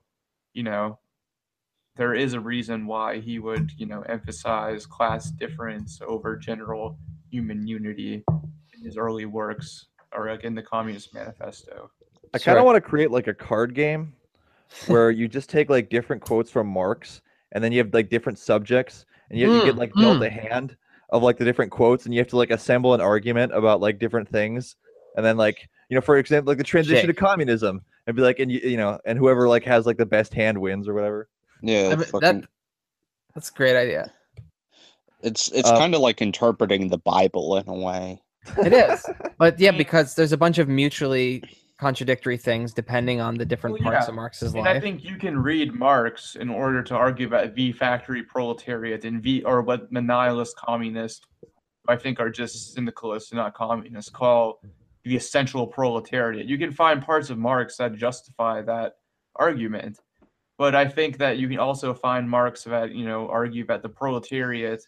you 0.54 0.64
know, 0.64 1.00
there 1.96 2.14
is 2.14 2.34
a 2.34 2.40
reason 2.40 2.86
why 2.86 3.20
he 3.20 3.40
would, 3.40 3.72
you 3.78 3.86
know, 3.86 4.02
emphasize 4.02 4.86
class 4.86 5.32
difference 5.32 6.02
over 6.06 6.36
general 6.36 6.98
human 7.32 7.66
unity 7.66 8.24
in 8.74 8.84
his 8.84 8.98
early 8.98 9.26
works 9.26 9.88
or 10.14 10.30
like 10.30 10.44
in 10.44 10.56
the 10.56 10.62
Communist 10.62 11.14
Manifesto. 11.14 11.90
I 12.34 12.38
kind 12.38 12.42
Sure. 12.44 12.60
of 12.60 12.66
want 12.66 12.76
to 12.76 12.82
create 12.82 13.12
like 13.12 13.28
a 13.28 13.34
card 13.34 13.74
game 13.74 14.14
where 14.88 15.10
you 15.12 15.28
just 15.28 15.50
take 15.50 15.70
like 15.70 15.90
different 15.90 16.22
quotes 16.22 16.52
from 16.52 16.68
Marx 16.68 17.22
and 17.54 17.64
then 17.64 17.72
you 17.72 17.78
have 17.80 17.94
like 17.94 18.10
different 18.10 18.40
subjects 18.40 19.06
and 19.30 19.40
you, 19.40 19.54
you 19.54 19.64
get 19.66 19.76
Mm, 19.76 19.80
like 19.80 19.94
dealt 19.94 20.20
mm. 20.20 20.26
a 20.26 20.30
hand 20.30 20.76
of 21.12 21.24
like 21.24 21.38
the 21.38 21.46
different 21.46 21.72
quotes 21.72 22.06
and 22.06 22.14
you 22.14 22.20
have 22.20 22.28
to 22.28 22.38
like 22.38 22.52
assemble 22.52 22.94
an 22.94 23.00
argument 23.02 23.54
about 23.54 23.80
like 23.80 24.00
different 24.00 24.28
things 24.28 24.76
and 25.16 25.26
then 25.26 25.38
like 25.38 25.68
you 25.90 25.96
know 25.96 26.02
for 26.02 26.18
example 26.18 26.52
like 26.52 26.58
the 26.58 26.64
transition 26.64 27.08
to 27.08 27.14
communism 27.14 27.82
and 28.08 28.16
be 28.16 28.22
like 28.22 28.40
and 28.40 28.52
you, 28.52 28.60
you 28.60 28.78
know 28.78 29.00
and 29.06 29.18
whoever 29.18 29.48
like 29.48 29.64
has 29.64 29.86
like 29.86 29.98
the 29.98 30.06
best 30.06 30.34
hand 30.34 30.60
wins 30.60 30.88
or 30.88 30.94
whatever 30.94 31.28
Yeah, 31.62 31.90
I 31.92 31.96
mean, 31.96 32.06
fucking- 32.06 32.20
that, 32.42 32.50
that's 33.34 33.50
a 33.50 33.54
great 33.54 33.76
idea. 33.76 34.12
it's 35.22 35.50
it's 35.52 35.70
uh, 35.70 35.78
kind 35.78 35.96
of 35.96 36.02
like 36.02 36.22
interpreting 36.22 36.90
the 36.90 36.98
Bible 37.00 37.58
in 37.58 37.68
a 37.68 37.74
way. 37.74 38.22
It 38.64 38.74
is, 38.74 39.04
but 39.40 39.60
yeah, 39.60 39.72
because 39.84 40.16
there's 40.16 40.32
a 40.32 40.38
bunch 40.38 40.58
of 40.60 40.68
mutually 40.70 41.44
contradictory 41.78 42.38
things 42.38 42.74
depending 42.74 43.20
on 43.20 43.36
the 43.36 43.46
different 43.46 43.74
Well, 43.74 43.84
parts 43.92 44.06
yeah. 44.06 44.10
of 44.10 44.16
Marx's 44.16 44.54
And 44.54 44.66
I 44.68 44.80
think 44.80 45.04
you 45.04 45.18
can 45.18 45.38
read 45.38 45.74
Marx 45.74 46.36
in 46.38 46.50
order 46.50 46.82
to 46.84 46.96
argue 46.96 47.28
about 47.28 47.54
V 47.54 47.74
factory 47.74 48.24
proletariat 48.24 49.04
and 49.04 49.22
V 49.22 49.44
or 49.44 49.62
what 49.62 49.92
the 49.92 50.02
nihilist 50.02 50.56
communists 50.56 51.26
I 51.90 51.98
think 51.98 52.20
are 52.22 52.30
just 52.30 52.74
syndicalists 52.74 53.32
and 53.32 53.40
not 53.40 53.54
communists 53.56 54.10
call 54.10 54.62
the 55.06 55.16
essential 55.16 55.68
proletariat. 55.68 56.48
You 56.48 56.58
can 56.58 56.72
find 56.72 57.02
parts 57.02 57.30
of 57.30 57.38
Marx 57.38 57.78
that 57.78 57.96
justify 57.96 58.62
that 58.64 58.94
argument. 59.36 60.00
But 60.58 60.74
I 60.74 60.88
think 60.88 61.18
that 61.20 61.38
you 61.38 61.48
can 61.48 61.60
also 61.60 61.94
find 61.94 62.30
Marx 62.30 62.64
that, 62.64 62.94
you 62.94 63.06
know, 63.06 63.28
argue 63.30 63.66
that 63.68 63.84
the 63.84 63.90
proletariat 63.90 64.82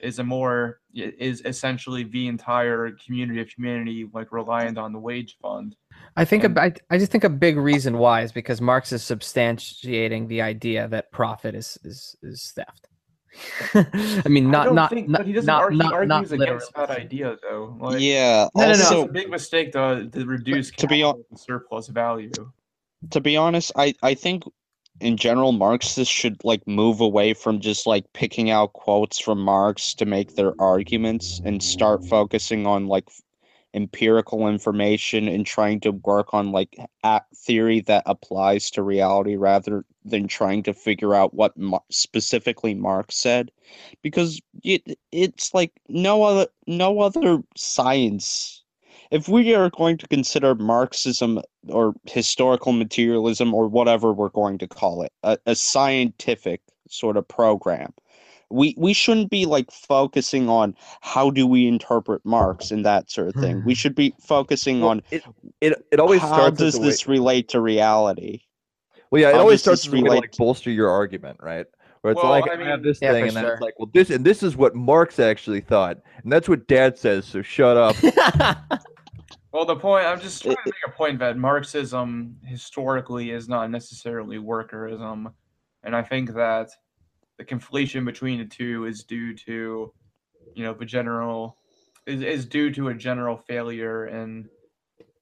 is 0.00 0.18
a 0.18 0.24
more 0.24 0.80
is 0.92 1.42
essentially 1.44 2.02
the 2.02 2.26
entire 2.26 2.90
community 3.06 3.40
of 3.40 3.48
humanity 3.48 4.08
like 4.12 4.32
reliant 4.32 4.76
on 4.76 4.92
the 4.92 4.98
wage 4.98 5.36
fund. 5.40 5.76
I 6.16 6.24
think 6.24 6.42
a, 6.42 6.46
and- 6.46 6.58
I, 6.58 6.72
I 6.90 6.98
just 6.98 7.12
think 7.12 7.22
a 7.22 7.28
big 7.28 7.56
reason 7.56 7.98
why 7.98 8.22
is 8.22 8.32
because 8.32 8.60
Marx 8.60 8.92
is 8.92 9.02
substantiating 9.02 10.26
the 10.26 10.42
idea 10.42 10.88
that 10.88 11.12
profit 11.12 11.54
is 11.54 11.78
is 11.84 12.16
is 12.22 12.52
theft. 12.56 12.88
I 13.74 14.28
mean, 14.28 14.50
not 14.50 14.66
don't 14.66 14.74
not 14.74 14.90
think, 14.90 15.08
not 15.08 15.18
but 15.18 15.26
he 15.26 15.32
doesn't 15.32 15.46
not, 15.46 15.62
argue, 15.62 15.78
not, 15.78 15.92
argues 15.92 16.08
not 16.08 16.22
against 16.22 16.38
literally. 16.38 16.72
that 16.76 16.90
idea 16.90 17.36
though. 17.42 17.76
Like, 17.80 18.00
yeah. 18.00 18.48
No, 18.54 18.62
no, 18.62 18.66
no. 18.66 18.72
it's 18.72 18.82
also, 18.84 19.04
a 19.04 19.12
big 19.12 19.30
mistake 19.30 19.72
to, 19.72 20.08
to 20.12 20.26
reduce 20.26 20.70
to 20.72 20.86
be 20.86 21.00
hon- 21.00 21.14
capital 21.14 21.36
to 21.36 21.42
surplus 21.42 21.88
value. 21.88 22.30
to 23.10 23.20
be 23.20 23.36
honest, 23.36 23.72
I 23.76 23.94
I 24.02 24.14
think 24.14 24.44
in 25.00 25.16
general 25.16 25.52
Marxists 25.52 26.12
should 26.12 26.42
like 26.44 26.66
move 26.68 27.00
away 27.00 27.34
from 27.34 27.60
just 27.60 27.86
like 27.86 28.04
picking 28.12 28.50
out 28.50 28.72
quotes 28.74 29.18
from 29.18 29.40
Marx 29.40 29.94
to 29.94 30.06
make 30.06 30.36
their 30.36 30.52
arguments 30.60 31.40
and 31.44 31.62
start 31.62 32.04
focusing 32.06 32.66
on 32.66 32.86
like 32.86 33.04
f- 33.08 33.20
empirical 33.74 34.48
information 34.48 35.28
and 35.28 35.46
trying 35.46 35.80
to 35.80 35.92
work 35.92 36.34
on 36.34 36.52
like 36.52 36.76
theory 37.34 37.80
that 37.80 38.02
applies 38.06 38.70
to 38.70 38.82
reality 38.82 39.36
rather 39.36 39.84
than 40.04 40.28
trying 40.28 40.62
to 40.62 40.74
figure 40.74 41.14
out 41.14 41.34
what 41.34 41.56
Mar- 41.56 41.82
specifically 41.90 42.74
Marx 42.74 43.16
said. 43.16 43.50
Because 44.02 44.40
it 44.62 44.98
it's 45.10 45.54
like 45.54 45.72
no 45.88 46.22
other 46.22 46.46
no 46.66 47.00
other 47.00 47.42
science 47.56 48.62
if 49.12 49.28
we 49.28 49.54
are 49.54 49.70
going 49.70 49.98
to 49.98 50.08
consider 50.08 50.54
Marxism 50.54 51.40
or 51.68 51.94
historical 52.06 52.72
materialism 52.72 53.52
or 53.52 53.68
whatever 53.68 54.12
we're 54.12 54.30
going 54.30 54.56
to 54.58 54.66
call 54.66 55.02
it 55.02 55.12
a, 55.22 55.38
a 55.46 55.54
scientific 55.54 56.62
sort 56.88 57.18
of 57.18 57.28
program 57.28 57.92
we 58.52 58.74
we 58.78 58.92
shouldn't 58.92 59.30
be 59.30 59.46
like 59.46 59.70
focusing 59.70 60.48
on 60.48 60.76
how 61.00 61.30
do 61.30 61.46
we 61.46 61.66
interpret 61.66 62.24
marx 62.24 62.70
and 62.70 62.84
that 62.84 63.10
sort 63.10 63.28
of 63.28 63.34
thing. 63.34 63.62
We 63.64 63.74
Hmm. 63.74 63.78
should 63.78 63.94
be 63.94 64.14
focusing 64.20 64.80
Well, 64.80 64.90
on 64.90 65.02
it 65.10 65.22
it, 65.60 65.86
it 65.90 66.00
always 66.00 66.20
how 66.20 66.28
starts 66.34 66.58
does 66.58 66.74
as 66.74 66.80
a 66.80 66.82
way- 66.82 66.86
this 66.90 67.08
relate 67.08 67.48
to 67.50 67.60
reality? 67.60 68.40
Well 69.10 69.20
yeah 69.22 69.30
it 69.30 69.34
how 69.34 69.40
always 69.40 69.60
starts 69.60 69.82
this 69.82 69.86
as 69.88 69.92
a 69.92 69.96
way 69.96 70.00
to 70.02 70.04
relate 70.04 70.20
like 70.22 70.36
bolster 70.36 70.70
your 70.70 70.90
argument 70.90 71.38
right? 71.42 71.66
Where 72.02 72.12
it's 72.12 72.22
Well, 72.22 72.30
like 72.32 72.48
I 72.50 72.60
I, 72.60 72.64
have 72.68 72.82
this 72.82 73.00
Yeah, 73.00 73.12
thing 73.12 73.22
for 73.22 73.28
and 73.28 73.36
then 73.36 73.44
it's 73.46 73.60
like 73.60 73.74
well 73.78 73.90
this 73.92 74.10
and 74.10 74.24
this 74.24 74.42
is 74.42 74.56
what 74.56 74.74
Marx 74.74 75.18
actually 75.18 75.60
thought 75.60 75.98
and 76.22 76.32
that's 76.32 76.48
what 76.48 76.66
Dad 76.68 76.98
says 76.98 77.24
so 77.26 77.42
shut 77.42 77.76
up. 77.76 77.96
Well, 79.52 79.66
the 79.66 79.76
point 79.76 80.06
I'm 80.06 80.18
just 80.18 80.42
trying 80.42 80.56
to 80.56 80.62
make 80.64 80.74
a 80.86 80.90
point 80.92 81.18
that 81.18 81.36
Marxism 81.36 82.38
historically 82.42 83.32
is 83.32 83.50
not 83.50 83.70
necessarily 83.70 84.38
workerism, 84.38 85.30
and 85.82 85.94
I 85.94 86.00
think 86.02 86.32
that 86.32 86.70
the 87.42 87.54
conflation 87.54 88.04
between 88.04 88.38
the 88.38 88.44
two 88.44 88.86
is 88.86 89.02
due 89.02 89.34
to, 89.34 89.92
you 90.54 90.64
know, 90.64 90.74
the 90.74 90.84
general 90.84 91.58
is, 92.06 92.22
is 92.22 92.46
due 92.46 92.72
to 92.72 92.88
a 92.88 92.94
general 92.94 93.36
failure 93.36 94.06
in 94.06 94.48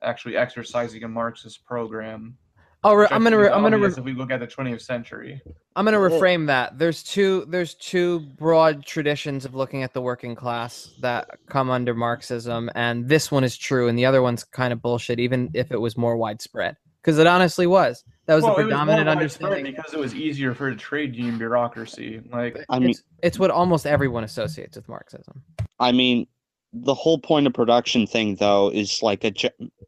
actually 0.02 0.36
exercising 0.36 1.02
a 1.04 1.08
Marxist 1.08 1.64
program. 1.64 2.36
oh, 2.84 2.94
re- 2.94 3.06
I 3.10 3.14
I'm 3.14 3.24
gonna 3.24 3.38
re- 3.38 3.48
I'm 3.48 3.62
gonna 3.62 3.78
re- 3.78 3.88
if 3.88 3.98
we 3.98 4.12
look 4.12 4.30
at 4.30 4.40
the 4.40 4.46
20th 4.46 4.82
century. 4.82 5.40
I'm 5.76 5.84
gonna 5.84 5.98
reframe 5.98 6.46
that. 6.46 6.78
There's 6.78 7.02
two 7.02 7.46
there's 7.48 7.74
two 7.74 8.20
broad 8.20 8.84
traditions 8.84 9.44
of 9.44 9.54
looking 9.54 9.82
at 9.82 9.94
the 9.94 10.00
working 10.00 10.34
class 10.34 10.90
that 11.00 11.38
come 11.46 11.70
under 11.70 11.94
Marxism, 11.94 12.70
and 12.74 13.08
this 13.08 13.30
one 13.30 13.44
is 13.44 13.56
true, 13.56 13.88
and 13.88 13.98
the 13.98 14.06
other 14.06 14.22
one's 14.22 14.44
kind 14.44 14.72
of 14.72 14.82
bullshit, 14.82 15.20
even 15.20 15.50
if 15.54 15.70
it 15.70 15.80
was 15.80 15.96
more 15.96 16.16
widespread. 16.16 16.76
Because 17.02 17.18
it 17.18 17.26
honestly 17.26 17.66
was. 17.66 18.04
That 18.26 18.34
was 18.34 18.44
well, 18.44 18.54
the 18.54 18.60
it 18.60 18.64
was 18.64 18.72
predominant 18.72 19.08
understanding. 19.08 19.64
because 19.74 19.92
it 19.92 19.98
was 19.98 20.14
easier 20.14 20.54
for 20.54 20.70
the 20.70 20.76
trade 20.76 21.16
union 21.16 21.38
bureaucracy. 21.38 22.20
Like, 22.30 22.64
i 22.68 22.78
mean 22.78 22.90
It's, 22.90 23.02
it's 23.22 23.38
what 23.38 23.50
almost 23.50 23.86
everyone 23.86 24.24
associates 24.24 24.76
with 24.76 24.88
Marxism. 24.88 25.42
I 25.80 25.92
mean, 25.92 26.26
the 26.72 26.94
whole 26.94 27.18
point 27.18 27.46
of 27.46 27.54
production 27.54 28.06
thing 28.06 28.36
though 28.36 28.70
is 28.70 29.02
like 29.02 29.24
a 29.24 29.32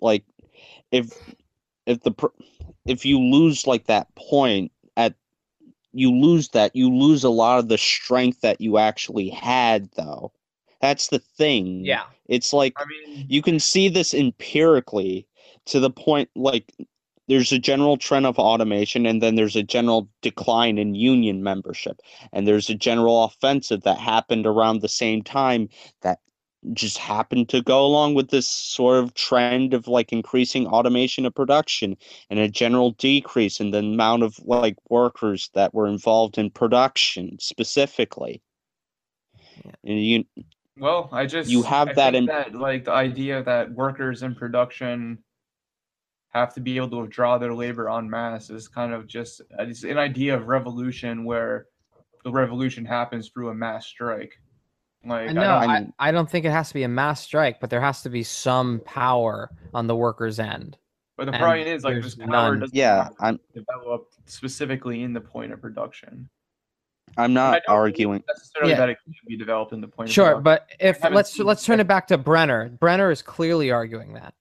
like 0.00 0.24
if 0.90 1.12
if 1.86 2.00
the 2.00 2.12
if 2.86 3.04
you 3.04 3.18
lose 3.18 3.66
like 3.66 3.86
that 3.86 4.12
point 4.16 4.72
at 4.96 5.14
you 5.92 6.10
lose 6.10 6.48
that 6.50 6.74
you 6.74 6.90
lose 6.90 7.22
a 7.24 7.30
lot 7.30 7.58
of 7.58 7.68
the 7.68 7.78
strength 7.78 8.40
that 8.40 8.60
you 8.60 8.78
actually 8.78 9.28
had 9.28 9.88
though. 9.96 10.32
That's 10.80 11.08
the 11.08 11.20
thing. 11.20 11.84
Yeah. 11.84 12.04
It's 12.26 12.52
like 12.52 12.74
I 12.76 12.84
mean, 12.86 13.26
you 13.28 13.42
can 13.42 13.60
see 13.60 13.88
this 13.88 14.14
empirically 14.14 15.26
to 15.66 15.78
the 15.78 15.90
point 15.90 16.28
like 16.34 16.72
there's 17.28 17.52
a 17.52 17.58
general 17.58 17.96
trend 17.96 18.26
of 18.26 18.38
automation 18.38 19.06
and 19.06 19.22
then 19.22 19.34
there's 19.36 19.56
a 19.56 19.62
general 19.62 20.08
decline 20.22 20.78
in 20.78 20.94
union 20.94 21.42
membership 21.42 22.00
and 22.32 22.46
there's 22.46 22.68
a 22.68 22.74
general 22.74 23.24
offensive 23.24 23.82
that 23.82 23.98
happened 23.98 24.46
around 24.46 24.80
the 24.80 24.88
same 24.88 25.22
time 25.22 25.68
that 26.02 26.18
just 26.74 26.96
happened 26.98 27.48
to 27.48 27.60
go 27.62 27.84
along 27.84 28.14
with 28.14 28.30
this 28.30 28.46
sort 28.46 29.02
of 29.02 29.12
trend 29.14 29.74
of 29.74 29.88
like 29.88 30.12
increasing 30.12 30.66
automation 30.66 31.26
of 31.26 31.34
production 31.34 31.96
and 32.30 32.38
a 32.38 32.48
general 32.48 32.92
decrease 32.92 33.58
in 33.60 33.72
the 33.72 33.78
amount 33.78 34.22
of 34.22 34.38
like 34.44 34.76
workers 34.88 35.50
that 35.54 35.74
were 35.74 35.88
involved 35.88 36.38
in 36.38 36.50
production 36.50 37.36
specifically 37.40 38.40
Yeah. 39.64 39.72
and 39.84 40.04
you 40.04 40.24
Well, 40.78 41.08
I 41.12 41.26
just 41.26 41.50
You 41.50 41.62
have 41.64 41.88
I 41.88 41.94
that 41.94 42.12
think 42.12 42.16
in- 42.16 42.26
that 42.26 42.54
like 42.54 42.84
the 42.84 42.92
idea 42.92 43.42
that 43.42 43.72
workers 43.72 44.22
in 44.22 44.34
production 44.34 45.18
have 46.32 46.54
to 46.54 46.60
be 46.60 46.76
able 46.76 46.88
to 46.90 46.96
withdraw 46.98 47.38
their 47.38 47.54
labor 47.54 47.90
en 47.90 48.08
masse 48.08 48.50
is 48.50 48.66
kind 48.68 48.92
of 48.92 49.06
just 49.06 49.40
uh, 49.58 49.64
it's 49.64 49.84
an 49.84 49.98
idea 49.98 50.34
of 50.34 50.48
revolution 50.48 51.24
where 51.24 51.66
the 52.24 52.30
revolution 52.32 52.84
happens 52.84 53.28
through 53.28 53.50
a 53.50 53.54
mass 53.54 53.86
strike. 53.86 54.32
Like 55.04 55.28
I 55.28 55.30
I 55.30 55.34
don't- 55.34 55.70
I, 55.98 56.08
I 56.08 56.12
don't 56.12 56.30
think 56.30 56.44
it 56.46 56.52
has 56.52 56.68
to 56.68 56.74
be 56.74 56.84
a 56.84 56.88
mass 56.88 57.20
strike, 57.20 57.60
but 57.60 57.68
there 57.70 57.80
has 57.80 58.02
to 58.02 58.10
be 58.10 58.22
some 58.22 58.80
power 58.84 59.50
on 59.74 59.86
the 59.86 59.96
workers' 59.96 60.38
end. 60.38 60.78
but 61.16 61.26
the 61.26 61.32
and 61.32 61.40
problem 61.42 61.66
is 61.66 61.84
like 61.84 61.94
there's 61.94 62.04
this 62.04 62.14
power 62.16 62.28
none. 62.52 62.60
doesn't 62.60 62.74
yeah 62.74 63.08
i'm 63.20 63.38
develop 63.54 64.08
specifically 64.26 65.02
in 65.02 65.12
the 65.12 65.20
point 65.20 65.52
of 65.52 65.60
production. 65.60 66.28
i'm 67.18 67.32
I 67.32 67.34
not 67.34 67.50
don't 67.52 67.62
believe 67.66 67.78
arguing 67.80 68.24
necessarily 68.26 68.70
Yeah. 68.72 68.78
that 68.78 68.88
it 68.88 68.98
can 69.04 69.12
be 69.26 69.36
developed 69.36 69.72
in 69.74 69.80
the 69.82 69.88
point. 69.88 70.08
of 70.08 70.14
Sure, 70.14 70.40
but 70.40 70.70
if 70.80 71.02
let's 71.10 71.38
let's 71.38 71.64
turn 71.66 71.80
it 71.80 71.86
back 71.88 72.06
to 72.08 72.16
Brenner. 72.16 72.70
Brenner 72.80 73.10
is 73.10 73.20
clearly 73.20 73.70
arguing 73.70 74.14
that. 74.14 74.32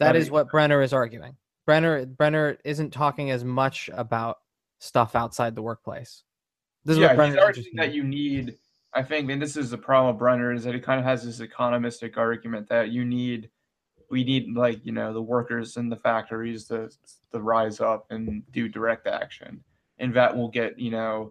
That 0.00 0.16
is 0.16 0.30
what 0.30 0.50
Brenner 0.50 0.82
is 0.82 0.92
arguing. 0.92 1.36
Brenner 1.66 2.06
Brenner 2.06 2.58
isn't 2.64 2.90
talking 2.90 3.30
as 3.30 3.44
much 3.44 3.90
about 3.92 4.38
stuff 4.78 5.14
outside 5.14 5.54
the 5.54 5.62
workplace. 5.62 6.24
This 6.84 6.94
is 6.94 7.00
yeah, 7.00 7.14
what 7.14 7.28
he's 7.28 7.36
arguing 7.36 7.76
that 7.76 7.94
you 7.94 8.02
need. 8.02 8.56
I 8.92 9.02
think, 9.02 9.30
and 9.30 9.40
this 9.40 9.56
is 9.56 9.70
the 9.70 9.78
problem 9.78 10.14
with 10.14 10.18
Brenner 10.18 10.52
is 10.52 10.64
that 10.64 10.74
he 10.74 10.80
kind 10.80 10.98
of 10.98 11.06
has 11.06 11.22
this 11.22 11.38
economistic 11.38 12.16
argument 12.16 12.68
that 12.70 12.90
you 12.90 13.04
need, 13.04 13.50
we 14.10 14.24
need 14.24 14.56
like 14.56 14.84
you 14.84 14.92
know 14.92 15.12
the 15.12 15.22
workers 15.22 15.76
in 15.76 15.88
the 15.88 15.96
factories 15.96 16.64
to 16.68 16.90
to 17.32 17.40
rise 17.40 17.80
up 17.80 18.06
and 18.10 18.42
do 18.52 18.68
direct 18.68 19.06
action, 19.06 19.62
and 19.98 20.14
that 20.14 20.34
will 20.36 20.48
get 20.48 20.78
you 20.78 20.90
know 20.90 21.30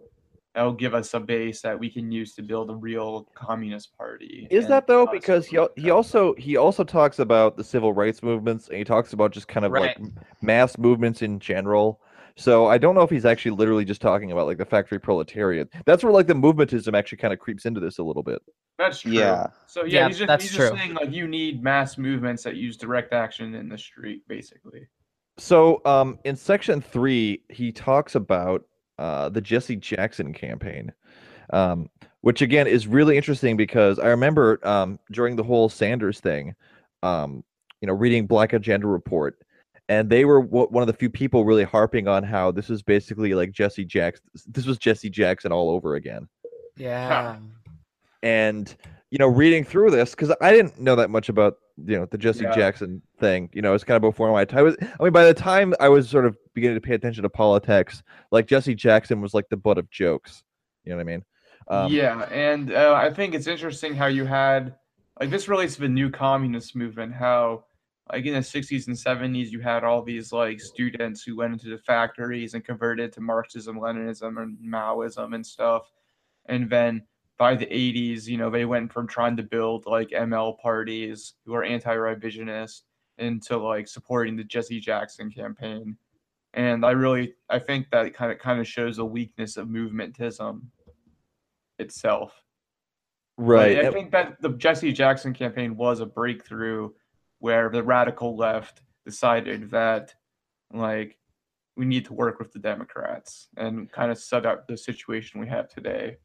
that 0.54 0.62
will 0.62 0.72
give 0.72 0.94
us 0.94 1.14
a 1.14 1.20
base 1.20 1.62
that 1.62 1.78
we 1.78 1.88
can 1.90 2.10
use 2.10 2.34
to 2.34 2.42
build 2.42 2.70
a 2.70 2.74
real 2.74 3.28
communist 3.34 3.96
party. 3.96 4.48
Is 4.50 4.66
that 4.66 4.86
though? 4.86 5.06
Because 5.06 5.46
he 5.46 5.58
he 5.76 5.90
also 5.90 6.34
he 6.34 6.56
also 6.56 6.82
talks 6.84 7.18
about 7.20 7.56
the 7.56 7.64
civil 7.64 7.92
rights 7.92 8.22
movements 8.22 8.68
and 8.68 8.76
he 8.78 8.84
talks 8.84 9.12
about 9.12 9.30
just 9.30 9.46
kind 9.48 9.64
of 9.64 9.72
like 9.72 9.80
Right. 9.82 9.96
m- 10.00 10.18
mass 10.42 10.76
movements 10.76 11.22
in 11.22 11.38
general. 11.38 12.00
So 12.36 12.66
I 12.66 12.78
don't 12.78 12.94
know 12.94 13.02
if 13.02 13.10
he's 13.10 13.24
actually 13.26 13.52
literally 13.52 13.84
just 13.84 14.00
talking 14.00 14.32
about 14.32 14.46
like 14.46 14.58
the 14.58 14.64
factory 14.64 14.98
proletariat. 14.98 15.68
That's 15.84 16.02
where 16.02 16.12
like 16.12 16.26
the 16.26 16.34
movementism 16.34 16.96
actually 16.96 17.18
kind 17.18 17.32
of 17.34 17.38
creeps 17.38 17.64
into 17.66 17.80
this 17.80 17.98
a 17.98 18.02
little 18.02 18.22
bit. 18.22 18.40
That's 18.78 19.00
true. 19.02 19.12
Yeah. 19.12 19.48
So 19.66 19.84
yeah, 19.84 20.00
Yeah, 20.00 20.08
he's 20.08 20.18
just, 20.18 20.26
that's 20.28 20.44
he's 20.44 20.52
just 20.54 20.68
true. 20.68 20.78
saying 20.78 20.94
like 20.94 21.12
you 21.12 21.28
need 21.28 21.62
mass 21.62 21.98
movements 21.98 22.42
that 22.44 22.56
use 22.56 22.76
direct 22.76 23.12
action 23.12 23.54
in 23.54 23.68
the 23.68 23.78
street, 23.78 24.22
basically. 24.26 24.88
So 25.38 25.80
um 25.84 26.18
in 26.24 26.34
section 26.34 26.80
three, 26.80 27.42
he 27.50 27.70
talks 27.72 28.14
about 28.16 28.62
uh 29.00 29.28
the 29.30 29.40
Jesse 29.40 29.76
Jackson 29.76 30.32
campaign. 30.32 30.92
Um, 31.52 31.90
which 32.20 32.42
again 32.42 32.66
is 32.68 32.86
really 32.86 33.16
interesting 33.16 33.56
because 33.56 33.98
I 33.98 34.08
remember 34.08 34.60
um 34.66 35.00
during 35.10 35.34
the 35.34 35.42
whole 35.42 35.68
Sanders 35.68 36.20
thing, 36.20 36.54
um, 37.02 37.42
you 37.80 37.88
know, 37.88 37.94
reading 37.94 38.26
Black 38.26 38.52
Agenda 38.52 38.86
Report, 38.86 39.36
and 39.88 40.08
they 40.08 40.24
were 40.24 40.42
w- 40.42 40.68
one 40.68 40.82
of 40.82 40.86
the 40.86 40.92
few 40.92 41.10
people 41.10 41.44
really 41.44 41.64
harping 41.64 42.06
on 42.06 42.22
how 42.22 42.52
this 42.52 42.70
is 42.70 42.82
basically 42.82 43.34
like 43.34 43.50
Jesse 43.50 43.84
Jackson. 43.84 44.24
This 44.46 44.66
was 44.66 44.78
Jesse 44.78 45.10
Jackson 45.10 45.50
all 45.50 45.70
over 45.70 45.96
again. 45.96 46.28
Yeah. 46.76 47.38
And 48.22 48.74
you 49.10 49.18
know, 49.18 49.26
reading 49.26 49.64
through 49.64 49.90
this 49.90 50.10
because 50.10 50.32
I 50.40 50.52
didn't 50.52 50.78
know 50.80 50.96
that 50.96 51.10
much 51.10 51.28
about 51.28 51.54
you 51.84 51.98
know 51.98 52.06
the 52.06 52.18
Jesse 52.18 52.44
Yeah. 52.44 52.54
Jackson 52.54 53.02
thing. 53.18 53.48
You 53.52 53.62
know, 53.62 53.74
it's 53.74 53.84
kind 53.84 53.96
of 53.96 54.02
before 54.02 54.30
my 54.32 54.44
time. 54.44 54.58
I 54.58 54.62
was- 54.62 54.76
I 54.80 55.02
mean, 55.02 55.12
by 55.12 55.24
the 55.24 55.34
time 55.34 55.74
I 55.80 55.88
was 55.88 56.08
sort 56.08 56.26
of 56.26 56.36
beginning 56.54 56.76
to 56.76 56.80
pay 56.80 56.94
attention 56.94 57.22
to 57.22 57.28
politics, 57.30 58.02
like 58.30 58.46
Jesse 58.46 58.74
Jackson 58.74 59.20
was 59.20 59.34
like 59.34 59.48
the 59.48 59.56
butt 59.56 59.78
of 59.78 59.90
jokes. 59.90 60.44
You 60.84 60.90
know 60.90 60.96
what 60.96 61.02
I 61.02 61.04
mean? 61.04 61.24
Um, 61.68 61.92
yeah, 61.92 62.22
and 62.30 62.72
uh, 62.72 62.94
I 62.94 63.12
think 63.12 63.34
it's 63.34 63.46
interesting 63.46 63.94
how 63.94 64.06
you 64.06 64.24
had 64.24 64.74
like 65.20 65.30
this 65.30 65.48
relates 65.48 65.74
to 65.76 65.82
the 65.82 65.88
new 65.88 66.10
communist 66.10 66.74
movement. 66.76 67.12
How 67.14 67.64
like 68.12 68.24
in 68.26 68.34
the 68.34 68.40
'60s 68.40 68.86
and 68.88 68.96
'70s, 68.96 69.50
you 69.50 69.60
had 69.60 69.84
all 69.84 70.02
these 70.02 70.32
like 70.32 70.60
students 70.60 71.22
who 71.22 71.36
went 71.36 71.52
into 71.52 71.68
the 71.68 71.78
factories 71.78 72.54
and 72.54 72.64
converted 72.64 73.12
to 73.12 73.20
Marxism, 73.20 73.78
Leninism, 73.78 74.42
and 74.42 74.58
Maoism 74.58 75.34
and 75.34 75.46
stuff, 75.46 75.90
and 76.46 76.68
then 76.68 77.02
by 77.40 77.54
the 77.54 77.64
80s, 77.64 78.26
you 78.26 78.36
know, 78.36 78.50
they 78.50 78.66
went 78.66 78.92
from 78.92 79.08
trying 79.08 79.34
to 79.38 79.42
build 79.42 79.86
like 79.86 80.10
ML 80.10 80.58
parties 80.58 81.36
who 81.46 81.54
are 81.54 81.64
anti-revisionist 81.64 82.82
into 83.16 83.56
like 83.56 83.88
supporting 83.88 84.36
the 84.36 84.44
Jesse 84.44 84.78
Jackson 84.78 85.30
campaign. 85.30 85.96
And 86.52 86.84
I 86.84 86.90
really 86.90 87.32
I 87.48 87.58
think 87.58 87.86
that 87.92 88.12
kind 88.12 88.30
of 88.30 88.38
kind 88.38 88.60
of 88.60 88.68
shows 88.68 88.98
a 88.98 89.04
weakness 89.06 89.56
of 89.56 89.68
movementism 89.68 90.64
itself. 91.78 92.42
Right. 93.38 93.86
I 93.86 93.90
think 93.90 94.10
that 94.10 94.42
the 94.42 94.50
Jesse 94.50 94.92
Jackson 94.92 95.32
campaign 95.32 95.78
was 95.78 96.00
a 96.00 96.06
breakthrough 96.06 96.90
where 97.38 97.70
the 97.70 97.82
radical 97.82 98.36
left 98.36 98.82
decided 99.06 99.70
that 99.70 100.14
like 100.74 101.16
we 101.74 101.86
need 101.86 102.04
to 102.04 102.12
work 102.12 102.38
with 102.38 102.52
the 102.52 102.58
Democrats 102.58 103.48
and 103.56 103.90
kind 103.90 104.10
of 104.10 104.18
set 104.18 104.44
up 104.44 104.68
the 104.68 104.76
situation 104.76 105.40
we 105.40 105.48
have 105.48 105.70
today. 105.70 106.18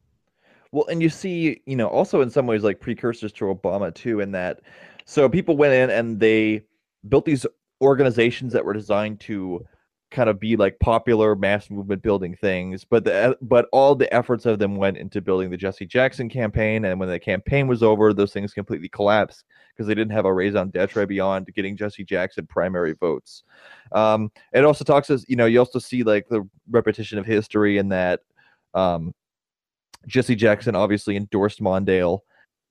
Well, 0.72 0.86
and 0.86 1.02
you 1.02 1.08
see, 1.08 1.62
you 1.66 1.76
know, 1.76 1.88
also 1.88 2.20
in 2.20 2.30
some 2.30 2.46
ways 2.46 2.62
like 2.62 2.80
precursors 2.80 3.32
to 3.34 3.46
Obama 3.46 3.94
too, 3.94 4.20
in 4.20 4.32
that 4.32 4.60
so 5.04 5.28
people 5.28 5.56
went 5.56 5.74
in 5.74 5.90
and 5.90 6.18
they 6.20 6.62
built 7.08 7.24
these 7.24 7.46
organizations 7.80 8.52
that 8.52 8.64
were 8.64 8.72
designed 8.72 9.20
to 9.20 9.64
kind 10.10 10.28
of 10.30 10.38
be 10.38 10.56
like 10.56 10.78
popular 10.78 11.34
mass 11.34 11.68
movement 11.68 12.02
building 12.02 12.34
things, 12.34 12.84
but 12.84 13.04
the 13.04 13.36
but 13.42 13.68
all 13.72 13.94
the 13.94 14.12
efforts 14.14 14.46
of 14.46 14.58
them 14.58 14.76
went 14.76 14.96
into 14.96 15.20
building 15.20 15.50
the 15.50 15.56
Jesse 15.56 15.86
Jackson 15.86 16.28
campaign, 16.28 16.84
and 16.84 16.98
when 17.00 17.08
the 17.08 17.18
campaign 17.18 17.66
was 17.66 17.82
over, 17.82 18.12
those 18.12 18.32
things 18.32 18.52
completely 18.54 18.88
collapsed 18.88 19.44
because 19.72 19.86
they 19.86 19.94
didn't 19.94 20.12
have 20.12 20.24
a 20.24 20.32
raison 20.32 20.70
d'etre 20.70 21.06
beyond 21.06 21.52
getting 21.54 21.76
Jesse 21.76 22.04
Jackson 22.04 22.46
primary 22.46 22.94
votes. 22.94 23.42
Um, 23.92 24.30
it 24.52 24.64
also 24.64 24.84
talks 24.84 25.10
as 25.10 25.24
you 25.28 25.36
know, 25.36 25.46
you 25.46 25.58
also 25.58 25.78
see 25.78 26.02
like 26.02 26.28
the 26.28 26.48
repetition 26.70 27.18
of 27.18 27.26
history 27.26 27.78
in 27.78 27.88
that 27.88 28.20
um, 28.74 29.12
Jesse 30.06 30.34
Jackson 30.36 30.74
obviously 30.76 31.16
endorsed 31.16 31.60
Mondale, 31.60 32.20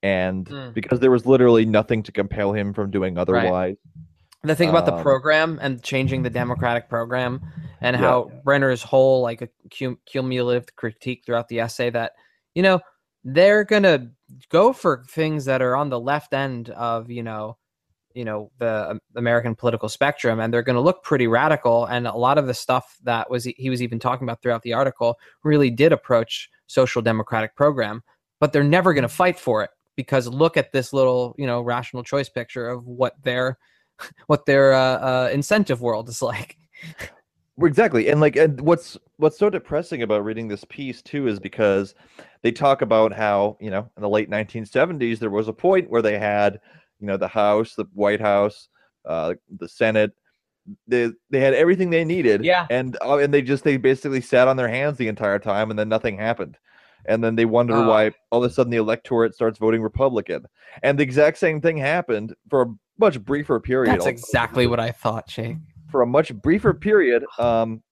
and 0.04 0.46
Mm. 0.46 0.74
because 0.74 1.00
there 1.00 1.12
was 1.12 1.26
literally 1.26 1.66
nothing 1.66 2.04
to 2.04 2.12
compel 2.12 2.54
him 2.54 2.74
from 2.74 2.92
doing 2.92 3.18
otherwise. 3.18 3.76
The 4.44 4.56
thing 4.56 4.70
about 4.70 4.86
the 4.86 4.94
Um, 4.94 5.02
program 5.02 5.58
and 5.62 5.82
changing 5.82 6.22
the 6.22 6.30
democratic 6.30 6.88
program 6.88 7.42
and 7.82 7.96
Yeah. 7.96 8.02
how 8.02 8.32
Brenner's 8.46 8.84
whole 8.84 9.22
like 9.22 9.42
a 9.42 9.50
cum- 9.78 10.00
cumulative 10.06 10.76
critique 10.76 11.24
throughout 11.26 11.48
the 11.48 11.60
essay 11.60 11.90
that 11.90 12.12
you 12.54 12.62
know 12.62 12.80
they're 13.24 13.64
gonna 13.64 14.12
go 14.50 14.72
for 14.72 15.04
things 15.10 15.46
that 15.46 15.62
are 15.64 15.76
on 15.76 15.90
the 15.90 16.00
left 16.00 16.34
end 16.34 16.70
of 16.70 17.10
you 17.10 17.24
know 17.24 17.58
you 18.14 18.24
know 18.24 18.52
the 18.60 18.92
um, 18.92 19.00
American 19.16 19.56
political 19.56 19.90
spectrum 19.90 20.40
and 20.40 20.54
they're 20.54 20.62
going 20.64 20.76
to 20.78 20.82
look 20.82 21.04
pretty 21.04 21.28
radical 21.28 21.86
and 21.86 22.08
a 22.08 22.16
lot 22.16 22.38
of 22.38 22.48
the 22.48 22.54
stuff 22.54 22.98
that 23.04 23.30
was 23.30 23.44
he 23.44 23.70
was 23.70 23.82
even 23.82 24.00
talking 24.00 24.26
about 24.26 24.42
throughout 24.42 24.62
the 24.62 24.72
article 24.74 25.18
really 25.44 25.70
did 25.70 25.92
approach 25.92 26.50
social 26.68 27.02
democratic 27.02 27.56
program 27.56 28.02
but 28.40 28.52
they're 28.52 28.64
never 28.64 28.94
going 28.94 29.04
to 29.04 29.10
fight 29.10 29.40
for 29.40 29.64
it 29.64 29.70
because 29.96 30.28
look 30.28 30.58
at 30.58 30.72
this 30.72 30.94
little 30.94 31.36
you 31.38 31.46
know 31.46 31.62
rational 31.62 32.04
choice 32.04 32.30
picture 32.30 32.68
of 32.68 32.86
what 32.88 33.14
their 33.24 33.58
what 34.28 34.46
their 34.46 34.74
uh, 34.74 34.98
uh, 35.00 35.30
incentive 35.32 35.82
world 35.82 36.10
is 36.10 36.22
like 36.22 36.58
Exactly. 37.62 38.10
And 38.10 38.20
like 38.20 38.36
and 38.36 38.60
what's 38.60 38.98
what's 39.18 39.38
so 39.38 39.50
depressing 39.50 40.02
about 40.02 40.26
reading 40.26 40.48
this 40.48 40.66
piece 40.66 41.02
too 41.02 41.28
is 41.28 41.40
because 41.40 41.96
they 42.42 42.52
talk 42.52 42.82
about 42.82 43.14
how, 43.14 43.58
you 43.62 43.70
know, 43.70 43.90
in 43.96 44.02
the 44.02 44.10
late 44.10 44.30
1970s 44.30 45.20
there 45.20 45.30
was 45.30 45.48
a 45.48 45.54
point 45.54 45.90
where 45.90 46.02
they 46.02 46.20
had, 46.20 46.60
you 47.00 47.08
know, 47.08 47.16
the 47.16 47.28
House, 47.28 47.76
the 47.76 47.86
White 47.94 48.20
House, 48.20 48.68
uh 49.06 49.36
the 49.58 49.70
Senate, 49.70 50.12
they 50.88 51.12
they 51.30 51.40
had 51.40 51.54
everything 51.54 51.90
they 51.90 52.04
needed. 52.06 52.44
Yeah. 52.44 52.66
And 52.70 52.98
uh, 53.06 53.18
and 53.18 53.34
they 53.34 53.42
just 53.42 53.64
they 53.64 53.78
basically 53.78 54.22
sat 54.22 54.48
on 54.48 54.58
their 54.58 54.68
hands 54.68 54.98
the 54.98 55.08
entire 55.08 55.40
time 55.40 55.70
and 55.70 55.78
then 55.80 55.90
nothing 55.90 56.18
happened. 56.18 56.58
And 57.08 57.24
then 57.24 57.36
they 57.36 57.46
wonder 57.46 57.76
Oh. 57.76 57.88
why 57.88 58.12
all 58.32 58.44
of 58.44 58.50
a 58.50 58.54
sudden 58.54 58.72
the 58.72 58.78
electorate 58.78 59.36
starts 59.36 59.60
voting 59.60 59.82
Republican. 59.82 60.46
And 60.82 60.98
the 60.98 61.04
exact 61.04 61.38
same 61.38 61.62
thing 61.62 61.78
happened 61.78 62.34
for 62.50 62.64
a 62.64 62.66
much 62.98 63.24
briefer 63.24 63.60
period. 63.60 63.92
that's 63.92 64.02
although- 64.02 64.10
exactly 64.10 64.66
what 64.68 64.80
i 64.80 64.90
thought 64.92 65.30
Shane. 65.30 65.62
for 65.92 66.02
a 66.02 66.08
much 66.08 66.34
briefer 66.34 66.74
period. 66.74 67.24
Um, 67.40 67.84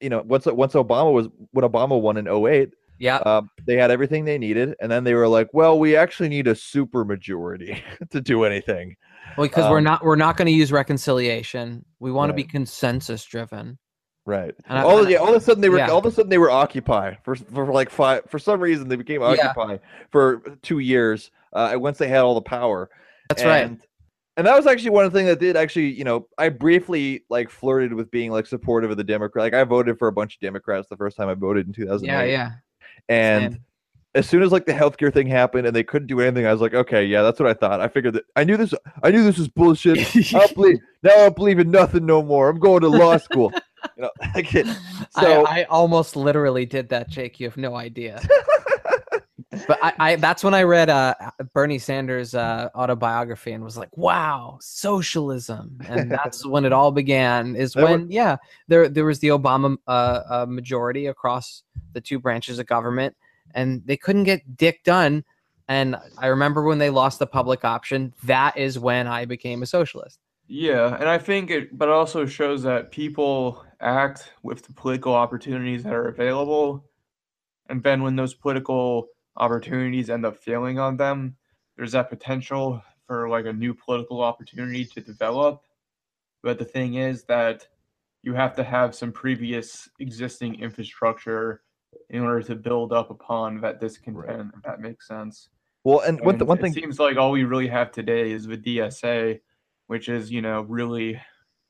you 0.00 0.08
know, 0.10 0.22
once 0.24 0.46
once 0.46 0.74
Obama 0.74 1.12
was 1.12 1.26
when 1.50 1.64
Obama 1.68 2.00
won 2.00 2.16
in 2.16 2.28
08, 2.28 2.70
yeah 3.00 3.16
um, 3.18 3.50
they 3.66 3.76
had 3.76 3.90
everything 3.90 4.24
they 4.24 4.38
needed, 4.38 4.76
and 4.80 4.90
then 4.90 5.02
they 5.02 5.12
were 5.14 5.26
like, 5.26 5.48
"Well, 5.52 5.76
we 5.78 5.96
actually 5.96 6.28
need 6.28 6.46
a 6.46 6.54
super 6.54 7.04
majority 7.04 7.82
to 8.10 8.20
do 8.20 8.44
anything." 8.44 8.94
Because 9.36 9.70
we're 9.70 9.78
um, 9.78 9.84
not 9.84 10.04
we're 10.04 10.16
not 10.16 10.36
going 10.36 10.46
to 10.46 10.52
use 10.52 10.72
reconciliation 10.72 11.84
we 12.00 12.10
want 12.10 12.30
to 12.30 12.34
be 12.34 12.44
consensus 12.44 13.24
driven 13.24 13.78
Right. 14.26 14.54
And 14.66 14.78
all, 14.84 14.98
and 14.98 15.06
I- 15.06 15.10
yeah, 15.12 15.16
all 15.16 15.30
of 15.30 15.36
a 15.36 15.40
sudden 15.40 15.62
they 15.62 15.70
were 15.70 15.78
yeah. 15.78 15.88
all 15.88 16.00
of 16.00 16.04
a 16.04 16.10
sudden 16.10 16.28
they 16.28 16.36
were 16.36 16.50
Occupy 16.50 17.14
for 17.24 17.34
for 17.34 17.72
like 17.72 17.88
five 17.88 18.24
for 18.28 18.38
some 18.38 18.60
reason 18.60 18.86
they 18.86 18.96
became 18.96 19.22
Yeah. 19.22 19.28
Occupy 19.28 19.78
for 20.10 20.42
two 20.60 20.80
years. 20.80 21.30
Uh, 21.54 21.70
and 21.72 21.80
once 21.80 21.96
they 21.96 22.08
had 22.08 22.20
all 22.20 22.34
the 22.34 22.42
power. 22.42 22.90
that's 23.30 23.42
right 23.42 23.64
and, 23.64 23.80
And 24.36 24.46
that 24.46 24.54
was 24.54 24.66
actually 24.66 24.90
one 24.90 25.06
of 25.06 25.12
the 25.14 25.18
things 25.18 25.28
that 25.30 25.40
did 25.40 25.56
actually, 25.56 25.88
you 25.88 26.04
know, 26.04 26.28
I 26.36 26.50
briefly 26.50 27.24
like 27.30 27.48
flirted 27.48 27.94
with 27.94 28.10
being 28.10 28.30
like 28.30 28.46
supportive 28.46 28.90
of 28.90 28.98
the 28.98 29.02
Democrat. 29.04 29.44
Like 29.44 29.54
I 29.54 29.64
voted 29.64 29.98
for 29.98 30.08
a 30.08 30.12
bunch 30.12 30.34
of 30.34 30.40
Democrats 30.40 30.88
the 30.90 30.96
first 30.98 31.16
time 31.16 31.30
I 31.30 31.34
voted 31.34 31.66
in 31.66 31.72
2008. 31.72 32.06
yeah 32.06 32.24
yeah 32.30 32.50
And 33.08 33.54
Same. 33.54 33.62
As 34.18 34.28
soon 34.28 34.42
as 34.42 34.52
like 34.52 34.66
the 34.66 34.72
healthcare 34.72 35.12
thing 35.12 35.26
happened 35.26 35.66
and 35.66 35.74
they 35.74 35.84
couldn't 35.84 36.08
do 36.08 36.20
anything, 36.20 36.46
I 36.46 36.52
was 36.52 36.60
like, 36.60 36.74
okay, 36.74 37.04
yeah, 37.04 37.22
that's 37.22 37.38
what 37.38 37.48
I 37.48 37.54
thought. 37.54 37.80
I 37.80 37.88
figured 37.88 38.14
that 38.14 38.24
I 38.36 38.44
knew 38.44 38.56
this. 38.56 38.74
I 39.02 39.10
knew 39.10 39.24
this 39.24 39.38
was 39.38 39.48
bullshit. 39.48 39.98
I 39.98 40.38
don't 40.38 40.54
believe 40.54 40.78
now. 41.02 41.10
I 41.10 41.16
don't 41.16 41.36
believe 41.36 41.58
in 41.58 41.70
nothing 41.70 42.04
no 42.04 42.22
more. 42.22 42.48
I'm 42.48 42.58
going 42.58 42.80
to 42.80 42.88
law 42.88 43.16
school. 43.16 43.52
you 43.96 44.02
know, 44.02 44.10
like 44.34 44.54
it, 44.54 44.66
so 45.10 45.44
I, 45.44 45.60
I 45.60 45.64
almost 45.64 46.16
literally 46.16 46.66
did 46.66 46.88
that 46.88 47.08
jake 47.08 47.38
you 47.38 47.46
have 47.46 47.56
no 47.56 47.76
idea 47.76 48.20
but 49.66 49.78
I, 49.82 49.92
I 49.98 50.16
that's 50.16 50.44
when 50.44 50.54
I 50.54 50.62
read 50.62 50.90
uh, 50.90 51.14
Bernie 51.52 51.78
Sanders' 51.78 52.34
uh, 52.34 52.68
autobiography 52.74 53.52
and 53.52 53.64
was 53.64 53.76
like, 53.76 53.96
"Wow, 53.96 54.58
socialism!" 54.60 55.78
And 55.88 56.10
that's 56.10 56.46
when 56.46 56.64
it 56.64 56.72
all 56.72 56.92
began. 56.92 57.56
Is 57.56 57.72
That 57.72 57.84
when 57.84 58.10
yeah, 58.10 58.36
there 58.68 58.88
there 58.88 59.04
was 59.04 59.20
the 59.20 59.28
Obama 59.28 59.76
uh, 59.86 60.20
uh, 60.28 60.46
majority 60.48 61.06
across 61.06 61.62
the 61.92 62.00
two 62.00 62.18
branches 62.18 62.58
of 62.58 62.66
government, 62.66 63.16
and 63.54 63.82
they 63.86 63.96
couldn't 63.96 64.24
get 64.24 64.56
dick 64.56 64.84
done. 64.84 65.24
And 65.68 65.96
I 66.16 66.28
remember 66.28 66.62
when 66.62 66.78
they 66.78 66.90
lost 66.90 67.18
the 67.18 67.26
public 67.26 67.64
option. 67.64 68.14
That 68.24 68.56
is 68.56 68.78
when 68.78 69.06
I 69.06 69.26
became 69.26 69.62
a 69.62 69.66
socialist. 69.66 70.18
Yeah, 70.46 70.96
and 70.98 71.08
I 71.08 71.18
think 71.18 71.50
it, 71.50 71.76
but 71.76 71.88
it 71.88 71.92
also 71.92 72.24
shows 72.24 72.62
that 72.62 72.90
people 72.90 73.64
act 73.80 74.32
with 74.42 74.62
the 74.62 74.72
political 74.72 75.14
opportunities 75.14 75.82
that 75.82 75.92
are 75.92 76.08
available, 76.08 76.84
and 77.68 77.82
then 77.82 78.02
when 78.02 78.16
those 78.16 78.32
political 78.32 79.08
opportunities 79.36 80.08
end 80.08 80.24
up 80.24 80.38
failing 80.38 80.78
on 80.78 80.96
them, 80.96 81.36
there's 81.76 81.92
that 81.92 82.08
potential 82.08 82.82
for 83.06 83.28
like 83.28 83.44
a 83.44 83.52
new 83.52 83.74
political 83.74 84.22
opportunity 84.22 84.86
to 84.86 85.02
develop. 85.02 85.62
But 86.42 86.58
the 86.58 86.64
thing 86.64 86.94
is 86.94 87.24
that 87.24 87.66
you 88.22 88.32
have 88.32 88.56
to 88.56 88.64
have 88.64 88.94
some 88.94 89.12
previous 89.12 89.88
existing 90.00 90.60
infrastructure 90.60 91.62
in 92.10 92.22
order 92.22 92.42
to 92.42 92.54
build 92.54 92.92
up 92.92 93.10
upon 93.10 93.60
that 93.60 93.80
discontent. 93.80 94.50
If 94.56 94.62
that 94.62 94.80
makes 94.80 95.06
sense. 95.06 95.48
Well, 95.84 96.00
and 96.00 96.20
one, 96.20 96.34
th- 96.34 96.40
And 96.40 96.48
one 96.48 96.58
thing, 96.58 96.72
seems 96.72 96.98
like 96.98 97.16
all 97.16 97.30
we 97.30 97.44
really 97.44 97.68
have 97.68 97.92
today 97.92 98.30
is 98.32 98.46
the 98.46 98.56
DSA, 98.56 99.40
which 99.86 100.08
is 100.08 100.30
you 100.30 100.42
know 100.42 100.62
really 100.62 101.20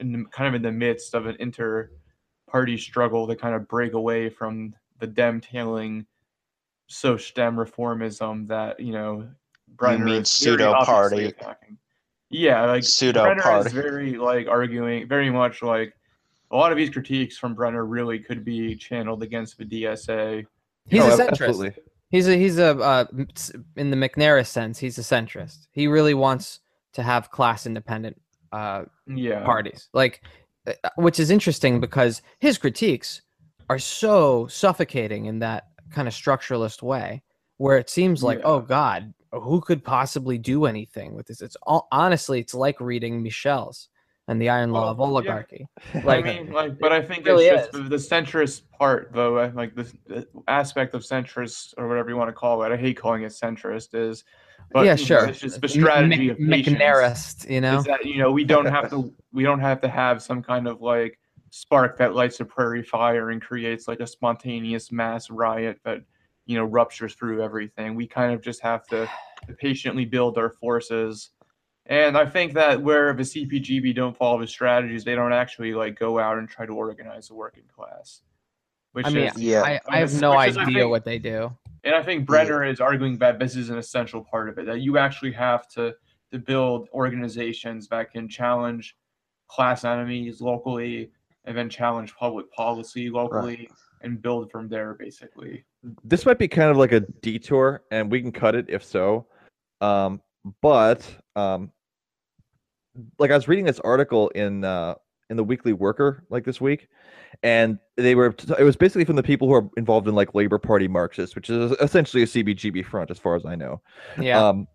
in 0.01 0.12
the, 0.12 0.24
kind 0.31 0.49
of 0.49 0.55
in 0.55 0.62
the 0.62 0.72
midst 0.72 1.14
of 1.14 1.26
an 1.26 1.37
inter-party 1.41 2.79
struggle 2.79 3.26
to 3.26 3.37
kind 3.37 3.55
of 3.55 3.68
break 3.68 3.93
away 3.93 4.29
from 4.31 4.74
the 4.99 5.07
dem 5.07 5.41
tailing 5.41 6.07
social 6.89 7.35
dem 7.35 7.57
reformism 7.57 8.47
that 8.49 8.81
you 8.81 8.93
know 8.93 9.29
Brenner 9.76 10.05
mean 10.05 10.22
is 10.22 10.31
pseudo 10.31 10.72
party. 10.85 11.26
attacking. 11.26 11.76
Yeah, 12.31 12.64
like 12.66 12.85
Pseudo 12.85 13.24
Brenner 13.24 13.43
party. 13.43 13.66
is 13.66 13.72
very 13.72 14.16
like 14.16 14.49
arguing 14.49 15.09
very 15.09 15.31
much 15.31 15.62
like 15.62 15.95
a 16.51 16.57
lot 16.57 16.72
of 16.72 16.78
these 16.78 16.90
critiques 16.90 17.36
from 17.36 17.55
Brenner 17.55 17.84
really 17.84 18.18
could 18.18 18.44
be 18.44 18.74
channeled 18.74 19.22
against 19.22 19.59
the 19.59 19.64
DSA. 19.64 20.46
He's 20.86 21.03
Oh, 21.03 21.09
a 21.09 21.16
centrist. 21.16 21.28
absolutely. 21.49 21.72
He's 22.11 22.26
a 22.26 22.36
he's 22.36 22.59
a 22.59 22.78
uh, 22.78 23.05
in 23.76 23.90
the 23.90 23.96
Macnair 23.96 24.46
sense, 24.46 24.78
he's 24.78 24.99
a 24.99 25.03
centrist. 25.03 25.66
He 25.72 25.86
really 25.88 26.14
wants 26.14 26.61
to 26.94 27.03
have 27.03 27.30
class 27.30 27.66
independent 27.66 28.18
uh, 28.51 28.84
Yeah, 29.07 29.44
parties, 29.44 29.90
like, 29.92 30.22
uh, 30.66 30.72
which 30.96 31.20
is 31.20 31.30
interesting 31.30 31.80
because 31.80 32.22
his 32.38 32.57
critiques 32.57 33.20
are 33.68 33.78
so 33.78 34.46
suffocating 34.46 35.26
in 35.26 35.38
that 35.40 35.64
kind 35.90 36.09
of 36.09 36.14
structuralist 36.14 36.82
way, 36.82 37.22
where 37.59 37.76
it 37.76 37.90
seems 37.90 38.22
like, 38.22 38.40
oh 38.42 38.61
God, 38.61 39.12
who 39.32 39.61
could 39.61 39.84
possibly 39.84 40.38
do 40.38 40.64
anything 40.64 41.14
with 41.14 41.26
this? 41.26 41.42
It's 41.42 41.59
all 41.64 41.88
honestly, 41.92 42.40
it's 42.40 42.55
like 42.55 42.80
reading 42.80 43.22
Michels' 43.22 43.90
and 44.29 44.41
the 44.41 44.51
Iron 44.51 44.70
Law 44.70 44.83
Well, 44.83 44.91
of 44.91 44.99
yeah. 44.99 45.05
Oligarchy. 45.05 45.66
I 46.07 46.20
mean, 46.22 46.53
like, 46.53 46.79
but 46.79 46.93
I 46.93 47.01
think 47.03 47.26
really 47.26 47.47
it's 47.47 47.62
just 47.62 47.72
the, 47.72 47.83
the 47.83 47.97
centrist 47.97 48.62
part, 48.79 49.11
though. 49.12 49.51
Like 49.55 49.74
the, 49.74 49.91
the 50.07 50.26
aspect 50.47 50.95
of 50.95 51.03
centrist 51.03 51.72
or 51.79 51.89
whatever 51.89 52.11
you 52.11 52.16
want 52.16 52.29
to 52.29 52.35
call 52.35 52.62
it. 52.62 52.70
I 52.70 52.76
hate 52.76 52.99
calling 52.99 53.22
it 53.22 53.33
centrist. 53.33 53.95
Is, 53.95 54.24
but 54.72 54.85
yeah, 54.85 54.97
sure. 54.97 55.26
it's 55.26 55.41
just 55.41 55.61
the 55.61 55.68
strategy 55.68 56.29
Mc- 56.29 56.39
of 56.39 56.49
patience. 56.49 56.79
Macnairist, 56.79 57.51
you 57.51 57.62
know. 57.62 57.79
Is 57.79 57.85
that 57.85 58.05
you 58.05 58.18
know 58.18 58.31
we 58.31 58.45
don't 58.45 58.66
have 58.66 58.91
to 58.91 59.12
we 59.33 59.43
don't 59.43 59.61
have 59.61 59.81
to 59.81 59.89
have 59.89 60.22
some 60.22 60.43
kind 60.43 60.68
of 60.68 60.83
like 60.83 61.18
spark 61.51 61.97
that 61.97 62.14
lights 62.14 62.41
a 62.41 62.45
prairie 62.45 62.83
fire 62.83 63.31
and 63.31 63.41
creates 63.41 63.89
like 63.89 64.01
a 64.01 64.07
spontaneous 64.07 64.93
mass 64.93 65.31
riot 65.31 65.81
that 65.87 66.03
you 66.45 66.59
know 66.59 66.64
ruptures 66.64 67.14
through 67.14 67.43
everything. 67.43 67.95
We 67.95 68.07
kind 68.07 68.35
of 68.35 68.43
just 68.43 68.61
have 68.61 68.87
to 68.89 69.09
patiently 69.59 70.05
build 70.05 70.37
our 70.37 70.51
forces. 70.51 71.31
And 71.89 72.18
I 72.18 72.26
think 72.26 72.53
that 72.53 72.82
where 72.82 73.14
the 73.14 73.22
CPGB 73.22 73.95
don't 73.95 74.16
follow 74.16 74.41
the 74.41 74.47
strategies, 74.47 75.05
they 75.05 75.14
don't 75.14 75.32
actually 75.32 75.72
like 75.72 75.99
go 75.99 76.18
out 76.18 76.36
and 76.39 76.49
try 76.49 76.66
to 76.66 76.72
organize 76.72 77.28
the 77.28 77.34
working 77.34 77.64
class. 77.74 78.20
Which 78.93 79.07
I 79.07 79.11
mean, 79.11 79.24
is 79.24 79.39
Yeah. 79.39 79.62
I, 79.62 79.80
I 79.89 79.99
have 79.99 80.20
no 80.20 80.32
idea 80.32 80.64
think- 80.64 80.91
what 80.91 81.05
they 81.05 81.18
do. 81.18 81.51
and 81.84 81.95
I 81.95 82.03
think 82.03 82.26
Brenner 82.26 82.64
is 82.64 82.80
arguing 82.80 83.16
that 83.18 83.39
this 83.39 83.57
is 83.57 83.70
an 83.70 83.78
essential 83.78 84.22
part 84.22 84.49
of 84.49 84.59
it, 84.59 84.66
that 84.66 84.80
you 84.80 84.99
actually 84.99 85.32
have 85.32 85.66
to 85.68 85.95
to 86.30 86.39
build 86.39 86.89
organizations 86.93 87.89
that 87.89 88.12
can 88.12 88.28
challenge 88.28 88.95
class 89.49 89.84
enemies 89.84 90.43
locally 90.43 91.11
and 91.47 91.57
then 91.57 91.70
challenge 91.70 92.14
public 92.16 92.53
policy 92.53 93.09
locally 93.09 93.70
and 94.03 94.20
build 94.20 94.51
from 94.51 94.68
there 94.68 94.93
basically. 94.93 95.64
this 96.05 96.26
might 96.26 96.39
be 96.39 96.47
kind 96.47 96.70
of 96.70 96.76
like 96.76 96.93
a 96.93 97.01
detour, 97.01 97.82
and 97.91 98.11
we 98.11 98.20
can 98.20 98.30
cut 98.32 98.55
it 98.55 98.66
if 98.68 98.84
so. 98.84 99.26
Um, 99.80 100.20
but 100.61 101.09
um, 101.34 101.72
like 103.18 103.30
I 103.30 103.34
was 103.34 103.49
reading 103.49 103.64
this 103.64 103.80
article 103.80 104.28
in 104.30 104.64
uh, 104.64 104.94
in 105.30 105.36
the 105.36 105.44
Weekly 105.44 105.72
Worker 105.72 106.24
like 106.30 106.44
this 106.44 106.61
week, 106.61 106.88
and 107.42 107.78
they 107.96 108.14
were 108.14 108.34
it 108.59 108.62
was 108.62 108.76
basically 108.76 109.05
from 109.05 109.16
the 109.16 109.22
people 109.22 109.49
who 109.49 109.55
are 109.55 109.68
involved 109.76 110.09
in 110.09 110.14
like 110.14 110.34
Labor 110.34 110.59
Party 110.59 110.88
Marxists, 110.88 111.34
which 111.34 111.51
is 111.51 111.72
essentially 111.80 112.22
a 112.22 112.26
CPGB 112.26 112.84
front 112.84 113.11
as 113.11 113.18
far 113.18 113.36
as 113.36 113.44
I 113.44 113.55
know. 113.55 113.80
Yeah. 114.20 114.46
Um, 114.46 114.66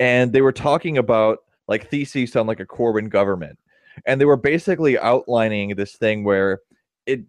and 0.00 0.32
they 0.32 0.40
were 0.40 0.52
talking 0.52 0.98
about 0.98 1.38
like 1.68 1.88
theses 1.88 2.36
on 2.36 2.46
like 2.46 2.60
a 2.60 2.66
Corbyn 2.66 3.08
government, 3.08 3.58
and 4.06 4.20
they 4.20 4.24
were 4.24 4.36
basically 4.36 4.98
outlining 4.98 5.74
this 5.76 5.96
thing 5.96 6.24
where 6.24 6.60
it 7.06 7.20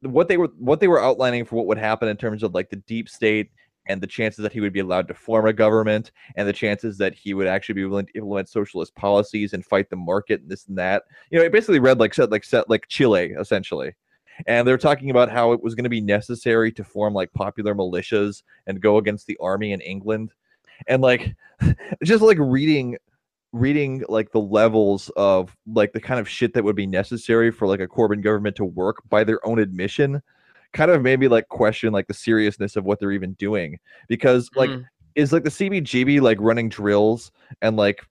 what 0.00 0.28
they 0.28 0.36
were 0.36 0.48
what 0.58 0.80
they 0.80 0.88
were 0.88 1.02
outlining 1.02 1.44
for 1.44 1.56
what 1.56 1.66
would 1.66 1.78
happen 1.78 2.08
in 2.08 2.16
terms 2.16 2.42
of 2.42 2.54
like 2.54 2.70
the 2.70 2.76
deep 2.76 3.08
state 3.08 3.50
and 3.86 4.00
the 4.00 4.06
chances 4.06 4.42
that 4.42 4.52
he 4.52 4.60
would 4.60 4.72
be 4.72 4.80
allowed 4.80 5.08
to 5.08 5.14
form 5.14 5.46
a 5.46 5.52
government 5.52 6.12
and 6.36 6.48
the 6.48 6.52
chances 6.52 6.98
that 6.98 7.14
he 7.14 7.34
would 7.34 7.46
actually 7.46 7.74
be 7.74 7.84
willing 7.84 8.06
to 8.06 8.18
implement 8.18 8.48
socialist 8.48 8.94
policies 8.94 9.52
and 9.52 9.64
fight 9.64 9.90
the 9.90 9.96
market 9.96 10.40
and 10.40 10.50
this 10.50 10.66
and 10.66 10.78
that. 10.78 11.04
You 11.30 11.38
know, 11.38 11.44
it 11.44 11.52
basically 11.52 11.80
read 11.80 12.00
like 12.00 12.14
said 12.14 12.30
like 12.30 12.44
set 12.44 12.70
like 12.70 12.88
Chile 12.88 13.34
essentially. 13.38 13.94
And 14.46 14.66
they're 14.66 14.78
talking 14.78 15.10
about 15.10 15.30
how 15.30 15.52
it 15.52 15.62
was 15.62 15.74
going 15.74 15.84
to 15.84 15.90
be 15.90 16.00
necessary 16.00 16.72
to 16.72 16.82
form 16.82 17.14
like 17.14 17.32
popular 17.34 17.74
militias 17.74 18.42
and 18.66 18.80
go 18.80 18.96
against 18.96 19.26
the 19.26 19.38
army 19.40 19.72
in 19.72 19.80
England. 19.80 20.32
And 20.88 21.02
like 21.02 21.34
just 22.02 22.22
like 22.22 22.38
reading 22.40 22.96
reading 23.52 24.02
like 24.08 24.32
the 24.32 24.40
levels 24.40 25.12
of 25.16 25.56
like 25.66 25.92
the 25.92 26.00
kind 26.00 26.18
of 26.18 26.28
shit 26.28 26.52
that 26.52 26.64
would 26.64 26.74
be 26.74 26.88
necessary 26.88 27.52
for 27.52 27.68
like 27.68 27.78
a 27.78 27.86
Corbyn 27.86 28.20
government 28.20 28.56
to 28.56 28.64
work 28.64 28.96
by 29.08 29.22
their 29.22 29.44
own 29.46 29.60
admission 29.60 30.20
kind 30.74 30.90
of 30.90 31.00
made 31.02 31.20
me 31.20 31.28
like 31.28 31.48
question 31.48 31.92
like 31.92 32.06
the 32.06 32.14
seriousness 32.14 32.76
of 32.76 32.84
what 32.84 33.00
they're 33.00 33.12
even 33.12 33.32
doing 33.34 33.78
because 34.08 34.50
like 34.56 34.70
Mm. 34.70 34.84
is 35.14 35.32
like 35.32 35.44
the 35.44 35.50
CPGB 35.50 36.20
like 36.20 36.38
running 36.40 36.68
drills 36.68 37.30
and 37.62 37.76
like 37.76 38.04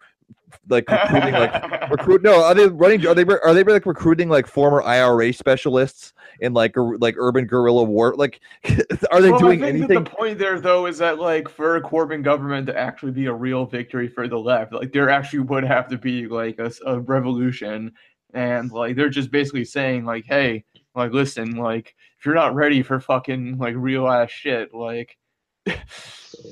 like 0.69 0.89
recruiting 0.89 1.33
like 1.33 1.91
recruit 1.91 2.21
no 2.21 2.43
are 2.43 2.53
they 2.53 2.67
running 2.67 3.05
are 3.05 3.13
they 3.15 3.25
are 3.25 3.53
they 3.53 3.63
like 3.63 3.85
recruiting 3.85 4.29
like 4.29 4.47
former 4.47 4.81
IRA 4.83 5.33
specialists 5.33 6.13
in 6.39 6.53
like 6.53 6.73
like 6.99 7.15
urban 7.17 7.45
guerrilla 7.45 7.83
war 7.83 8.15
like 8.15 8.39
are 9.11 9.21
they 9.21 9.29
Well, 9.29 9.39
doing 9.39 9.63
I 9.63 9.71
think 9.71 9.79
anything 9.79 10.03
the 10.03 10.09
point 10.09 10.39
there, 10.39 10.59
though, 10.59 10.85
is 10.85 10.97
that 10.99 11.19
like 11.19 11.49
for 11.49 11.75
a 11.75 11.81
Corbyn 11.81 12.23
government 12.23 12.67
to 12.67 12.77
actually 12.77 13.11
be 13.11 13.25
a 13.25 13.33
real 13.33 13.65
victory 13.65 14.07
for 14.07 14.27
the 14.27 14.37
left, 14.37 14.73
like 14.73 14.91
there 14.91 15.09
actually 15.09 15.39
would 15.39 15.63
have 15.63 15.87
to 15.89 15.97
be 15.97 16.27
like 16.27 16.59
a, 16.59 16.71
a 16.85 16.99
revolution, 16.99 17.91
and 18.33 18.71
like 18.71 18.95
they're 18.95 19.09
just 19.09 19.31
basically 19.31 19.65
saying 19.65 20.05
like, 20.05 20.25
hey, 20.25 20.63
like 20.95 21.11
listen, 21.11 21.55
like 21.55 21.95
if 22.23 22.27
you're 22.27 22.35
not 22.35 22.55
ready 22.55 22.81
for 22.83 23.01
fucking 23.01 23.57
like 23.57 23.75
real 23.75 24.07
ass 24.07 24.31
shit, 24.31 24.73
like. 24.73 25.17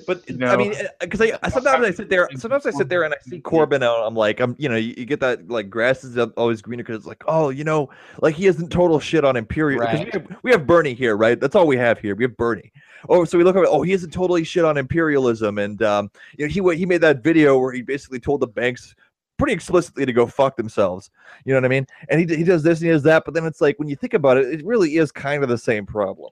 But 0.06 0.30
you 0.30 0.46
I 0.46 0.56
mean, 0.56 0.74
because 1.00 1.22
I, 1.22 1.38
I 1.42 1.50
sometimes 1.50 1.84
I 1.84 1.92
sit 1.92 2.08
there, 2.08 2.30
sometimes 2.38 2.66
I 2.66 2.72
sit 2.72 2.88
there 2.88 3.04
and 3.04 3.14
I 3.14 3.18
see 3.22 3.42
Corbyn 3.42 3.76
and 3.76 3.84
I'm 3.84 4.16
like, 4.16 4.40
I'm, 4.40 4.56
you 4.60 4.70
know, 4.70 4.76
you, 4.76 4.94
you 4.96 5.06
get 5.06 5.20
that 5.22 5.50
like 5.50 5.70
grass 5.70 6.04
is 6.04 6.18
always 6.38 6.62
greener 6.62 6.84
because 6.84 6.98
it's 6.98 7.08
like, 7.08 7.24
oh, 7.28 7.50
you 7.50 7.64
know, 7.64 7.90
like 8.22 8.36
he 8.36 8.46
isn't 8.46 8.70
total 8.70 9.00
shit 9.00 9.26
on 9.26 9.36
imperial. 9.36 9.82
Right. 9.82 10.06
We, 10.06 10.12
have, 10.12 10.38
we 10.44 10.52
have 10.52 10.68
Bernie 10.68 10.94
here, 10.94 11.18
right? 11.18 11.40
That's 11.40 11.56
all 11.56 11.66
we 11.66 11.78
have 11.78 12.00
here. 12.00 12.16
We 12.16 12.26
have 12.26 12.38
Bernie. 12.38 12.72
Oh, 13.10 13.26
so 13.26 13.38
we 13.38 13.44
look 13.44 13.56
at, 13.56 13.66
oh, 13.66 13.82
he 13.82 13.92
isn't 13.94 14.12
totally 14.12 14.44
shit 14.44 14.64
on 14.64 14.78
imperialism, 14.78 15.58
and 15.58 15.82
um, 15.82 16.12
you 16.38 16.46
know, 16.46 16.50
he 16.50 16.78
he 16.78 16.86
made 16.86 17.02
that 17.02 17.24
video 17.24 17.58
where 17.58 17.74
he 17.74 17.82
basically 17.82 18.20
told 18.20 18.42
the 18.42 18.48
banks 18.48 18.94
pretty 19.42 19.54
explicitly 19.54 20.06
to 20.06 20.14
go 20.14 20.28
fuck 20.28 20.56
themselves. 20.56 21.10
You 21.46 21.54
know 21.54 21.58
what 21.58 21.66
I 21.66 21.70
mean? 21.70 21.88
And 22.10 22.20
he 22.20 22.36
he 22.36 22.44
does 22.44 22.64
this 22.64 22.80
and 22.80 22.88
he 22.88 22.94
does 22.94 23.04
that, 23.04 23.26
but 23.26 23.34
then 23.34 23.46
it's 23.46 23.62
like 23.62 23.80
when 23.80 23.88
you 23.88 23.96
think 23.96 24.14
about 24.14 24.38
it, 24.38 24.48
it 24.48 24.66
really 24.66 24.98
is 24.98 25.12
kind 25.12 25.44
of 25.44 25.50
the 25.50 25.58
same 25.58 25.86
problem. 25.86 26.32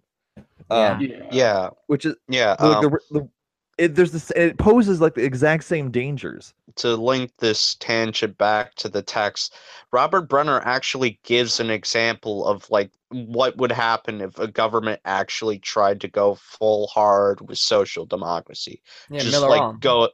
Yeah. 0.72 0.92
Um, 0.92 1.02
yeah. 1.02 1.28
Yeah, 1.32 1.70
which 1.88 2.06
is 2.06 2.16
yeah. 2.28 2.56
like 2.60 2.78
um, 2.78 2.84
the, 2.84 3.00
the 3.12 3.30
it, 3.80 3.96
there's 3.96 4.12
this 4.12 4.30
it 4.32 4.58
poses 4.58 5.00
like 5.02 5.16
the 5.16 5.24
exact 5.24 5.64
same 5.64 5.90
dangers 5.90 6.54
to 6.76 6.96
link 6.96 7.32
this 7.40 7.76
tangent 7.76 8.38
back 8.38 8.76
to 8.76 8.90
the 8.90 9.02
text, 9.02 9.56
Robert 9.92 10.24
Brenner 10.24 10.62
actually 10.66 11.20
gives 11.24 11.60
an 11.60 11.70
example 11.70 12.46
of 12.46 12.70
like 12.70 12.92
what 13.10 13.58
would 13.58 13.72
happen 13.72 14.22
if 14.22 14.38
a 14.40 14.48
government 14.48 15.02
actually 15.06 15.60
tried 15.60 16.02
to 16.02 16.08
go 16.08 16.36
full 16.36 16.88
hard 16.88 17.42
with 17.48 17.58
social 17.58 18.06
democracy. 18.06 18.82
Yeah, 19.10 19.20
Just 19.20 19.32
Miller 19.32 19.50
like 19.50 19.62
on. 19.62 19.80
go, 19.80 20.10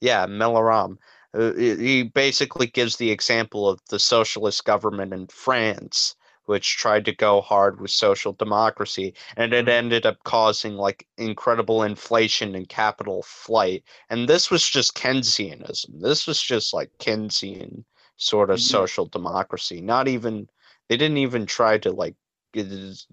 yeah, 0.00 0.26
Millerand. 0.26 0.98
Uh, 1.32 1.52
he 1.54 2.02
basically 2.02 2.66
gives 2.66 2.96
the 2.96 3.10
example 3.10 3.68
of 3.68 3.80
the 3.88 3.98
socialist 3.98 4.64
government 4.64 5.12
in 5.12 5.26
France, 5.28 6.16
which 6.46 6.76
tried 6.76 7.04
to 7.04 7.14
go 7.14 7.40
hard 7.40 7.80
with 7.80 7.90
social 7.92 8.32
democracy, 8.32 9.14
and 9.36 9.52
it 9.52 9.66
Mhm. 9.66 9.68
ended 9.68 10.06
up 10.06 10.16
causing 10.24 10.74
like 10.74 11.06
incredible 11.18 11.84
inflation 11.84 12.54
and 12.56 12.68
capital 12.68 13.22
flight. 13.22 13.84
And 14.08 14.28
this 14.28 14.50
was 14.50 14.68
just 14.68 14.96
Keynesianism. 14.96 16.00
This 16.00 16.26
was 16.26 16.42
just 16.42 16.74
like 16.74 16.90
Keynesian 16.98 17.84
sort 18.16 18.50
of 18.50 18.58
Yeah. 18.58 18.64
social 18.64 19.06
democracy. 19.06 19.80
Not 19.80 20.08
even 20.08 20.48
they 20.88 20.96
didn't 20.96 21.18
even 21.18 21.46
try 21.46 21.78
to 21.78 21.92
like 21.92 22.16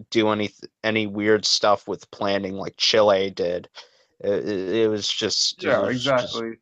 do 0.10 0.30
any 0.30 0.50
any 0.84 1.06
weird 1.06 1.46
stuff 1.46 1.88
with 1.88 2.10
planning 2.10 2.56
like 2.56 2.76
Chile 2.78 3.30
did. 3.30 3.70
It, 4.20 4.48
it- 4.50 4.76
it 4.76 4.88
was 4.90 5.08
just 5.08 5.64
it 5.64 5.68
Yeah, 5.68 5.82
was 5.82 6.04
just- 6.04 6.24
exactly. 6.24 6.58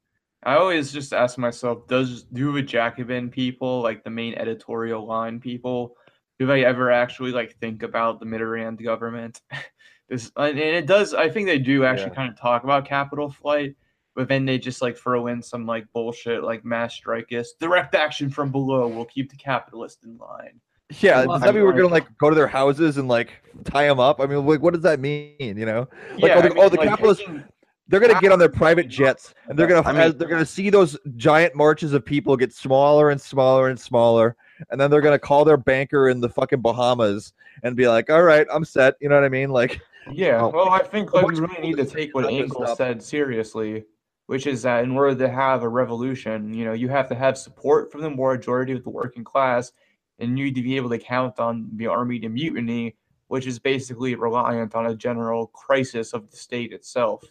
I 0.46 0.56
always 0.58 0.92
just 0.92 1.12
ask 1.14 1.38
myself, 1.38 1.88
does 1.88 2.24
do 2.24 2.52
the 2.54 2.62
Jacobin 2.62 3.30
people, 3.30 3.82
like 3.82 4.04
the 4.04 4.10
main 4.12 4.36
editorial 4.36 5.06
line 5.06 5.40
people, 5.40 5.96
do 6.40 6.46
they 6.46 6.64
ever 6.64 6.92
actually 6.92 7.32
like 7.32 7.56
think 7.60 7.82
about 7.84 8.20
the 8.20 8.26
Mitterrand 8.26 8.84
government? 8.84 9.42
this 10.10 10.32
and 10.38 10.58
it 10.60 10.86
does. 10.86 11.14
I 11.14 11.30
think 11.30 11.48
they 11.48 11.58
do 11.60 11.84
actually 11.86 12.10
Yeah. 12.10 12.16
kind 12.16 12.32
of 12.32 12.40
talk 12.40 12.64
about 12.64 12.86
capital 12.86 13.30
flight, 13.32 13.76
but 14.16 14.28
then 14.28 14.46
they 14.46 14.60
just 14.60 14.82
like 14.82 14.98
throw 14.98 15.28
in 15.28 15.42
some 15.42 15.66
like 15.66 15.86
bullshit 15.94 16.44
like 16.44 16.64
mass 16.64 16.94
strikers, 16.94 17.54
direct 17.60 17.96
action 17.96 18.30
from 18.30 18.52
below 18.52 18.88
will 18.88 19.06
keep 19.06 19.32
the 19.32 19.38
capitalist 19.38 20.04
in 20.04 20.18
line. 20.18 20.60
Yeah, 21.00 21.26
does 21.26 21.42
that 21.42 21.56
mean 21.56 21.64
we're 21.64 21.74
gonna 21.74 21.88
like 21.88 22.06
go 22.20 22.30
to 22.30 22.36
their 22.36 22.46
houses 22.48 22.98
and 22.98 23.08
like 23.08 23.32
tie 23.64 23.88
them 23.88 24.00
up? 24.00 24.20
I 24.22 24.28
mean, 24.28 24.46
like, 24.46 24.62
what 24.62 24.76
does 24.76 24.84
that 24.84 25.00
mean? 25.00 25.34
You 25.40 25.66
know, 25.66 25.88
Like, 26.20 26.22
yeah, 26.24 26.36
oh, 26.36 26.38
I 26.38 26.42
the- 26.44 26.50
mean, 26.50 26.58
oh, 26.64 26.70
the 26.70 26.78
like, 26.78 26.90
capitalists- 26.90 27.24
taking- 27.26 27.44
they're 27.88 28.00
gonna 28.00 28.20
get 28.20 28.32
on 28.32 28.40
their 28.40 28.50
private 28.50 28.88
jets 28.88 29.34
and 29.48 29.58
they're 29.58 29.68
gonna 29.68 29.88
I 29.88 29.92
mean- 29.92 30.02
uh, 30.02 30.10
they're 30.12 30.28
gonna 30.28 30.46
see 30.46 30.70
those 30.70 30.98
giant 31.16 31.56
marches 31.56 31.94
of 31.94 32.04
people 32.06 32.36
get 32.38 32.54
smaller 32.54 33.10
and 33.12 33.20
smaller 33.22 33.70
and 33.70 33.80
smaller, 33.80 34.36
and 34.70 34.80
then 34.80 34.90
they're 34.90 35.02
gonna 35.02 35.20
call 35.20 35.46
their 35.46 35.58
banker 35.58 36.10
in 36.10 36.20
the 36.22 36.30
fucking 36.30 36.62
Bahamas 36.62 37.34
and 37.64 37.76
be 37.76 37.88
like, 37.88 38.10
"All 38.10 38.24
right, 38.24 38.48
I'm 38.52 38.66
set." 38.66 38.96
You 39.00 39.10
know 39.10 39.16
what 39.16 39.24
I 39.24 39.30
mean? 39.30 39.50
Like, 39.50 39.80
Yeah, 40.12 40.40
Oh. 40.44 40.50
well, 40.50 40.70
I 40.70 40.84
think 40.84 41.14
like, 41.14 41.26
we 41.26 41.40
really 41.40 41.60
need 41.62 41.78
to 41.78 41.86
take 41.86 42.14
what 42.14 42.26
about 42.26 42.32
this 42.34 42.42
Engels 42.42 42.64
stuff? 42.68 42.78
said 42.78 43.02
seriously, 43.02 43.86
which 44.28 44.46
is 44.46 44.62
that 44.62 44.84
in 44.84 44.92
order 44.92 45.16
to 45.16 45.28
have 45.28 45.64
a 45.64 45.68
revolution, 45.68 46.54
you 46.54 46.64
know, 46.64 46.74
you 46.74 46.90
have 46.90 47.10
to 47.10 47.16
have 47.16 47.38
support 47.40 47.92
from 47.92 48.02
the 48.02 48.10
majority 48.12 48.74
of 48.74 48.84
the 48.84 48.90
working 48.92 49.24
class, 49.24 49.72
and 50.20 50.38
you 50.38 50.46
need 50.46 50.56
to 50.56 50.62
be 50.62 50.76
able 50.78 50.90
to 50.92 51.00
count 51.00 51.40
on 51.40 51.70
the 51.74 51.88
army 51.88 52.20
to 52.20 52.30
mutiny, 52.30 52.96
which 53.30 53.48
is 53.48 53.58
basically 53.58 54.14
reliant 54.14 54.76
on 54.76 54.86
a 54.86 54.96
general 54.96 55.48
crisis 55.48 56.14
of 56.14 56.30
the 56.30 56.38
state 56.38 56.72
itself. 56.72 57.24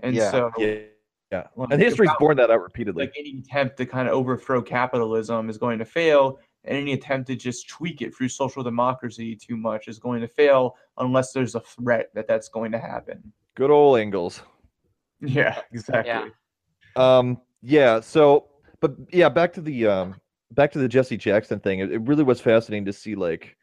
And 0.00 0.14
Yeah. 0.14 0.30
so, 0.30 0.50
yeah, 0.58 0.78
yeah. 1.32 1.46
like, 1.56 1.68
And 1.72 1.82
history's 1.82 2.10
borne 2.18 2.36
that 2.38 2.50
out 2.50 2.62
repeatedly. 2.62 3.04
like 3.04 3.14
any 3.18 3.38
attempt 3.38 3.76
to 3.78 3.86
kind 3.86 4.08
of 4.08 4.14
overthrow 4.14 4.62
capitalism 4.62 5.50
is 5.50 5.58
going 5.58 5.78
to 5.78 5.84
fail, 5.84 6.38
and 6.64 6.76
any 6.76 6.92
attempt 6.92 7.26
to 7.28 7.36
just 7.36 7.68
tweak 7.68 8.02
it 8.02 8.14
through 8.14 8.28
social 8.28 8.62
democracy 8.62 9.34
too 9.36 9.56
much 9.56 9.88
is 9.88 9.98
going 9.98 10.20
to 10.20 10.28
fail 10.28 10.76
unless 10.98 11.32
there's 11.32 11.54
a 11.54 11.60
threat 11.60 12.10
that 12.14 12.26
that's 12.28 12.48
going 12.48 12.72
to 12.72 12.78
happen. 12.78 13.32
Good 13.56 13.70
old 13.70 13.98
Engels. 13.98 14.42
Yeah, 15.20 15.60
exactly. 15.72 16.30
Um, 16.96 17.40
yeah. 17.62 18.00
So, 18.00 18.48
but 18.80 18.94
yeah, 19.12 19.28
back 19.28 19.52
to 19.54 19.60
the 19.60 19.86
um, 19.86 20.14
back 20.52 20.70
to 20.72 20.78
the 20.78 20.88
Jesse 20.88 21.16
Jackson 21.16 21.58
thing. 21.58 21.80
It, 21.80 21.92
it 21.92 22.02
really 22.02 22.22
was 22.22 22.40
fascinating 22.40 22.84
to 22.86 22.92
see 22.92 23.14
like 23.16 23.56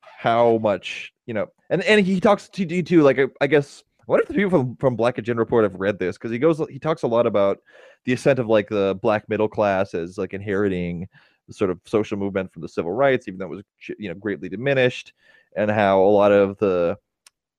how 0.00 0.58
much 0.58 1.12
you 1.26 1.34
know, 1.34 1.48
and 1.68 1.82
and 1.82 2.04
he 2.06 2.20
talks 2.20 2.48
to 2.48 2.64
you 2.64 2.82
too. 2.82 3.02
Like 3.02 3.18
I, 3.18 3.24
I 3.40 3.46
guess 3.48 3.82
I 4.00 4.04
wonder 4.06 4.22
if 4.22 4.28
the 4.28 4.34
people 4.34 4.50
from 4.50 4.76
from 4.76 4.96
Black 4.96 5.18
Agenda 5.18 5.40
Report 5.40 5.64
have 5.64 5.74
read 5.74 5.98
this 5.98 6.16
because 6.16 6.30
he 6.30 6.38
goes 6.38 6.60
he 6.68 6.78
talks 6.78 7.02
a 7.02 7.06
lot 7.06 7.26
about 7.26 7.58
the 8.04 8.12
ascent 8.12 8.38
of 8.38 8.46
like 8.46 8.68
the 8.68 8.98
black 9.02 9.28
middle 9.28 9.48
class 9.48 9.94
as 9.94 10.18
like 10.18 10.32
inheriting 10.34 11.08
the 11.46 11.54
sort 11.54 11.70
of 11.70 11.80
social 11.84 12.16
movement 12.16 12.52
from 12.52 12.62
the 12.62 12.68
civil 12.68 12.92
rights, 12.92 13.28
even 13.28 13.38
though 13.38 13.46
it 13.46 13.56
was 13.56 13.62
you 13.98 14.08
know 14.08 14.14
greatly 14.14 14.48
diminished, 14.48 15.12
and 15.56 15.70
how 15.70 16.02
a 16.02 16.04
lot 16.10 16.32
of 16.32 16.56
the 16.58 16.96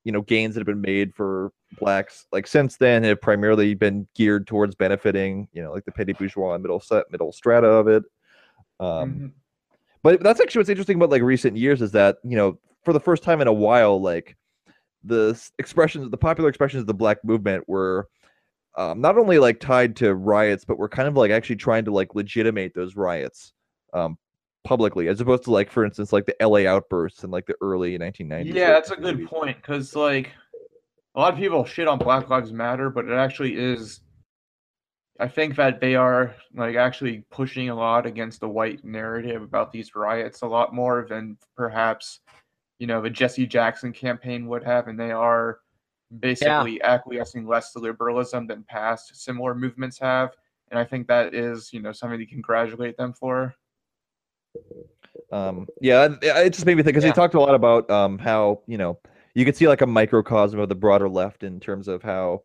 you 0.04 0.12
know 0.12 0.22
gains 0.22 0.54
that 0.54 0.60
have 0.60 0.66
been 0.66 0.80
made 0.80 1.14
for 1.14 1.52
blacks 1.78 2.26
like 2.32 2.46
since 2.46 2.76
then 2.76 3.02
have 3.02 3.20
primarily 3.20 3.72
been 3.74 4.06
geared 4.14 4.46
towards 4.46 4.74
benefiting 4.74 5.48
you 5.54 5.62
know 5.62 5.72
like 5.72 5.86
the 5.86 5.92
petty 5.92 6.12
bourgeois 6.12 6.52
and 6.52 6.62
middle 6.62 6.80
set 6.80 7.10
middle 7.10 7.32
strata 7.32 7.66
of 7.66 7.88
it 7.88 8.02
um 8.78 9.14
Mhm. 9.14 9.32
but 10.02 10.22
that's 10.22 10.38
actually 10.38 10.58
what's 10.60 10.68
interesting 10.68 10.96
about 10.96 11.08
like 11.08 11.22
recent 11.22 11.56
years 11.56 11.80
is 11.80 11.92
that 11.92 12.18
you 12.24 12.36
know 12.36 12.58
for 12.84 12.92
the 12.92 13.00
first 13.00 13.22
time 13.22 13.40
in 13.40 13.46
a 13.46 13.52
while 13.52 13.98
like 14.02 14.36
the 15.04 15.40
expressions 15.58 16.10
the 16.10 16.16
popular 16.16 16.48
expressions 16.48 16.80
of 16.80 16.86
the 16.86 16.94
black 16.94 17.18
movement 17.24 17.64
were 17.68 18.08
um, 18.76 19.00
not 19.00 19.18
only 19.18 19.38
like 19.38 19.60
tied 19.60 19.96
to 19.96 20.14
riots 20.14 20.64
but 20.64 20.78
were 20.78 20.88
kind 20.88 21.08
of 21.08 21.16
like 21.16 21.30
actually 21.30 21.56
trying 21.56 21.84
to 21.84 21.90
like 21.90 22.14
legitimate 22.14 22.72
those 22.74 22.96
riots 22.96 23.52
um 23.94 24.16
publicly 24.64 25.08
as 25.08 25.20
opposed 25.20 25.42
to 25.42 25.50
like 25.50 25.70
for 25.70 25.84
instance 25.84 26.12
like 26.12 26.24
the 26.24 26.46
la 26.46 26.58
outbursts 26.70 27.24
in 27.24 27.30
like 27.30 27.46
the 27.46 27.54
early 27.60 27.98
1990s 27.98 28.54
Yeah, 28.54 28.70
that's 28.70 28.90
a 28.92 28.96
good 28.96 29.26
point 29.26 29.56
because 29.56 29.96
like 29.96 30.30
a 31.14 31.20
lot 31.20 31.32
of 31.32 31.38
people 31.38 31.64
shit 31.64 31.88
on 31.88 31.98
Black 31.98 32.28
Lives 32.30 32.52
Matter, 32.52 32.90
but 32.90 33.04
it 33.04 33.12
actually 33.12 33.56
is. 33.56 34.00
I 35.20 35.28
think 35.28 35.56
that 35.56 35.80
they 35.80 35.94
are 35.94 36.34
like 36.54 36.74
actually 36.74 37.24
pushing 37.30 37.68
a 37.68 37.74
lot 37.74 38.06
against 38.06 38.40
the 38.40 38.48
white 38.48 38.82
narrative 38.82 39.42
about 39.42 39.70
these 39.70 39.94
riots 39.94 40.42
a 40.42 40.46
lot 40.46 40.74
more 40.74 41.06
than 41.08 41.36
perhaps 41.54 42.20
you 42.82 42.88
know 42.88 43.00
the 43.00 43.08
Jesse 43.08 43.46
Jackson 43.46 43.92
campaign 43.92 44.48
would 44.48 44.64
have, 44.64 44.88
and 44.88 44.98
they 44.98 45.12
are 45.12 45.60
basically 46.18 46.82
acquiescing 46.82 47.46
less 47.46 47.70
to 47.72 47.78
liberalism 47.78 48.48
than 48.48 48.64
past 48.64 49.14
similar 49.14 49.54
movements 49.54 50.00
have. 50.00 50.30
And 50.68 50.80
I 50.80 50.84
think 50.84 51.06
that 51.06 51.32
is 51.32 51.72
you 51.72 51.80
know 51.80 51.92
something 51.92 52.18
to 52.18 52.26
congratulate 52.26 52.96
them 52.96 53.12
for. 53.12 53.54
um 55.30 55.68
yeah 55.80 56.06
it 56.06 56.18
it 56.22 56.52
just 56.52 56.66
made 56.66 56.76
me 56.76 56.82
think 56.82 56.94
because 56.94 57.04
Yeah. 57.04 57.10
he 57.10 57.14
talked 57.14 57.34
a 57.34 57.40
lot 57.40 57.54
about 57.54 57.88
um 57.88 58.18
how 58.18 58.62
you 58.66 58.78
know 58.78 58.98
you 59.34 59.44
could 59.44 59.56
see 59.56 59.68
like 59.68 59.82
a 59.82 59.86
microcosm 59.86 60.58
of 60.58 60.68
the 60.68 60.74
broader 60.74 61.08
left 61.08 61.44
in 61.44 61.60
terms 61.60 61.86
of 61.86 62.02
how 62.02 62.42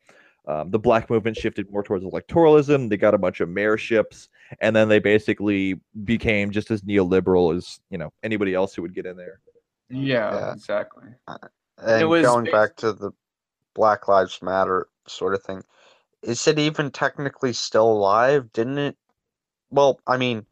um, 0.48 0.70
the 0.72 0.80
black 0.80 1.10
movement 1.10 1.36
shifted 1.36 1.70
more 1.72 1.82
towards 1.82 2.06
electoralism 2.06 2.90
they 2.90 2.96
got 2.98 3.16
a 3.16 3.18
bunch 3.18 3.40
of 3.42 3.50
mayorships 3.50 4.28
and 4.62 4.76
then 4.76 4.88
they 4.88 5.00
basically 5.00 5.82
became 6.06 6.52
just 6.52 6.70
as 6.70 6.84
neoliberal 6.84 7.56
as 7.58 7.80
you 7.90 7.98
know 7.98 8.14
anybody 8.22 8.54
else 8.54 8.76
who 8.76 8.84
would 8.84 8.94
get 8.94 9.08
in 9.08 9.18
there 9.18 9.40
Yeah, 9.90 10.34
Yeah. 10.34 10.54
exactly. 10.54 11.10
Uh, 11.28 11.38
and 11.86 12.10
was 12.10 12.26
going 12.26 12.46
back 12.46 12.76
to 12.78 12.94
the 12.94 13.12
Black 13.76 14.08
Lives 14.08 14.42
Matter 14.42 14.88
sort 15.08 15.34
of 15.34 15.44
thing, 15.44 15.64
is 16.24 16.48
it 16.48 16.58
even 16.60 16.92
technically 16.92 17.54
still 17.54 17.92
alive? 17.92 18.52
Didn't 18.54 18.78
it? 18.80 18.98
Well, 19.70 20.00
I 20.08 20.18
mean, 20.18 20.46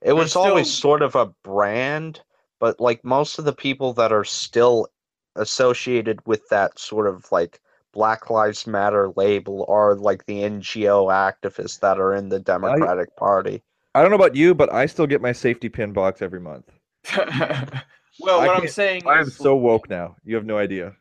it 0.00 0.12
was 0.14 0.34
always 0.36 0.70
sort 0.70 1.02
of 1.02 1.14
a 1.14 1.26
brand, 1.44 2.20
but 2.58 2.80
like 2.80 3.04
most 3.04 3.38
of 3.38 3.44
the 3.44 3.52
people 3.52 3.92
that 3.94 4.12
are 4.12 4.24
still 4.24 4.88
associated 5.36 6.20
with 6.26 6.48
that 6.48 6.78
sort 6.78 7.06
of 7.06 7.30
like 7.30 7.60
Black 7.92 8.30
Lives 8.30 8.66
Matter 8.66 9.10
label 9.16 9.64
are 9.68 9.94
like 9.94 10.26
the 10.26 10.40
NGO 10.42 11.06
activists 11.06 11.78
that 11.80 12.00
are 12.00 12.14
in 12.14 12.28
the 12.30 12.40
Democratic 12.40 13.14
Party. 13.16 13.62
i 13.94 14.00
don't 14.00 14.10
know 14.10 14.16
about 14.16 14.34
you 14.34 14.54
but 14.54 14.72
i 14.72 14.86
still 14.86 15.06
get 15.06 15.20
my 15.20 15.32
safety 15.32 15.68
pin 15.68 15.92
box 15.92 16.22
every 16.22 16.40
month 16.40 16.64
well, 18.22 18.40
I 18.40 18.46
what 18.46 18.56
I'm 18.62 18.68
saying 18.68 19.02
i'm 19.06 19.26
is, 19.26 19.36
so 19.36 19.54
woke 19.54 19.90
now 19.90 20.16
you 20.24 20.34
have 20.36 20.44
no 20.44 20.58
idea 20.58 20.94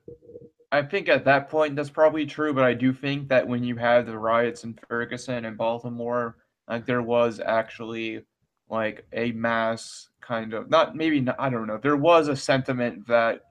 I 0.72 0.82
think 0.82 1.10
at 1.10 1.26
that 1.26 1.50
point 1.50 1.76
that's 1.76 1.90
probably 1.90 2.26
true, 2.26 2.54
but 2.54 2.64
I 2.64 2.74
do 2.74 2.94
think 2.94 3.28
that 3.28 3.46
when 3.46 3.64
you 3.64 3.76
had 3.76 4.06
the 4.06 4.18
riots 4.18 4.64
in 4.64 4.78
Ferguson 4.88 5.44
and 5.44 5.58
Baltimore, 5.58 6.38
like 6.68 6.86
there 6.86 7.02
was 7.02 7.42
actually 7.42 8.24
like 8.70 9.06
a 9.12 9.34
mass 9.34 10.10
kind 10.22 10.54
of 10.54 10.70
not 10.70 10.96
maybe 10.96 11.20
not, 11.20 11.36
I 11.38 11.50
don't 11.50 11.68
know. 11.68 11.78
There 11.78 11.98
was 11.98 12.30
a 12.30 12.38
sentiment 12.38 13.06
that 13.08 13.42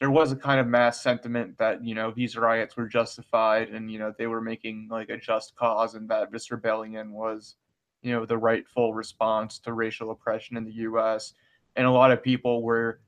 there 0.00 0.10
was 0.10 0.32
a 0.32 0.36
kind 0.36 0.58
of 0.58 0.66
mass 0.66 1.02
sentiment 1.02 1.58
that 1.58 1.84
you 1.84 1.94
know 1.94 2.10
these 2.10 2.36
riots 2.36 2.74
were 2.74 2.88
justified 2.88 3.68
and 3.68 3.90
you 3.90 3.98
know 3.98 4.14
they 4.16 4.26
were 4.26 4.40
making 4.40 4.88
like 4.90 5.10
a 5.10 5.18
just 5.18 5.54
cause 5.56 5.94
and 5.94 6.08
that 6.08 6.32
this 6.32 6.50
rebellion 6.50 7.12
was 7.12 7.56
you 8.02 8.12
know 8.12 8.24
the 8.24 8.36
rightful 8.36 8.94
response 8.94 9.58
to 9.58 9.74
racial 9.74 10.10
oppression 10.10 10.56
in 10.56 10.64
the 10.64 10.72
U.S. 10.72 11.34
and 11.76 11.86
a 11.86 11.90
lot 11.90 12.10
of 12.10 12.22
people 12.22 12.62
were 12.62 13.00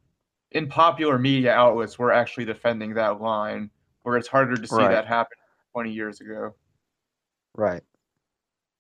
in 0.53 0.69
popular 0.69 1.19
media 1.19 1.53
outlets 1.53 1.99
were 1.99 2.13
actually 2.13 2.45
defending 2.45 2.95
that 2.95 3.21
line, 3.21 3.71
where 4.03 4.17
it's 4.17 4.29
harder 4.29 4.55
to 4.57 4.67
see 4.67 4.77
Right. 4.77 4.91
that 4.91 5.07
happen 5.07 5.37
20 5.73 5.93
years 5.93 6.21
ago. 6.21 6.55
Right. 7.55 7.83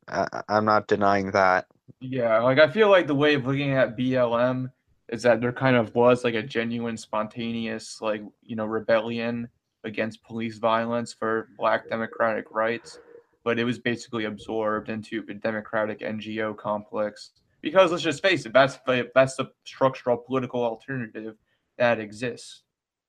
I, 0.06 0.42
I'm 0.48 0.64
not 0.64 0.86
denying 0.86 1.30
that. 1.32 1.66
Yeah, 2.00 2.38
like 2.40 2.58
I 2.58 2.70
feel 2.70 2.88
like 2.88 3.06
the 3.06 3.14
way 3.14 3.34
of 3.34 3.46
looking 3.46 3.72
at 3.72 3.96
BLM 3.96 4.70
is 5.08 5.22
that 5.22 5.40
there 5.40 5.52
kind 5.52 5.76
of 5.76 5.94
was 5.94 6.24
like 6.24 6.34
a 6.34 6.42
genuine, 6.42 6.96
spontaneous, 6.96 8.00
like, 8.00 8.22
you 8.42 8.56
know, 8.56 8.66
rebellion 8.66 9.48
against 9.84 10.22
police 10.22 10.58
violence 10.58 11.12
for 11.12 11.48
black 11.58 11.88
democratic 11.88 12.50
rights, 12.50 12.98
but 13.44 13.58
it 13.58 13.64
was 13.64 13.78
basically 13.78 14.24
absorbed 14.24 14.90
into 14.90 15.22
the 15.22 15.34
democratic 15.34 16.00
NGO 16.00 16.56
complex. 16.56 17.30
Because 17.60 17.90
let's 17.90 18.02
just 18.02 18.22
face 18.22 18.46
it, 18.46 18.52
that's 18.52 18.78
the 18.86 19.10
that's 19.14 19.36
the 19.36 19.50
structural 19.64 20.16
political 20.16 20.62
alternative 20.64 21.34
that 21.76 21.98
exists. 22.00 22.62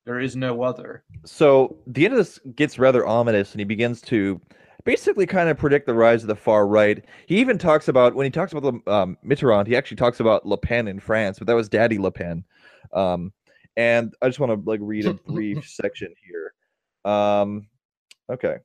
There 0.06 0.20
is 0.20 0.36
no 0.36 0.64
other. 0.64 1.04
so 1.26 1.78
the 1.86 2.06
end 2.06 2.14
of 2.14 2.18
this 2.18 2.40
gets 2.56 2.80
rather 2.80 3.06
ominous 3.06 3.52
and 3.52 3.62
he 3.62 3.66
begins 3.66 4.02
to 4.02 4.42
basically 4.86 5.28
kind 5.28 5.50
of 5.50 5.58
predict 5.58 5.86
the 5.86 5.94
rise 5.94 6.24
of 6.24 6.28
the 6.30 6.36
far 6.36 6.66
right 6.66 7.06
he 7.28 7.38
even 7.38 7.58
talks 7.60 7.90
about 7.90 8.16
when 8.16 8.24
he 8.24 8.32
talks 8.32 8.54
about 8.54 8.64
the 8.64 8.92
um, 8.92 9.18
mitterrand 9.24 9.68
he 9.68 9.76
actually 9.76 9.98
talks 9.98 10.20
about 10.20 10.48
le 10.48 10.58
pen 10.58 10.88
in 10.88 11.00
france 11.00 11.38
but 11.38 11.46
that 11.48 11.54
was 11.54 11.70
daddy 11.70 12.00
le 12.00 12.10
pen 12.10 12.44
um, 12.94 13.32
and 13.78 14.14
i 14.22 14.28
just 14.28 14.40
want 14.40 14.52
to 14.52 14.70
like 14.70 14.80
read 14.82 15.06
a 15.06 15.14
brief 15.28 15.68
section 15.68 16.12
here 16.26 16.54
um, 17.14 17.68
okay 18.32 18.56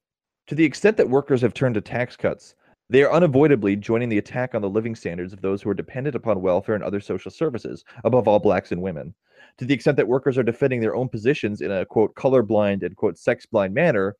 to 0.46 0.54
the 0.54 0.64
extent 0.64 0.96
that 0.96 1.10
workers 1.10 1.42
have 1.42 1.52
turned 1.52 1.74
to 1.74 1.80
tax 1.80 2.16
cuts 2.16 2.54
they 2.90 3.02
are 3.02 3.12
unavoidably 3.12 3.76
joining 3.76 4.08
the 4.08 4.18
attack 4.18 4.54
on 4.54 4.62
the 4.62 4.68
living 4.68 4.94
standards 4.94 5.32
of 5.32 5.40
those 5.40 5.62
who 5.62 5.70
are 5.70 5.74
dependent 5.74 6.14
upon 6.14 6.42
welfare 6.42 6.74
and 6.74 6.84
other 6.84 7.00
social 7.00 7.30
services 7.30 7.84
above 8.04 8.28
all 8.28 8.38
blacks 8.38 8.72
and 8.72 8.82
women 8.82 9.14
to 9.58 9.64
the 9.64 9.74
extent 9.74 9.96
that 9.96 10.08
workers 10.08 10.36
are 10.36 10.42
defending 10.42 10.80
their 10.80 10.94
own 10.94 11.08
positions 11.08 11.60
in 11.60 11.70
a 11.70 11.86
quote 11.86 12.14
colorblind 12.14 12.82
and 12.82 12.96
quote 12.96 13.18
sex 13.18 13.46
blind 13.46 13.74
manner 13.74 14.16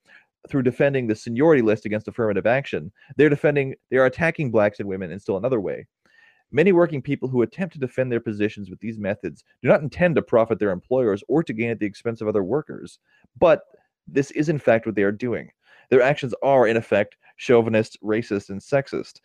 through 0.49 0.63
defending 0.63 1.07
the 1.07 1.15
seniority 1.15 1.63
list 1.63 1.87
against 1.87 2.09
affirmative 2.09 2.47
action, 2.47 2.93
they're 3.17 3.31
defending, 3.31 3.75
they 3.91 3.97
are 3.97 4.07
attacking 4.07 4.51
blacks 4.51 4.79
and 4.79 4.89
women 4.89 5.11
in 5.11 5.19
still 5.19 5.37
another 5.37 5.61
way. 5.61 5.87
Many 6.53 6.73
working 6.73 7.03
people 7.03 7.29
who 7.29 7.43
attempt 7.43 7.73
to 7.75 7.81
defend 7.81 8.13
their 8.13 8.21
positions 8.21 8.71
with 8.71 8.79
these 8.79 8.99
methods 8.99 9.43
do 9.63 9.69
not 9.69 9.81
intend 9.81 10.15
to 10.17 10.23
profit 10.23 10.59
their 10.59 10.71
employers 10.71 11.25
or 11.29 11.43
to 11.43 11.53
gain 11.53 11.71
at 11.71 11.81
the 11.81 11.87
expense 11.87 12.21
of 12.21 12.29
other 12.29 12.45
workers. 12.45 12.99
But 13.39 13.63
this 14.07 14.31
is, 14.33 14.49
in 14.49 14.59
fact, 14.59 14.87
what 14.87 14.95
they 14.95 15.03
are 15.03 15.11
doing. 15.11 15.51
Their 15.91 16.03
actions 16.03 16.35
are, 16.43 16.67
in 16.67 16.77
effect, 16.77 17.17
chauvinist, 17.37 17.99
racist, 18.03 18.51
and 18.51 18.61
sexist. 18.61 19.21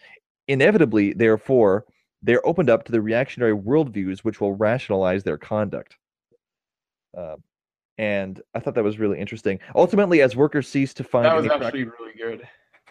Inevitably, 0.47 1.13
therefore, 1.13 1.85
they 2.21 2.35
are 2.35 2.45
opened 2.45 2.69
up 2.69 2.83
to 2.85 2.91
the 2.91 3.01
reactionary 3.01 3.55
worldviews 3.55 4.19
which 4.19 4.41
will 4.41 4.55
rationalize 4.55 5.23
their 5.23 5.37
conduct. 5.37 5.95
Uh, 7.17 7.35
and 7.97 8.41
I 8.53 8.59
thought 8.59 8.75
that 8.75 8.83
was 8.83 8.99
really 8.99 9.19
interesting. 9.19 9.59
Ultimately, 9.75 10.21
as 10.21 10.35
workers 10.35 10.67
cease 10.67 10.93
to 10.95 11.03
find 11.03 11.25
That 11.25 11.35
was 11.35 11.47
actually 11.47 11.83
really 11.83 12.13
good. 12.17 12.47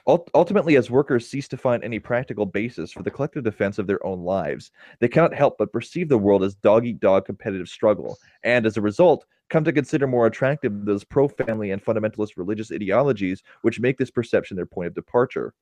Ultimately, 0.06 0.76
as 0.76 0.90
workers 0.90 1.28
cease 1.28 1.48
to 1.48 1.58
find 1.58 1.84
any 1.84 1.98
practical 1.98 2.46
basis 2.46 2.90
for 2.90 3.02
the 3.02 3.10
collective 3.10 3.44
defense 3.44 3.78
of 3.78 3.86
their 3.86 4.04
own 4.06 4.22
lives, 4.22 4.70
they 5.00 5.08
cannot 5.08 5.34
help 5.34 5.58
but 5.58 5.70
perceive 5.70 6.08
the 6.08 6.16
world 6.16 6.42
as 6.42 6.54
dog 6.54 6.86
eat 6.86 6.98
dog 6.98 7.26
competitive 7.26 7.68
struggle, 7.68 8.16
and 8.42 8.64
as 8.64 8.78
a 8.78 8.80
result, 8.80 9.26
come 9.48 9.64
to 9.64 9.72
consider 9.72 10.06
more 10.06 10.26
attractive 10.26 10.84
those 10.84 11.04
pro 11.04 11.28
family 11.28 11.70
and 11.70 11.84
fundamentalist 11.84 12.36
religious 12.36 12.72
ideologies 12.72 13.42
which 13.62 13.80
make 13.80 13.98
this 13.98 14.10
perception 14.10 14.56
their 14.56 14.66
point 14.66 14.88
of 14.88 14.94
departure. 14.94 15.54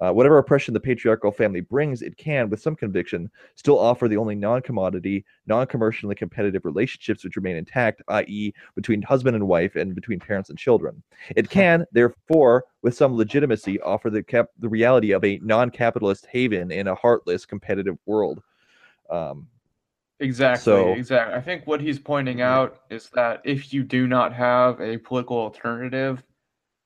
Uh, 0.00 0.10
whatever 0.10 0.38
oppression 0.38 0.72
the 0.72 0.80
patriarchal 0.80 1.30
family 1.30 1.60
brings, 1.60 2.00
it 2.00 2.16
can, 2.16 2.48
with 2.48 2.60
some 2.60 2.74
conviction, 2.74 3.30
still 3.56 3.78
offer 3.78 4.08
the 4.08 4.16
only 4.16 4.34
non 4.34 4.62
commodity, 4.62 5.24
non 5.46 5.66
commercially 5.66 6.14
competitive 6.14 6.64
relationships 6.64 7.22
which 7.22 7.36
remain 7.36 7.56
intact, 7.56 8.00
i.e., 8.08 8.52
between 8.74 9.02
husband 9.02 9.36
and 9.36 9.46
wife 9.46 9.76
and 9.76 9.94
between 9.94 10.18
parents 10.18 10.48
and 10.48 10.58
children. 10.58 11.02
It 11.36 11.50
can, 11.50 11.84
therefore, 11.92 12.64
with 12.82 12.94
some 12.94 13.14
legitimacy, 13.14 13.78
offer 13.80 14.08
the, 14.08 14.22
cap- 14.22 14.50
the 14.58 14.68
reality 14.68 15.10
of 15.10 15.22
a 15.22 15.38
non 15.42 15.70
capitalist 15.70 16.26
haven 16.26 16.70
in 16.70 16.88
a 16.88 16.94
heartless, 16.94 17.44
competitive 17.44 17.98
world. 18.06 18.42
Um, 19.10 19.48
Exactly, 20.20 20.62
So- 20.62 20.92
exactly. 20.92 21.34
I 21.34 21.40
think 21.40 21.66
what 21.66 21.80
he's 21.80 21.98
pointing 21.98 22.38
Mhm. 22.38 22.44
out 22.44 22.82
is 22.90 23.08
that 23.10 23.40
if 23.44 23.72
you 23.72 23.82
do 23.82 24.06
not 24.06 24.32
have 24.34 24.80
a 24.80 24.98
political 24.98 25.38
alternative 25.38 26.22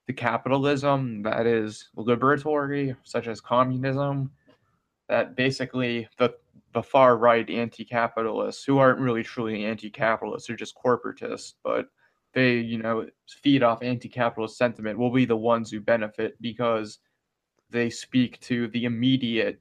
to 0.06 0.12
capitalism 0.12 1.22
that 1.22 1.46
is 1.46 1.90
liberatory, 1.96 2.96
such 3.02 3.26
as 3.26 3.40
communism, 3.40 4.30
that 5.08 5.34
basically 5.36 6.08
the 6.18 6.34
the 6.72 6.82
far 6.82 7.16
right 7.16 7.48
anti-capitalists, 7.50 8.64
who 8.64 8.78
aren't 8.78 8.98
really 8.98 9.22
truly 9.22 9.64
anti-capitalists, 9.64 10.48
they're 10.48 10.56
just 10.56 10.74
corporatists, 10.74 11.54
but 11.62 11.88
they, 12.32 12.56
you 12.58 12.78
know, 12.78 13.08
feed 13.28 13.62
off 13.62 13.80
anti-capitalist 13.80 14.56
sentiment, 14.56 14.98
will 14.98 15.12
be 15.12 15.24
the 15.24 15.36
ones 15.36 15.70
who 15.70 15.80
benefit 15.80 16.34
because 16.40 16.98
they 17.70 17.90
speak 17.90 18.40
to 18.40 18.66
the 18.68 18.86
immediate, 18.86 19.60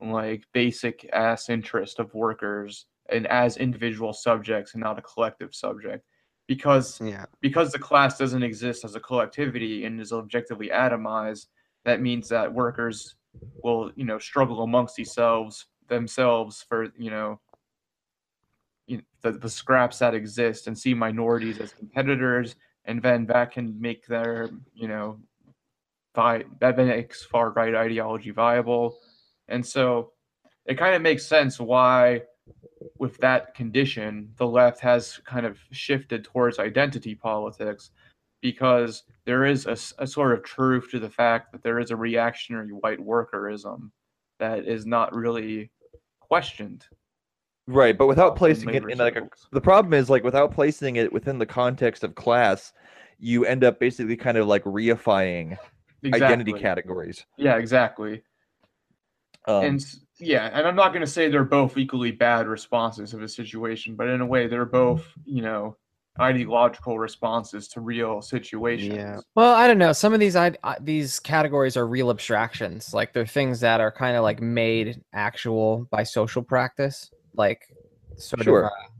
like 0.00 0.44
basic 0.52 1.06
ass 1.12 1.50
interest 1.50 1.98
of 1.98 2.14
workers 2.14 2.86
and 3.10 3.26
as 3.26 3.56
individual 3.56 4.12
subjects 4.12 4.74
and 4.74 4.82
not 4.82 4.98
a 4.98 5.02
collective 5.02 5.54
subject 5.54 6.04
because 6.46 7.00
Yeah. 7.00 7.26
because 7.40 7.72
the 7.72 7.78
class 7.78 8.16
doesn't 8.18 8.42
exist 8.42 8.84
as 8.84 8.94
a 8.94 9.00
collectivity 9.00 9.84
and 9.84 10.00
is 10.00 10.12
objectively 10.12 10.68
atomized 10.70 11.46
that 11.84 12.00
means 12.00 12.28
that 12.28 12.52
workers 12.52 13.16
will 13.62 13.90
you 13.96 14.04
know 14.04 14.18
struggle 14.18 14.62
amongst 14.62 14.96
themselves 14.96 15.66
themselves 15.88 16.64
for 16.68 16.88
you 16.96 17.10
know 17.10 17.40
the, 19.22 19.32
the 19.32 19.48
scraps 19.48 19.98
that 19.98 20.14
exist 20.14 20.66
and 20.66 20.78
see 20.78 20.92
minorities 20.94 21.58
as 21.58 21.72
competitors 21.72 22.56
and 22.84 23.02
then 23.02 23.24
that 23.26 23.50
can 23.50 23.80
make 23.80 24.06
their 24.06 24.50
you 24.74 24.86
know 24.86 25.18
vi- 26.14 26.44
that 26.60 26.76
makes 26.76 27.24
far 27.24 27.50
right 27.50 27.74
ideology 27.74 28.30
viable 28.30 28.98
and 29.48 29.64
so 29.64 30.12
it 30.66 30.76
kind 30.76 30.94
of 30.94 31.02
makes 31.02 31.26
sense 31.26 31.58
why 31.58 32.22
with 32.98 33.18
that 33.18 33.54
condition, 33.54 34.30
the 34.36 34.46
left 34.46 34.80
has 34.80 35.18
kind 35.24 35.46
of 35.46 35.58
shifted 35.70 36.24
towards 36.24 36.58
identity 36.58 37.14
politics 37.14 37.90
because 38.40 39.04
there 39.24 39.46
is 39.46 39.66
a 39.66 40.06
sort 40.06 40.32
of 40.32 40.44
truth 40.44 40.90
to 40.90 40.98
the 40.98 41.08
fact 41.08 41.50
that 41.52 41.62
there 41.62 41.78
is 41.78 41.90
a 41.90 41.96
reactionary 41.96 42.68
white 42.68 42.98
workerism 42.98 43.90
that 44.38 44.66
is 44.66 44.84
not 44.84 45.14
really 45.14 45.70
questioned. 46.20 46.84
right, 47.66 47.96
but 47.96 48.06
without 48.06 48.36
placing 48.36 48.74
it 48.74 48.84
in 48.90 48.98
like 48.98 49.16
a 49.16 49.26
the 49.52 49.60
problem 49.60 49.94
is 49.94 50.10
like 50.10 50.24
without 50.24 50.52
placing 50.52 50.96
it 50.96 51.10
within 51.10 51.38
the 51.38 51.46
context 51.46 52.04
of 52.04 52.14
class, 52.14 52.72
you 53.18 53.46
end 53.46 53.64
up 53.64 53.80
basically 53.80 54.16
kind 54.16 54.36
of 54.36 54.46
like 54.46 54.62
reifying 54.64 55.56
identity 56.12 56.52
categories. 56.52 57.24
Yeah, 57.38 57.56
exactly. 57.56 58.22
Um, 59.46 59.64
and 59.64 59.86
yeah, 60.24 60.50
and 60.52 60.66
I'm 60.66 60.76
not 60.76 60.88
going 60.88 61.00
to 61.04 61.10
say 61.10 61.28
they're 61.28 61.44
both 61.44 61.76
equally 61.76 62.10
bad 62.10 62.46
responses 62.46 63.14
of 63.14 63.22
a 63.22 63.28
situation, 63.28 63.94
but 63.94 64.08
in 64.08 64.20
a 64.20 64.26
way, 64.26 64.46
they're 64.46 64.64
both, 64.64 65.06
you 65.24 65.42
know, 65.42 65.76
ideological 66.20 66.98
responses 66.98 67.68
to 67.68 67.80
real 67.80 68.22
situations. 68.22 68.94
Yeah. 68.94 69.18
Well, 69.34 69.54
I 69.54 69.66
don't 69.66 69.78
know. 69.78 69.92
Some 69.92 70.14
of 70.14 70.20
these 70.20 70.36
I, 70.36 70.52
I, 70.62 70.76
these 70.80 71.18
categories 71.18 71.76
are 71.76 71.86
real 71.86 72.10
abstractions. 72.10 72.94
Like 72.94 73.12
they're 73.12 73.26
things 73.26 73.60
that 73.60 73.80
are 73.80 73.90
kind 73.90 74.16
of 74.16 74.22
like 74.22 74.40
made 74.40 75.02
actual 75.12 75.86
by 75.90 76.04
social 76.04 76.42
practice. 76.42 77.10
Like 77.34 77.66
sort 78.16 78.44
Sure. 78.44 78.66
of. 78.66 78.66
Uh, 78.66 78.90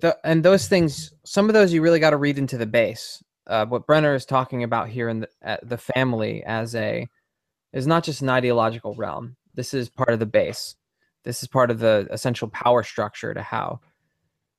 the, 0.00 0.18
and 0.24 0.44
those 0.44 0.68
things, 0.68 1.14
some 1.24 1.48
of 1.48 1.54
those 1.54 1.72
you 1.72 1.80
really 1.80 2.00
got 2.00 2.10
to 2.10 2.18
read 2.18 2.38
into 2.38 2.58
the 2.58 2.66
base. 2.66 3.22
Uh, 3.46 3.64
what 3.64 3.86
Brenner 3.86 4.14
is 4.14 4.26
talking 4.26 4.62
about 4.62 4.88
here 4.88 5.08
in 5.08 5.20
the, 5.20 5.28
uh, 5.44 5.56
the 5.62 5.78
family 5.78 6.42
as 6.44 6.74
a 6.74 7.08
is 7.72 7.86
not 7.86 8.04
just 8.04 8.20
an 8.20 8.28
ideological 8.28 8.94
realm. 8.94 9.36
This 9.56 9.74
is 9.74 9.88
part 9.88 10.10
of 10.10 10.20
the 10.20 10.26
base. 10.26 10.76
This 11.24 11.42
is 11.42 11.48
part 11.48 11.70
of 11.72 11.80
the 11.80 12.06
essential 12.10 12.48
power 12.48 12.84
structure 12.84 13.34
to 13.34 13.42
how 13.42 13.80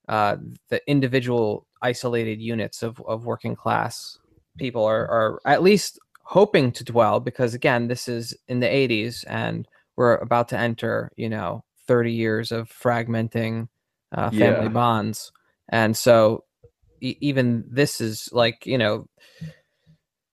uh, 0.10 0.38
the 0.70 0.82
individual 0.90 1.66
isolated 1.82 2.42
units 2.42 2.84
of, 2.84 3.02
of 3.08 3.26
working 3.26 3.56
class 3.56 4.18
people 4.58 4.84
are, 4.84 5.08
are 5.08 5.40
at 5.46 5.62
least 5.62 6.00
hoping 6.24 6.72
to 6.74 6.84
dwell 6.84 7.20
because 7.20 7.54
again 7.54 7.88
this 7.88 8.08
is 8.08 8.36
in 8.48 8.60
the 8.60 8.66
80s 8.66 9.24
and 9.28 9.68
we're 9.96 10.16
about 10.16 10.50
to 10.50 10.58
enter 10.58 11.12
you 11.16 11.30
know 11.30 11.64
30 11.88 12.12
years 12.12 12.52
of 12.52 12.70
fragmenting 12.70 13.70
uh, 14.14 14.30
family 14.32 14.68
Yeah. 14.68 14.70
bonds 14.70 15.32
and 15.70 15.96
so 15.96 16.44
e- 17.02 17.18
even 17.22 17.64
this 17.70 18.02
is 18.02 18.30
like 18.34 18.66
you 18.66 18.78
know 18.78 19.08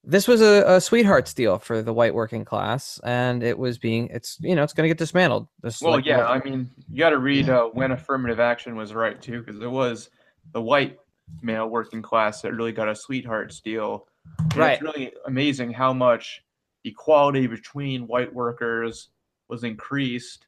this 0.07 0.29
was 0.29 0.41
a, 0.43 0.65
a 0.67 0.81
sweetheart 0.81 1.33
deal 1.35 1.59
for 1.59 1.81
the 1.83 1.93
white 1.93 2.15
working 2.15 2.45
class 2.45 3.01
and 3.05 3.43
it 3.43 3.59
was 3.59 3.79
being 3.79 4.09
it's 4.09 4.37
you 4.41 4.55
know 4.55 4.63
it's 4.63 4.73
going 4.73 4.85
to 4.85 4.89
get 4.89 4.99
dismantled 4.99 5.49
This, 5.63 5.81
Well, 5.81 5.93
like, 5.93 6.05
yeah, 6.07 6.19
what- 6.19 6.27
I 6.31 6.49
mean, 6.49 6.71
you 6.91 6.99
got 6.99 7.11
to 7.11 7.19
read 7.19 7.49
uh, 7.49 7.65
when 7.67 7.93
affirmative 7.93 8.41
action 8.41 8.77
was 8.77 8.93
right 8.95 9.21
too, 9.21 9.41
because 9.43 9.61
it 9.61 9.71
was 9.71 10.11
the 10.53 10.61
white 10.61 10.99
male 11.41 11.69
working 11.69 12.03
class 12.03 12.43
that 12.43 12.53
really 12.53 12.73
got 12.73 12.89
a 12.89 12.95
sweetheart's 12.95 13.61
deal. 13.61 14.07
And 14.39 14.57
Right. 14.57 14.73
It's 14.75 14.83
really 14.83 15.13
amazing 15.27 15.73
how 15.73 15.93
much 15.93 16.43
equality 16.85 17.47
between 17.47 18.07
white 18.07 18.33
workers 18.33 19.09
was 19.49 19.65
increased, 19.65 20.47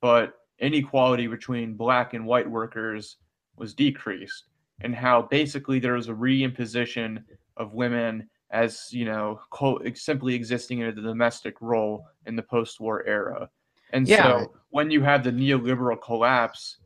but 0.00 0.34
inequality 0.58 1.26
between 1.26 1.74
black 1.74 2.14
and 2.14 2.26
white 2.26 2.50
workers 2.50 3.18
was 3.56 3.74
decreased, 3.74 4.48
and 4.80 4.94
how 4.94 5.22
basically 5.22 5.78
there 5.78 5.94
was 5.94 6.08
a 6.08 6.12
reimposition 6.12 7.22
of 7.56 7.72
women 7.74 8.28
as 8.50 8.88
you 8.92 9.04
know 9.04 9.40
co- 9.50 9.80
simply 9.94 10.34
existing 10.34 10.80
in 10.80 10.86
a 10.86 10.92
domestic 10.92 11.60
role 11.60 12.06
in 12.26 12.36
the 12.36 12.42
post-war 12.42 13.04
era. 13.06 13.50
And 13.92 14.08
Yeah. 14.08 14.26
so 14.26 14.52
when 14.70 14.90
you 14.90 15.02
have 15.02 15.24
the 15.24 15.30
neoliberal 15.30 16.00
collapse 16.00 16.78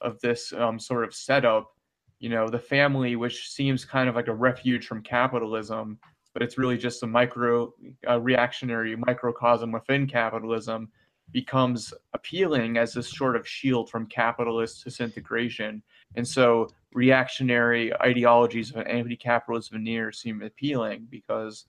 of 0.00 0.20
this 0.20 0.52
um, 0.52 0.78
sort 0.78 1.04
of 1.04 1.14
setup, 1.14 1.70
you 2.18 2.28
know, 2.28 2.48
the 2.48 2.58
family, 2.58 3.16
which 3.16 3.48
seems 3.50 3.84
kind 3.84 4.08
of 4.08 4.14
like 4.14 4.28
a 4.28 4.34
refuge 4.34 4.86
from 4.86 5.02
capitalism, 5.02 5.98
but 6.32 6.42
it's 6.42 6.58
really 6.58 6.76
just 6.76 7.02
a 7.02 7.06
micro 7.06 7.72
uh, 8.08 8.20
reactionary 8.20 8.96
microcosm 8.96 9.72
within 9.72 10.06
capitalism, 10.06 10.90
becomes 11.32 11.94
appealing 12.12 12.76
as 12.76 12.92
this 12.92 13.08
sort 13.10 13.36
of 13.36 13.48
shield 13.48 13.90
from 13.90 14.06
capitalist 14.06 14.84
disintegration. 14.84 15.82
And 16.16 16.26
so 16.26 16.68
reactionary 16.92 17.92
ideologies 18.00 18.70
of 18.70 18.76
an 18.76 18.86
anti-capitalist 18.86 19.72
veneer 19.72 20.12
seem 20.12 20.42
appealing 20.42 21.06
because, 21.10 21.66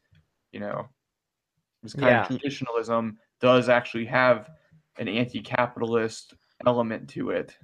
you 0.52 0.60
know, 0.60 0.88
this 1.84 1.94
kind 1.94 2.14
Yeah. 2.14 2.22
of 2.22 2.28
traditionalism 2.28 3.18
does 3.42 3.70
actually 3.70 4.06
have 4.06 4.50
an 4.98 5.08
anti-capitalist 5.08 6.34
element 6.66 7.10
to 7.10 7.32
it. 7.32 7.56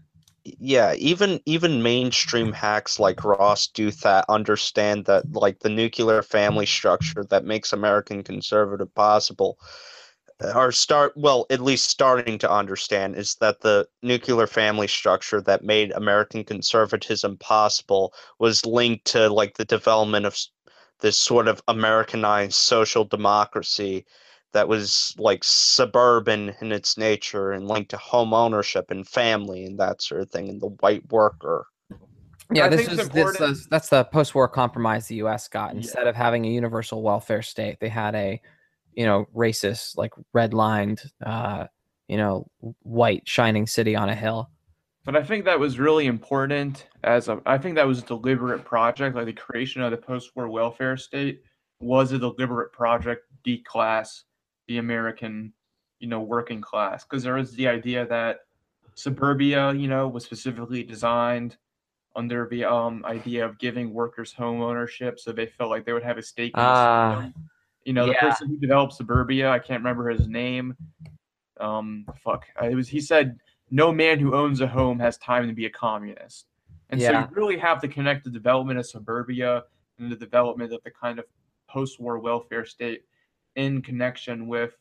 yeah 0.43 0.93
even 0.95 1.39
even 1.45 1.83
mainstream 1.83 2.51
hacks 2.51 2.99
like 2.99 3.23
ross 3.23 3.67
douthat 3.67 4.23
understand 4.27 5.05
that 5.05 5.31
like 5.33 5.59
the 5.59 5.69
nuclear 5.69 6.23
family 6.23 6.65
structure 6.65 7.23
that 7.29 7.45
makes 7.45 7.73
american 7.73 8.23
conservative 8.23 8.93
possible 8.95 9.59
are 10.53 10.71
start 10.71 11.13
well 11.15 11.45
at 11.49 11.61
least 11.61 11.89
starting 11.89 12.37
to 12.37 12.49
understand 12.49 13.15
is 13.15 13.35
that 13.35 13.61
the 13.61 13.87
nuclear 14.01 14.47
family 14.47 14.87
structure 14.87 15.41
that 15.41 15.63
made 15.63 15.91
american 15.91 16.43
conservatism 16.43 17.37
possible 17.37 18.13
was 18.39 18.65
linked 18.65 19.05
to 19.05 19.29
like 19.29 19.55
the 19.57 19.65
development 19.65 20.25
of 20.25 20.35
this 21.01 21.19
sort 21.19 21.47
of 21.47 21.61
Americanized 21.67 22.53
social 22.53 23.03
democracy 23.03 24.05
that 24.53 24.67
was 24.67 25.13
like 25.17 25.43
suburban 25.43 26.55
in 26.61 26.71
its 26.71 26.97
nature 26.97 27.51
and 27.51 27.67
linked 27.67 27.91
to 27.91 27.97
home 27.97 28.33
ownership 28.33 28.91
and 28.91 29.07
family 29.07 29.65
and 29.65 29.79
that 29.79 30.01
sort 30.01 30.21
of 30.21 30.29
thing 30.29 30.49
and 30.49 30.61
the 30.61 30.67
white 30.67 31.09
worker. 31.11 31.65
Yeah, 32.53 32.65
I 32.65 32.69
this 32.69 32.87
is 32.87 32.99
it's 32.99 33.09
this 33.09 33.39
is, 33.39 33.67
that's 33.67 33.89
the 33.89 34.03
post-war 34.03 34.49
compromise 34.49 35.07
the 35.07 35.15
U.S. 35.15 35.47
got. 35.47 35.71
Yeah. 35.71 35.77
Instead 35.77 36.07
of 36.07 36.15
having 36.15 36.45
a 36.45 36.49
universal 36.49 37.01
welfare 37.01 37.41
state, 37.41 37.77
they 37.79 37.87
had 37.87 38.13
a, 38.13 38.41
you 38.95 39.05
know, 39.05 39.25
racist, 39.35 39.97
like 39.97 40.11
red-lined, 40.33 41.01
uh, 41.25 41.67
you 42.07 42.17
know, 42.17 42.47
white 42.83 43.27
shining 43.27 43.67
city 43.67 43.95
on 43.95 44.09
a 44.09 44.15
hill. 44.15 44.49
But 45.03 45.15
I 45.15 45.23
think 45.23 45.45
that 45.45 45.59
was 45.59 45.79
really 45.79 46.05
important 46.05 46.87
as 47.03 47.27
a 47.27 47.41
I 47.45 47.57
think 47.57 47.75
that 47.75 47.87
was 47.87 47.99
a 47.99 48.05
deliberate 48.05 48.63
project, 48.63 49.15
like 49.15 49.25
the 49.25 49.33
creation 49.33 49.81
of 49.81 49.91
the 49.91 49.97
post-war 49.97 50.47
welfare 50.47 50.95
state 50.97 51.41
was 51.79 52.11
a 52.11 52.19
deliberate 52.19 52.71
project 52.71 53.25
to 53.43 53.57
declass 53.57 54.23
the 54.67 54.77
American, 54.77 55.53
you 55.99 56.07
know, 56.07 56.21
working 56.21 56.61
class. 56.61 57.03
Because 57.03 57.23
there 57.23 57.33
was 57.35 57.53
the 57.55 57.67
idea 57.67 58.05
that 58.07 58.41
suburbia, 58.95 59.73
you 59.73 59.87
know, 59.87 60.07
was 60.07 60.23
specifically 60.23 60.83
designed 60.83 61.57
under 62.15 62.47
the 62.51 62.65
um 62.65 63.03
idea 63.05 63.45
of 63.45 63.57
giving 63.57 63.93
workers 63.93 64.33
home 64.33 64.61
ownership 64.61 65.17
so 65.17 65.31
they 65.31 65.45
felt 65.45 65.69
like 65.69 65.85
they 65.85 65.93
would 65.93 66.03
have 66.03 66.17
a 66.17 66.21
stake 66.21 66.57
in 66.57 66.59
system. 67.13 67.33
You 67.83 67.93
know, 67.93 68.05
the 68.05 68.13
yeah. 68.13 68.29
person 68.29 68.47
who 68.47 68.57
developed 68.57 68.93
suburbia, 68.93 69.49
I 69.49 69.59
can't 69.59 69.81
remember 69.83 70.09
his 70.09 70.27
name. 70.27 70.75
Um, 71.59 72.05
fuck, 72.23 72.45
it 72.61 72.75
was. 72.75 72.87
He 72.87 73.01
said, 73.01 73.39
"No 73.69 73.91
man 73.91 74.19
who 74.19 74.35
owns 74.35 74.61
a 74.61 74.67
home 74.67 74.99
has 74.99 75.17
time 75.17 75.47
to 75.47 75.53
be 75.53 75.65
a 75.65 75.69
communist." 75.69 76.47
And 76.89 77.01
so 77.01 77.11
you 77.11 77.27
really 77.31 77.57
have 77.57 77.81
to 77.81 77.87
connect 77.87 78.25
the 78.25 78.29
development 78.29 78.77
of 78.77 78.85
suburbia 78.85 79.63
and 79.97 80.11
the 80.11 80.15
development 80.15 80.73
of 80.73 80.81
the 80.83 80.91
kind 80.91 81.19
of 81.19 81.25
post-war 81.69 82.19
welfare 82.19 82.65
state 82.65 83.03
in 83.55 83.81
connection 83.81 84.47
with, 84.47 84.75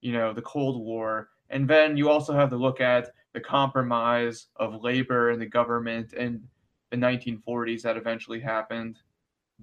you 0.00 0.12
know, 0.12 0.32
the 0.32 0.42
Cold 0.42 0.82
War. 0.82 1.28
And 1.50 1.68
then 1.68 1.96
you 1.96 2.08
also 2.08 2.32
have 2.32 2.48
to 2.50 2.56
look 2.56 2.80
at 2.80 3.10
the 3.34 3.40
compromise 3.40 4.46
of 4.56 4.82
labor 4.82 5.30
and 5.30 5.40
the 5.40 5.46
government 5.46 6.14
in 6.14 6.42
the 6.90 6.96
1940s 6.96 7.82
that 7.82 7.98
eventually 7.98 8.40
happened 8.40 8.98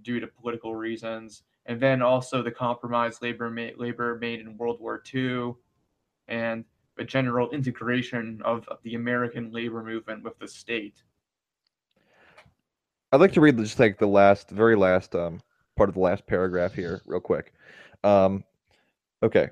due 0.04 0.20
to 0.20 0.28
political 0.28 0.76
reasons 0.76 1.44
and 1.66 1.80
then 1.80 2.02
also 2.02 2.42
the 2.42 2.52
compromise 2.52 3.22
labor 3.22 3.50
made 3.50 3.78
labor 3.78 4.18
made 4.20 4.40
in 4.40 4.58
World 4.58 4.80
War 4.80 5.02
II, 5.14 5.54
and 6.28 6.66
the 6.98 7.04
general 7.04 7.50
integration 7.52 8.42
of 8.46 8.68
the 8.84 8.96
American 8.96 9.52
labor 9.52 9.84
movement 9.84 10.24
with 10.24 10.38
the 10.40 10.48
state. 10.48 11.04
I'd 13.12 13.20
like 13.20 13.34
to 13.34 13.42
read 13.42 13.58
just 13.58 13.80
like 13.80 13.98
the 13.98 14.08
last, 14.08 14.50
very 14.50 14.76
last 14.76 15.16
um, 15.16 15.40
part 15.76 15.90
of 15.90 15.96
the 15.96 16.02
last 16.02 16.26
paragraph 16.26 16.74
here, 16.74 17.02
real 17.06 17.20
quick. 17.20 17.54
Um, 18.04 18.44
okay. 19.22 19.50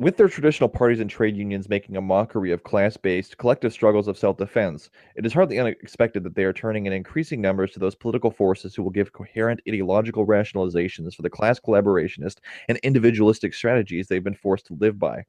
With 0.00 0.16
their 0.16 0.26
traditional 0.26 0.68
parties 0.68 0.98
and 0.98 1.08
trade 1.08 1.36
unions 1.36 1.68
making 1.68 1.96
a 1.96 2.00
mockery 2.00 2.50
of 2.50 2.64
class 2.64 2.96
based 2.96 3.38
collective 3.38 3.72
struggles 3.72 4.08
of 4.08 4.18
self 4.18 4.36
defense, 4.36 4.90
it 5.14 5.24
is 5.24 5.32
hardly 5.32 5.60
unexpected 5.60 6.24
that 6.24 6.34
they 6.34 6.42
are 6.42 6.52
turning 6.52 6.86
in 6.86 6.92
increasing 6.92 7.40
numbers 7.40 7.70
to 7.70 7.78
those 7.78 7.94
political 7.94 8.32
forces 8.32 8.74
who 8.74 8.82
will 8.82 8.90
give 8.90 9.12
coherent 9.12 9.60
ideological 9.68 10.26
rationalizations 10.26 11.14
for 11.14 11.22
the 11.22 11.30
class 11.30 11.60
collaborationist 11.60 12.38
and 12.68 12.78
individualistic 12.78 13.54
strategies 13.54 14.08
they've 14.08 14.24
been 14.24 14.34
forced 14.34 14.66
to 14.66 14.74
live 14.74 14.98
by. 14.98 15.22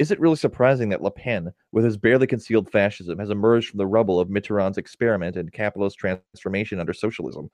Is 0.00 0.10
it 0.10 0.18
really 0.18 0.34
surprising 0.34 0.88
that 0.88 1.02
Le 1.02 1.10
Pen, 1.10 1.52
with 1.70 1.84
his 1.84 1.96
barely 1.96 2.26
concealed 2.26 2.68
fascism, 2.68 3.16
has 3.20 3.30
emerged 3.30 3.70
from 3.70 3.78
the 3.78 3.86
rubble 3.86 4.18
of 4.18 4.28
Mitterrand's 4.28 4.76
experiment 4.76 5.36
in 5.36 5.48
capitalist 5.50 5.98
transformation 5.98 6.80
under 6.80 6.92
socialism? 6.92 7.48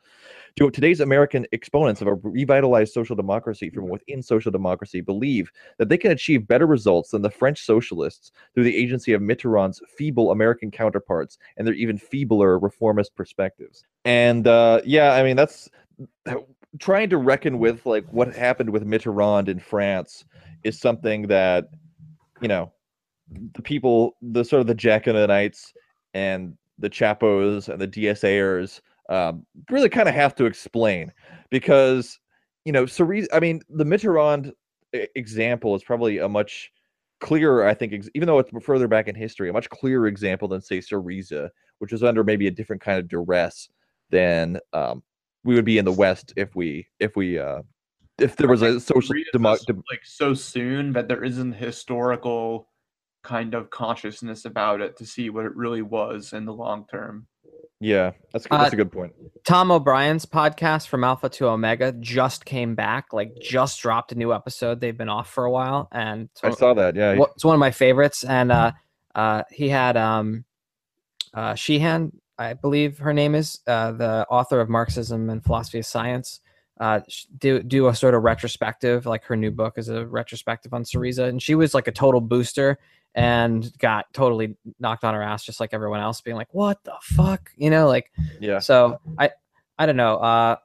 Do 0.56 0.70
today's 0.70 1.00
American 1.00 1.46
exponents 1.52 2.00
of 2.00 2.08
a 2.08 2.14
revitalized 2.14 2.94
social 2.94 3.14
democracy 3.14 3.68
from 3.68 3.90
within 3.90 4.22
social 4.22 4.50
democracy 4.50 5.02
believe 5.02 5.52
that 5.76 5.90
they 5.90 5.98
can 5.98 6.12
achieve 6.12 6.48
better 6.48 6.66
results 6.66 7.10
than 7.10 7.20
the 7.20 7.30
French 7.30 7.62
socialists 7.62 8.32
through 8.54 8.64
the 8.64 8.76
agency 8.76 9.12
of 9.12 9.20
Mitterrand's 9.20 9.82
feeble 9.98 10.30
American 10.30 10.70
counterparts 10.70 11.36
and 11.58 11.66
their 11.66 11.74
even 11.74 11.98
feebler 11.98 12.58
reformist 12.58 13.14
perspectives? 13.14 13.84
And 14.06 14.46
uh, 14.46 14.80
yeah, 14.86 15.12
I 15.12 15.22
mean, 15.22 15.36
that's 15.36 15.68
trying 16.78 17.10
to 17.10 17.18
reckon 17.18 17.58
with 17.58 17.84
like 17.84 18.06
what 18.10 18.34
happened 18.34 18.70
with 18.70 18.86
Mitterrand 18.86 19.48
in 19.48 19.58
France 19.58 20.24
is 20.64 20.80
something 20.80 21.26
that 21.26 21.68
you 22.40 22.48
know 22.48 22.72
the 23.54 23.62
people 23.62 24.16
the 24.22 24.44
sort 24.44 24.60
of 24.60 24.66
the 24.66 24.74
Jacobinites 24.74 25.72
and 26.14 26.56
the 26.78 26.88
Chapos 26.88 27.68
and 27.68 27.80
the 27.80 27.88
DSAers 27.88 28.80
um, 29.08 29.46
really 29.70 29.88
kind 29.88 30.08
of 30.08 30.14
have 30.14 30.34
to 30.36 30.46
explain 30.46 31.12
because 31.50 32.18
you 32.64 32.72
know 32.72 32.86
Cerise 32.86 33.28
I 33.32 33.40
mean 33.40 33.60
the 33.68 33.84
Mitterrand 33.84 34.52
example 34.92 35.74
is 35.74 35.84
probably 35.84 36.18
a 36.18 36.28
much 36.28 36.72
clearer 37.20 37.66
I 37.66 37.74
think 37.74 37.92
ex- 37.92 38.08
even 38.14 38.26
though 38.26 38.38
it's 38.38 38.50
further 38.64 38.88
back 38.88 39.08
in 39.08 39.14
history 39.14 39.50
a 39.50 39.52
much 39.52 39.68
clearer 39.68 40.06
example 40.06 40.48
than 40.48 40.60
say 40.60 40.78
Syriza 40.78 41.50
which 41.78 41.92
was 41.92 42.02
under 42.02 42.24
maybe 42.24 42.46
a 42.46 42.50
different 42.50 42.82
kind 42.82 42.98
of 42.98 43.08
duress 43.08 43.68
than 44.10 44.58
um, 44.72 45.02
we 45.44 45.54
would 45.54 45.64
be 45.64 45.78
in 45.78 45.84
the 45.84 45.92
West 45.92 46.32
if 46.36 46.54
we 46.56 46.86
if 46.98 47.16
we 47.16 47.38
uh, 47.38 47.62
if 48.20 48.36
there 48.36 48.48
was 48.48 48.62
a 48.62 48.78
social 48.80 49.14
Read 49.14 49.26
demo- 49.32 49.52
this, 49.56 49.66
like 49.68 50.04
so 50.04 50.34
soon 50.34 50.92
that 50.92 51.08
there 51.08 51.24
isn't 51.24 51.52
historical 51.52 52.68
kind 53.22 53.54
of 53.54 53.70
consciousness 53.70 54.44
about 54.44 54.80
it 54.80 54.96
to 54.96 55.04
see 55.06 55.28
what 55.30 55.44
it 55.44 55.54
really 55.54 55.82
was 55.82 56.32
in 56.32 56.44
the 56.46 56.52
long 56.54 56.86
term. 56.90 57.26
yeah 57.80 58.12
that's 58.32 58.46
good, 58.46 58.58
that's 58.60 58.72
Uh, 58.72 58.76
a 58.76 58.76
good 58.76 58.92
point 58.92 59.12
Tom 59.44 59.70
O'Brien's 59.70 60.24
podcast 60.26 60.86
from 60.88 61.02
Alpha 61.04 61.28
to 61.30 61.46
Omega 61.48 61.92
just 61.92 62.44
came 62.44 62.74
back, 62.74 63.12
like 63.12 63.32
just 63.40 63.80
dropped 63.80 64.12
a 64.12 64.14
new 64.14 64.32
episode. 64.32 64.80
They've 64.80 64.96
been 64.96 65.08
off 65.08 65.30
for 65.30 65.44
a 65.44 65.50
while, 65.50 65.88
and 65.92 66.28
it's 66.32 66.44
I 66.44 66.50
saw 66.50 66.74
that 66.74 66.94
yeah 66.96 67.16
it's 67.34 67.44
one 67.44 67.54
of 67.54 67.60
my 67.60 67.70
favorites. 67.70 68.22
And 68.24 68.52
uh, 68.52 68.72
uh, 69.14 69.42
he 69.50 69.68
had 69.68 69.96
um, 69.96 70.44
uh, 71.34 71.54
Sheehan, 71.54 72.12
I 72.38 72.54
believe 72.54 72.98
her 72.98 73.12
name 73.12 73.34
is, 73.34 73.58
uh, 73.66 73.92
the 73.92 74.26
author 74.30 74.60
of 74.60 74.68
Marxism 74.68 75.28
and 75.30 75.42
Philosophy 75.44 75.78
of 75.80 75.86
Science. 75.86 76.40
Uh, 76.80 77.00
do 77.38 77.62
do 77.62 77.88
a 77.88 77.94
sort 77.94 78.14
of 78.14 78.22
retrospective, 78.22 79.04
like 79.04 79.22
her 79.24 79.36
new 79.36 79.50
book 79.50 79.74
is 79.76 79.90
a 79.90 80.06
retrospective 80.06 80.72
on 80.72 80.82
Syriza, 80.82 81.28
and 81.28 81.40
she 81.40 81.54
was 81.54 81.74
like 81.74 81.86
a 81.86 81.92
total 81.92 82.22
booster 82.22 82.78
and 83.14 83.70
got 83.78 84.12
totally 84.14 84.56
knocked 84.78 85.04
on 85.04 85.12
her 85.12 85.22
ass, 85.22 85.44
just 85.44 85.60
like 85.60 85.74
everyone 85.74 86.00
else, 86.00 86.22
being 86.22 86.36
like, 86.36 86.52
"What 86.54 86.82
the 86.84 86.94
fuck," 87.02 87.50
you 87.56 87.68
know, 87.68 87.86
like. 87.86 88.10
yeah 88.40 88.60
So 88.60 88.98
I 89.18 89.30
I 89.78 89.84
don't 89.84 89.96
know. 89.96 90.16
Uh, 90.16 90.56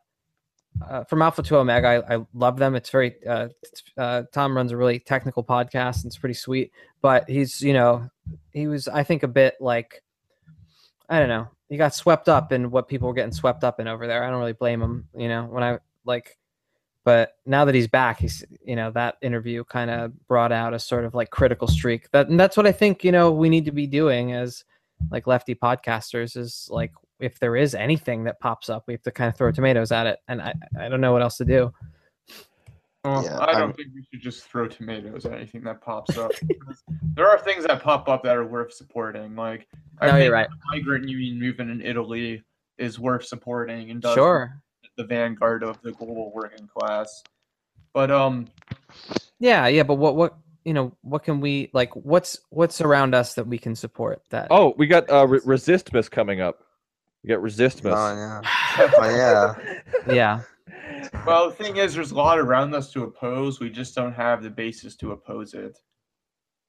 uh, 0.87 1.03
from 1.05 1.21
Alpha 1.21 1.41
to 1.41 1.57
Omega, 1.57 1.87
I, 1.87 2.15
I 2.15 2.25
love 2.33 2.57
them. 2.57 2.75
It's 2.75 2.89
very 2.89 3.15
uh, 3.25 3.49
uh, 3.97 4.23
Tom 4.31 4.55
runs 4.55 4.71
a 4.71 4.77
really 4.77 4.99
technical 4.99 5.43
podcast 5.43 6.03
and 6.03 6.05
it's 6.05 6.17
pretty 6.17 6.33
sweet. 6.33 6.71
But 7.01 7.29
he's 7.29 7.61
you 7.61 7.73
know 7.73 8.09
he 8.51 8.67
was 8.67 8.87
I 8.87 9.03
think 9.03 9.23
a 9.23 9.27
bit 9.27 9.55
like 9.59 10.03
I 11.09 11.19
don't 11.19 11.29
know. 11.29 11.47
He 11.69 11.77
got 11.77 11.95
swept 11.95 12.29
up 12.29 12.51
in 12.51 12.71
what 12.71 12.87
people 12.87 13.07
were 13.07 13.13
getting 13.13 13.31
swept 13.31 13.63
up 13.63 13.79
in 13.79 13.87
over 13.87 14.05
there. 14.05 14.23
I 14.23 14.29
don't 14.29 14.39
really 14.39 14.53
blame 14.53 14.81
him. 14.81 15.07
You 15.17 15.29
know 15.29 15.45
when 15.45 15.63
I 15.63 15.79
like. 16.05 16.37
But 17.03 17.33
now 17.45 17.65
that 17.65 17.75
he's 17.75 17.87
back, 17.87 18.17
he's 18.19 18.43
you 18.65 18.75
know 18.75 18.89
that 18.91 19.17
interview 19.21 19.63
kind 19.63 19.91
of 19.91 20.11
brought 20.27 20.51
out 20.51 20.73
a 20.73 20.79
sort 20.79 21.05
of 21.05 21.13
like 21.13 21.29
critical 21.29 21.67
streak. 21.67 22.09
That 22.11 22.29
and 22.29 22.39
that's 22.39 22.57
what 22.57 22.65
I 22.65 22.71
think 22.71 23.03
you 23.03 23.11
know 23.11 23.31
we 23.31 23.47
need 23.47 23.65
to 23.65 23.71
be 23.71 23.85
doing 23.85 24.31
as 24.33 24.63
like 25.11 25.27
lefty 25.27 25.53
podcasters 25.53 26.35
is 26.35 26.67
like 26.71 26.91
if 27.19 27.37
there 27.39 27.55
is 27.55 27.75
anything 27.75 28.23
that 28.23 28.39
pops 28.39 28.69
up, 28.69 28.85
we 28.87 28.93
have 28.95 29.03
to 29.03 29.11
kind 29.11 29.29
of 29.29 29.37
throw 29.37 29.51
tomatoes 29.51 29.91
at 29.91 30.07
it, 30.07 30.17
and 30.27 30.41
I 30.41 30.53
I 30.79 30.89
don't 30.89 30.99
know 30.99 31.13
what 31.13 31.21
else 31.21 31.37
to 31.37 31.45
do. 31.45 31.71
Well, 33.03 33.23
Yeah, 33.23 33.37
I 33.39 33.51
don't 33.51 33.61
I'm- 33.61 33.73
think 33.73 33.89
we 33.93 34.03
should 34.11 34.21
just 34.21 34.45
throw 34.45 34.67
tomatoes 34.67 35.27
at 35.27 35.33
anything 35.33 35.61
that 35.65 35.81
pops 35.81 36.17
up. 36.17 36.31
there 37.13 37.29
are 37.29 37.37
things 37.37 37.65
that 37.65 37.83
pop 37.83 38.09
up 38.09 38.23
that 38.23 38.35
are 38.35 38.45
worth 38.47 38.73
supporting. 38.73 39.35
Like 39.35 39.67
I 40.01 40.07
No, 40.07 40.11
think 40.13 40.23
you're 40.23 40.33
right. 40.33 40.49
the 40.49 40.77
migrant 40.77 41.07
union 41.07 41.39
movement 41.39 41.69
in 41.69 41.81
Italy 41.83 42.43
is 42.79 42.97
worth 42.99 43.25
supporting 43.25 43.91
and 43.91 44.01
does 44.01 44.15
Sure. 44.15 44.59
The 44.97 45.03
vanguard 45.03 45.63
of 45.63 45.81
the 45.81 45.91
global 45.91 46.31
working 46.33 46.67
class. 46.67 47.23
But 47.93 48.11
um, 48.11 48.47
Yeah, 49.39 49.67
yeah, 49.67 49.83
but 49.83 49.95
what 49.95 50.15
what 50.15 50.37
you 50.63 50.73
know 50.73 50.95
what 51.01 51.23
can 51.23 51.39
we 51.39 51.69
like? 51.73 51.95
What's 51.95 52.39
what's 52.49 52.81
around 52.81 53.15
us 53.15 53.35
that 53.35 53.47
we 53.47 53.57
can 53.57 53.75
support 53.75 54.21
that? 54.31 54.47
Oh, 54.49 54.73
we 54.77 54.87
got 54.87 55.09
uh, 55.09 55.27
Re- 55.27 55.39
Resistmas 55.45 56.09
coming 56.09 56.41
up. 56.41 56.63
We 57.23 57.29
got 57.29 57.41
Resistmas. 57.41 57.93
Oh 57.95 58.15
yeah. 58.15 58.41
Oh 58.77 59.09
yeah. 59.09 60.13
yeah, 60.13 60.41
well, 61.25 61.49
the 61.49 61.55
thing 61.55 61.77
is, 61.77 61.93
there's 61.93 62.11
a 62.11 62.15
lot 62.15 62.39
around 62.39 62.73
us 62.73 62.91
to 62.93 63.03
oppose. 63.03 63.59
We 63.59 63.69
just 63.69 63.95
don't 63.95 64.13
have 64.13 64.43
the 64.43 64.49
basis 64.49 64.95
to 64.97 65.11
oppose 65.11 65.53
it, 65.53 65.77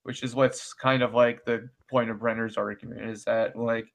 which 0.02 0.22
is 0.22 0.34
what's 0.34 0.72
kind 0.72 1.02
of 1.02 1.14
like 1.14 1.44
the 1.44 1.68
point 1.90 2.10
of 2.10 2.18
Brenner's 2.18 2.56
argument 2.56 3.02
is 3.02 3.24
that 3.24 3.56
like, 3.56 3.86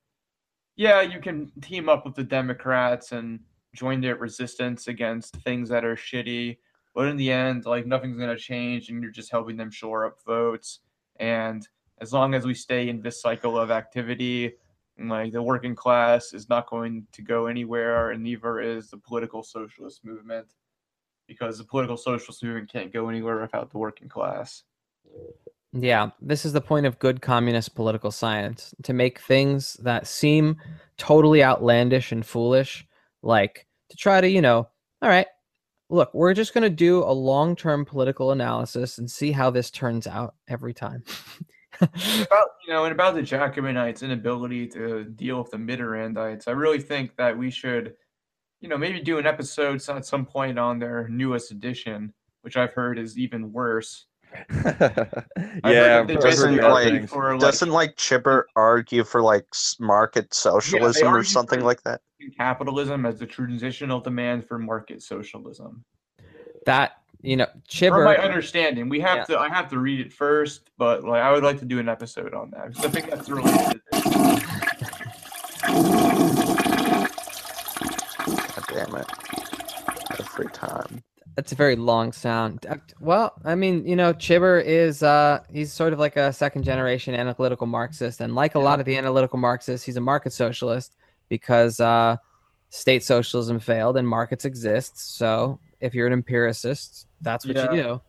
yeah, 0.75 1.01
you 1.01 1.19
can 1.19 1.51
team 1.61 1.89
up 1.89 2.05
with 2.05 2.15
the 2.15 2.23
Democrats 2.23 3.11
and 3.11 3.39
join 3.74 4.01
their 4.01 4.15
resistance 4.15 4.88
against 4.88 5.36
things 5.43 5.69
that 5.69 5.86
are 5.86 5.95
shitty, 5.95 6.57
but 6.93 7.07
in 7.07 7.17
the 7.17 7.32
end, 7.32 7.65
like 7.65 7.86
nothing's 7.86 8.17
gonna 8.17 8.38
change, 8.38 8.89
and 8.89 9.01
you're 9.01 9.11
just 9.11 9.32
helping 9.32 9.57
them 9.57 9.72
shore 9.72 10.05
up 10.05 10.17
votes. 10.26 10.80
And 11.19 11.67
as 11.99 12.11
long 12.13 12.34
as 12.34 12.45
we 12.45 12.53
stay 12.53 12.89
in 12.89 13.01
this 13.01 13.22
cycle 13.22 13.57
of 13.57 13.72
activity, 13.72 14.53
like 14.99 15.32
the 15.32 15.41
working 15.41 15.76
class 15.76 16.34
is 16.34 16.49
not 16.49 16.69
going 16.69 17.07
to 17.13 17.22
go 17.22 17.47
anywhere, 17.47 18.11
and 18.11 18.22
neither 18.24 18.59
is 18.59 18.89
the 18.89 18.97
political 18.97 19.43
socialist 19.43 20.03
movement. 20.03 20.47
because 21.32 21.57
the 21.57 21.63
political 21.63 21.95
socialist 21.95 22.43
movement 22.43 22.69
can't 22.69 22.91
go 22.91 23.07
anywhere 23.07 23.39
without 23.39 23.72
the 23.72 23.78
working 23.78 24.09
class. 24.09 24.63
Yeah, 25.72 26.09
this 26.22 26.43
is 26.45 26.51
the 26.51 26.59
point 26.59 26.86
of 26.86 26.99
good 26.99 27.22
communist 27.22 27.74
political 27.74 28.11
science 28.11 28.76
to 28.84 28.91
make 28.91 29.19
things 29.19 29.76
that 29.76 30.07
seem 30.07 30.57
totally 30.97 31.41
outlandish 31.41 32.11
and 32.11 32.26
foolish, 32.26 32.86
like 33.22 33.67
to 33.89 33.97
try 33.97 34.22
to, 34.22 34.28
you 34.28 34.41
know, 34.41 34.67
all 35.01 35.09
right, 35.09 35.28
look, 35.89 36.13
we're 36.13 36.34
just 36.34 36.53
going 36.53 36.63
to 36.63 36.69
do 36.69 37.03
a 37.03 37.11
long 37.11 37.55
term 37.55 37.86
political 37.86 38.32
analysis 38.32 38.97
and 38.97 39.09
see 39.09 39.32
how 39.32 39.49
this 39.49 39.69
turns 39.69 40.07
out 40.07 40.36
every 40.47 40.74
time. 40.74 41.03
about 41.82 42.47
you 42.65 42.74
know, 42.74 42.86
and 42.86 42.91
about 42.91 43.15
the 43.15 43.22
Jacobinites' 43.22 44.03
inability 44.03 44.67
to 44.67 45.03
deal 45.03 45.39
with 45.39 45.51
the 45.51 45.57
Mitterrandites, 45.57 46.47
I 46.47 46.51
really 46.51 46.80
think 46.80 47.15
that 47.17 47.38
we 47.38 47.49
should, 47.49 47.93
you 48.59 48.69
know, 48.69 48.78
maybe 48.78 49.01
do 49.01 49.17
an 49.17 49.26
episode 49.26 49.82
at 49.89 50.05
some 50.05 50.26
point 50.26 50.59
on 50.59 50.80
their 50.80 51.07
newest 51.07 51.51
edition, 51.51 52.13
which 52.41 52.57
I've 52.57 52.74
heard 52.74 52.99
is 52.99 53.17
even 53.17 53.51
worse. 53.51 54.05
yeah, 54.49 54.71
that 54.79 55.63
I've 55.63 56.07
they 56.07 56.13
heard 56.15 56.23
basically 56.23 56.57
bad 56.57 56.71
like- 56.71 56.88
things. 56.88 57.11
like, 57.11 57.39
Doesn't 57.39 57.69
like 57.69 57.95
Chibber 57.95 58.43
hmm. 58.43 58.59
argue 58.59 59.03
for 59.03 59.21
like 59.21 59.45
market 59.79 60.34
socialism 60.34 61.13
or 61.13 61.23
something 61.23 61.61
like 61.61 61.82
that? 61.84 62.01
capitalism 62.38 63.05
as 63.05 63.17
the 63.17 63.25
transitional 63.25 63.99
demand 63.99 64.47
for 64.47 64.59
market 64.59 65.01
socialism. 65.01 65.84
that, 66.67 66.97
you 67.23 67.36
know, 67.36 67.47
Chibber. 67.67 67.95
From 67.95 68.03
my 68.05 68.17
understanding, 68.17 68.88
we 68.89 68.99
have 68.99 69.17
Yeah. 69.17 69.23
to. 69.36 69.39
I 69.39 69.49
have 69.49 69.67
to 69.69 69.79
read 69.79 69.99
it 69.99 70.13
first, 70.13 70.69
but 70.77 71.03
like 71.03 71.21
I 71.23 71.32
would 71.32 71.43
like 71.43 71.57
to 71.59 71.65
do 71.65 71.79
an 71.79 71.89
episode 71.89 72.34
on 72.36 72.51
that 72.51 72.69
because 72.69 72.86
I 72.86 72.89
think 72.89 73.09
that's 73.09 73.29
related. 73.29 73.82
to 73.91 74.01
God 78.53 78.65
damn 78.67 78.95
it. 78.95 79.07
Every 80.19 80.47
time. 80.51 81.03
That's 81.36 81.51
a 81.53 81.55
very 81.55 81.75
long 81.77 82.11
sound. 82.11 82.65
Uh, 82.65 82.75
Well, 82.99 83.34
I 83.45 83.55
mean, 83.55 83.88
you 83.88 83.95
know, 83.95 84.13
Chibber 84.13 84.63
is 84.63 85.01
uh 85.01 85.39
he's 85.51 85.71
sort 85.71 85.93
of 85.93 85.99
like 85.99 86.17
a 86.17 86.34
second 86.34 86.63
generation 86.63 87.15
analytical 87.15 87.67
Marxist 87.67 88.19
and 88.21 88.36
like 88.36 88.55
a 88.55 88.59
lot 88.59 88.79
of 88.79 88.86
the 88.86 88.97
analytical 88.97 89.39
Marxists, 89.39 89.86
he's 89.86 89.97
a 89.97 90.01
market 90.01 90.34
socialist 90.34 90.95
because 91.29 91.79
uh 91.79 92.17
state 92.69 93.03
socialism 93.03 93.59
failed 93.59 93.97
and 93.97 94.07
markets 94.07 94.45
exist. 94.45 95.17
So, 95.17 95.59
if 95.79 95.93
you're 95.95 96.07
an 96.07 96.13
empiricist, 96.13 97.07
that's 97.21 97.45
what 97.45 97.55
Yeah. 97.55 97.71
you 97.73 97.84
do. 97.84 98.01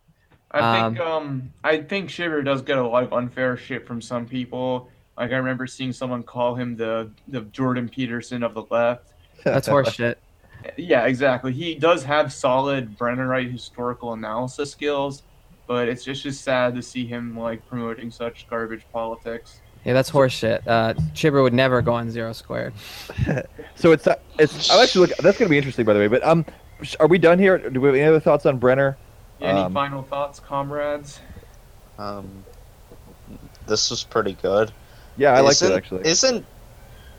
I 0.50 0.82
think 0.90 1.00
um 1.00 1.50
I 1.64 1.78
think 1.78 2.10
Chibber 2.10 2.44
does 2.44 2.60
get 2.62 2.76
a 2.78 2.86
lot 2.86 3.04
of 3.04 3.12
unfair 3.12 3.56
shit 3.56 3.86
from 3.86 4.00
some 4.02 4.26
people. 4.26 4.88
Like 5.16 5.30
I 5.30 5.36
remember 5.36 5.66
seeing 5.66 5.92
someone 5.92 6.22
call 6.24 6.54
him 6.56 6.76
the 6.76 7.10
the 7.28 7.42
Jordan 7.42 7.88
Peterson 7.88 8.42
of 8.42 8.54
the 8.54 8.64
left. 8.70 9.12
That's 9.44 9.68
horseshit. 9.74 10.16
Yeah, 10.76 11.06
exactly. 11.06 11.52
He 11.52 11.74
does 11.74 12.02
have 12.04 12.32
solid 12.32 12.96
Brennerite 12.98 13.50
historical 13.50 14.12
analysis 14.12 14.70
skills, 14.70 15.22
but 15.66 15.88
it's 15.88 16.04
just 16.04 16.22
just 16.22 16.42
sad 16.42 16.74
to 16.74 16.82
see 16.82 17.06
him 17.06 17.38
like 17.38 17.66
promoting 17.68 18.10
such 18.10 18.46
garbage 18.48 18.82
politics. 18.92 19.60
Yeah, 19.84 19.94
that's 19.94 20.10
horseshit. 20.10 20.62
Uh 20.66 20.94
Chibber 21.14 21.42
would 21.42 21.52
never 21.54 21.82
go 21.82 21.92
on 21.94 22.10
zero 22.10 22.32
squared. 22.32 22.72
So 23.74 23.90
it's 23.92 24.06
uh, 24.06 24.14
it's. 24.38 24.70
I'm 24.70 24.80
actually 24.82 25.08
look. 25.08 25.16
That's 25.18 25.38
gonna 25.38 25.48
be 25.48 25.56
interesting, 25.56 25.84
by 25.84 25.94
the 25.94 25.98
way. 25.98 26.06
But 26.06 26.22
um, 26.24 26.44
are 27.00 27.06
we 27.08 27.18
done 27.18 27.38
here? 27.38 27.58
Do 27.70 27.80
we 27.80 27.88
have 27.88 27.94
any 27.96 28.04
other 28.04 28.20
thoughts 28.20 28.46
on 28.46 28.58
Brenner? 28.58 28.96
Any 29.40 29.58
Um, 29.58 29.72
final 29.74 30.02
thoughts, 30.02 30.38
comrades? 30.38 31.18
Um, 31.98 32.44
this 33.66 33.90
was 33.90 34.04
pretty 34.04 34.34
good. 34.34 34.70
Yeah, 35.16 35.32
I 35.32 35.40
liked 35.40 35.62
it 35.62 35.64
Isn't- 35.66 35.76
actually. 35.76 36.06
Isn't 36.06 36.46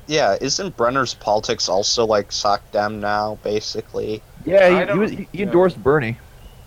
yeah? 0.07 0.37
Isn't 0.39 0.75
Brenner's 0.75 1.13
politics 1.13 1.69
also 1.69 2.05
like 2.05 2.31
suck 2.31 2.69
them 2.71 2.99
now? 2.99 3.37
Basically, 3.43 4.21
yeah, 4.45 4.85
he, 4.85 4.91
he 4.91 4.97
was 4.97 5.11
he, 5.11 5.17
he 5.17 5.27
yeah. 5.33 5.45
endorsed 5.45 5.81
Bernie. 5.81 6.17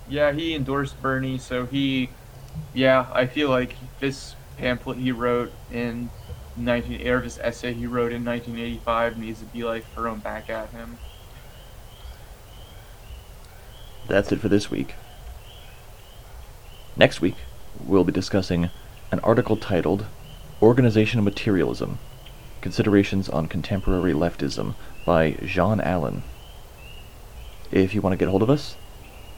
Yeah, 0.08 0.32
he 0.32 0.54
endorsed 0.54 1.00
Bernie, 1.02 1.38
so 1.38 1.66
he, 1.66 2.10
yeah, 2.74 3.06
I 3.12 3.26
feel 3.26 3.50
like 3.50 3.74
this 3.98 4.36
pamphlet 4.56 4.98
he 4.98 5.12
wrote 5.12 5.52
in 5.72 6.08
19 6.56 7.06
or 7.06 7.20
this 7.20 7.38
essay 7.38 7.72
he 7.72 7.86
wrote 7.86 8.12
in 8.12 8.24
1985 8.24 9.18
needs 9.18 9.40
to 9.40 9.46
be 9.46 9.64
like 9.64 9.84
thrown 9.92 10.20
back 10.20 10.48
at 10.48 10.70
him. 10.70 10.96
That's 14.06 14.30
it 14.30 14.40
for 14.40 14.48
this 14.48 14.70
week. 14.70 14.94
Next 16.96 17.20
week, 17.20 17.34
we'll 17.84 18.04
be 18.04 18.12
discussing 18.12 18.70
an 19.10 19.20
article 19.20 19.56
titled 19.56 20.06
Organizational 20.62 21.24
Materialism 21.24 21.98
Considerations 22.60 23.28
on 23.28 23.46
Contemporary 23.46 24.12
Leftism 24.12 24.74
by 25.04 25.32
Jean 25.44 25.80
Allen. 25.80 26.22
If 27.70 27.94
you 27.94 28.00
want 28.00 28.12
to 28.12 28.16
get 28.16 28.28
hold 28.28 28.42
of 28.42 28.50
us, 28.50 28.76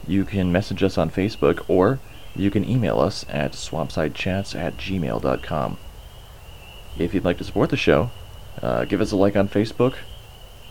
you 0.07 0.25
can 0.25 0.51
message 0.51 0.83
us 0.83 0.97
on 0.97 1.09
Facebook 1.09 1.63
or 1.67 1.99
you 2.35 2.51
can 2.51 2.67
email 2.67 2.99
us 2.99 3.25
at 3.29 3.53
swampsidechats 3.53 4.55
at 4.55 4.77
gmail.com. 4.77 5.77
If 6.97 7.13
you'd 7.13 7.25
like 7.25 7.37
to 7.37 7.43
support 7.43 7.69
the 7.69 7.77
show, 7.77 8.11
uh, 8.61 8.85
give 8.85 9.01
us 9.01 9.11
a 9.11 9.15
like 9.15 9.35
on 9.35 9.47
Facebook, 9.47 9.95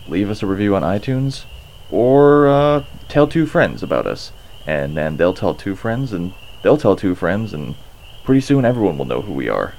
leave 0.07 0.29
us 0.29 0.43
a 0.43 0.47
review 0.47 0.75
on 0.75 0.83
iTunes, 0.83 1.45
or 1.91 2.47
uh, 2.47 2.85
tell 3.07 3.27
two 3.27 3.45
friends 3.45 3.81
about 3.81 4.05
us, 4.05 4.31
and 4.65 4.95
then 4.95 5.17
they'll 5.17 5.33
tell 5.33 5.55
two 5.55 5.75
friends, 5.75 6.13
and 6.13 6.33
they'll 6.61 6.77
tell 6.77 6.95
two 6.95 7.15
friends, 7.15 7.53
and 7.53 7.75
pretty 8.23 8.41
soon 8.41 8.65
everyone 8.65 8.97
will 8.97 9.05
know 9.05 9.21
who 9.21 9.33
we 9.33 9.49
are. 9.49 9.73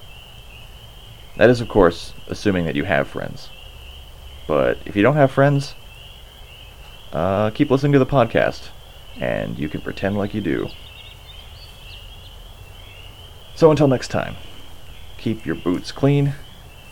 That 1.40 1.48
is, 1.48 1.62
of 1.62 1.68
course, 1.68 2.12
assuming 2.28 2.66
that 2.66 2.76
you 2.76 2.84
have 2.84 3.08
friends. 3.08 3.48
But 4.46 4.76
if 4.84 4.94
you 4.94 5.02
don't 5.02 5.16
have 5.16 5.30
friends, 5.30 5.74
uh, 7.14 7.48
keep 7.48 7.70
listening 7.70 7.92
to 7.92 7.98
the 7.98 8.04
podcast, 8.04 8.68
and 9.18 9.58
you 9.58 9.70
can 9.70 9.80
pretend 9.80 10.18
like 10.18 10.34
you 10.34 10.42
do. 10.42 10.68
So 13.54 13.70
until 13.70 13.88
next 13.88 14.08
time, 14.08 14.36
keep 15.16 15.46
your 15.46 15.54
boots 15.54 15.92
clean, 15.92 16.34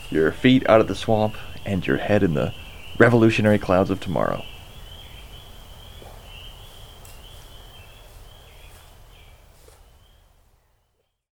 your 0.09 0.31
feet 0.31 0.67
out 0.67 0.81
of 0.81 0.87
the 0.87 0.95
swamp, 0.95 1.35
and 1.63 1.85
your 1.85 1.97
head 1.97 2.23
in 2.23 2.33
the 2.33 2.51
revolutionary 2.97 3.59
clouds 3.59 3.91
of 3.91 3.99
tomorrow. 3.99 4.43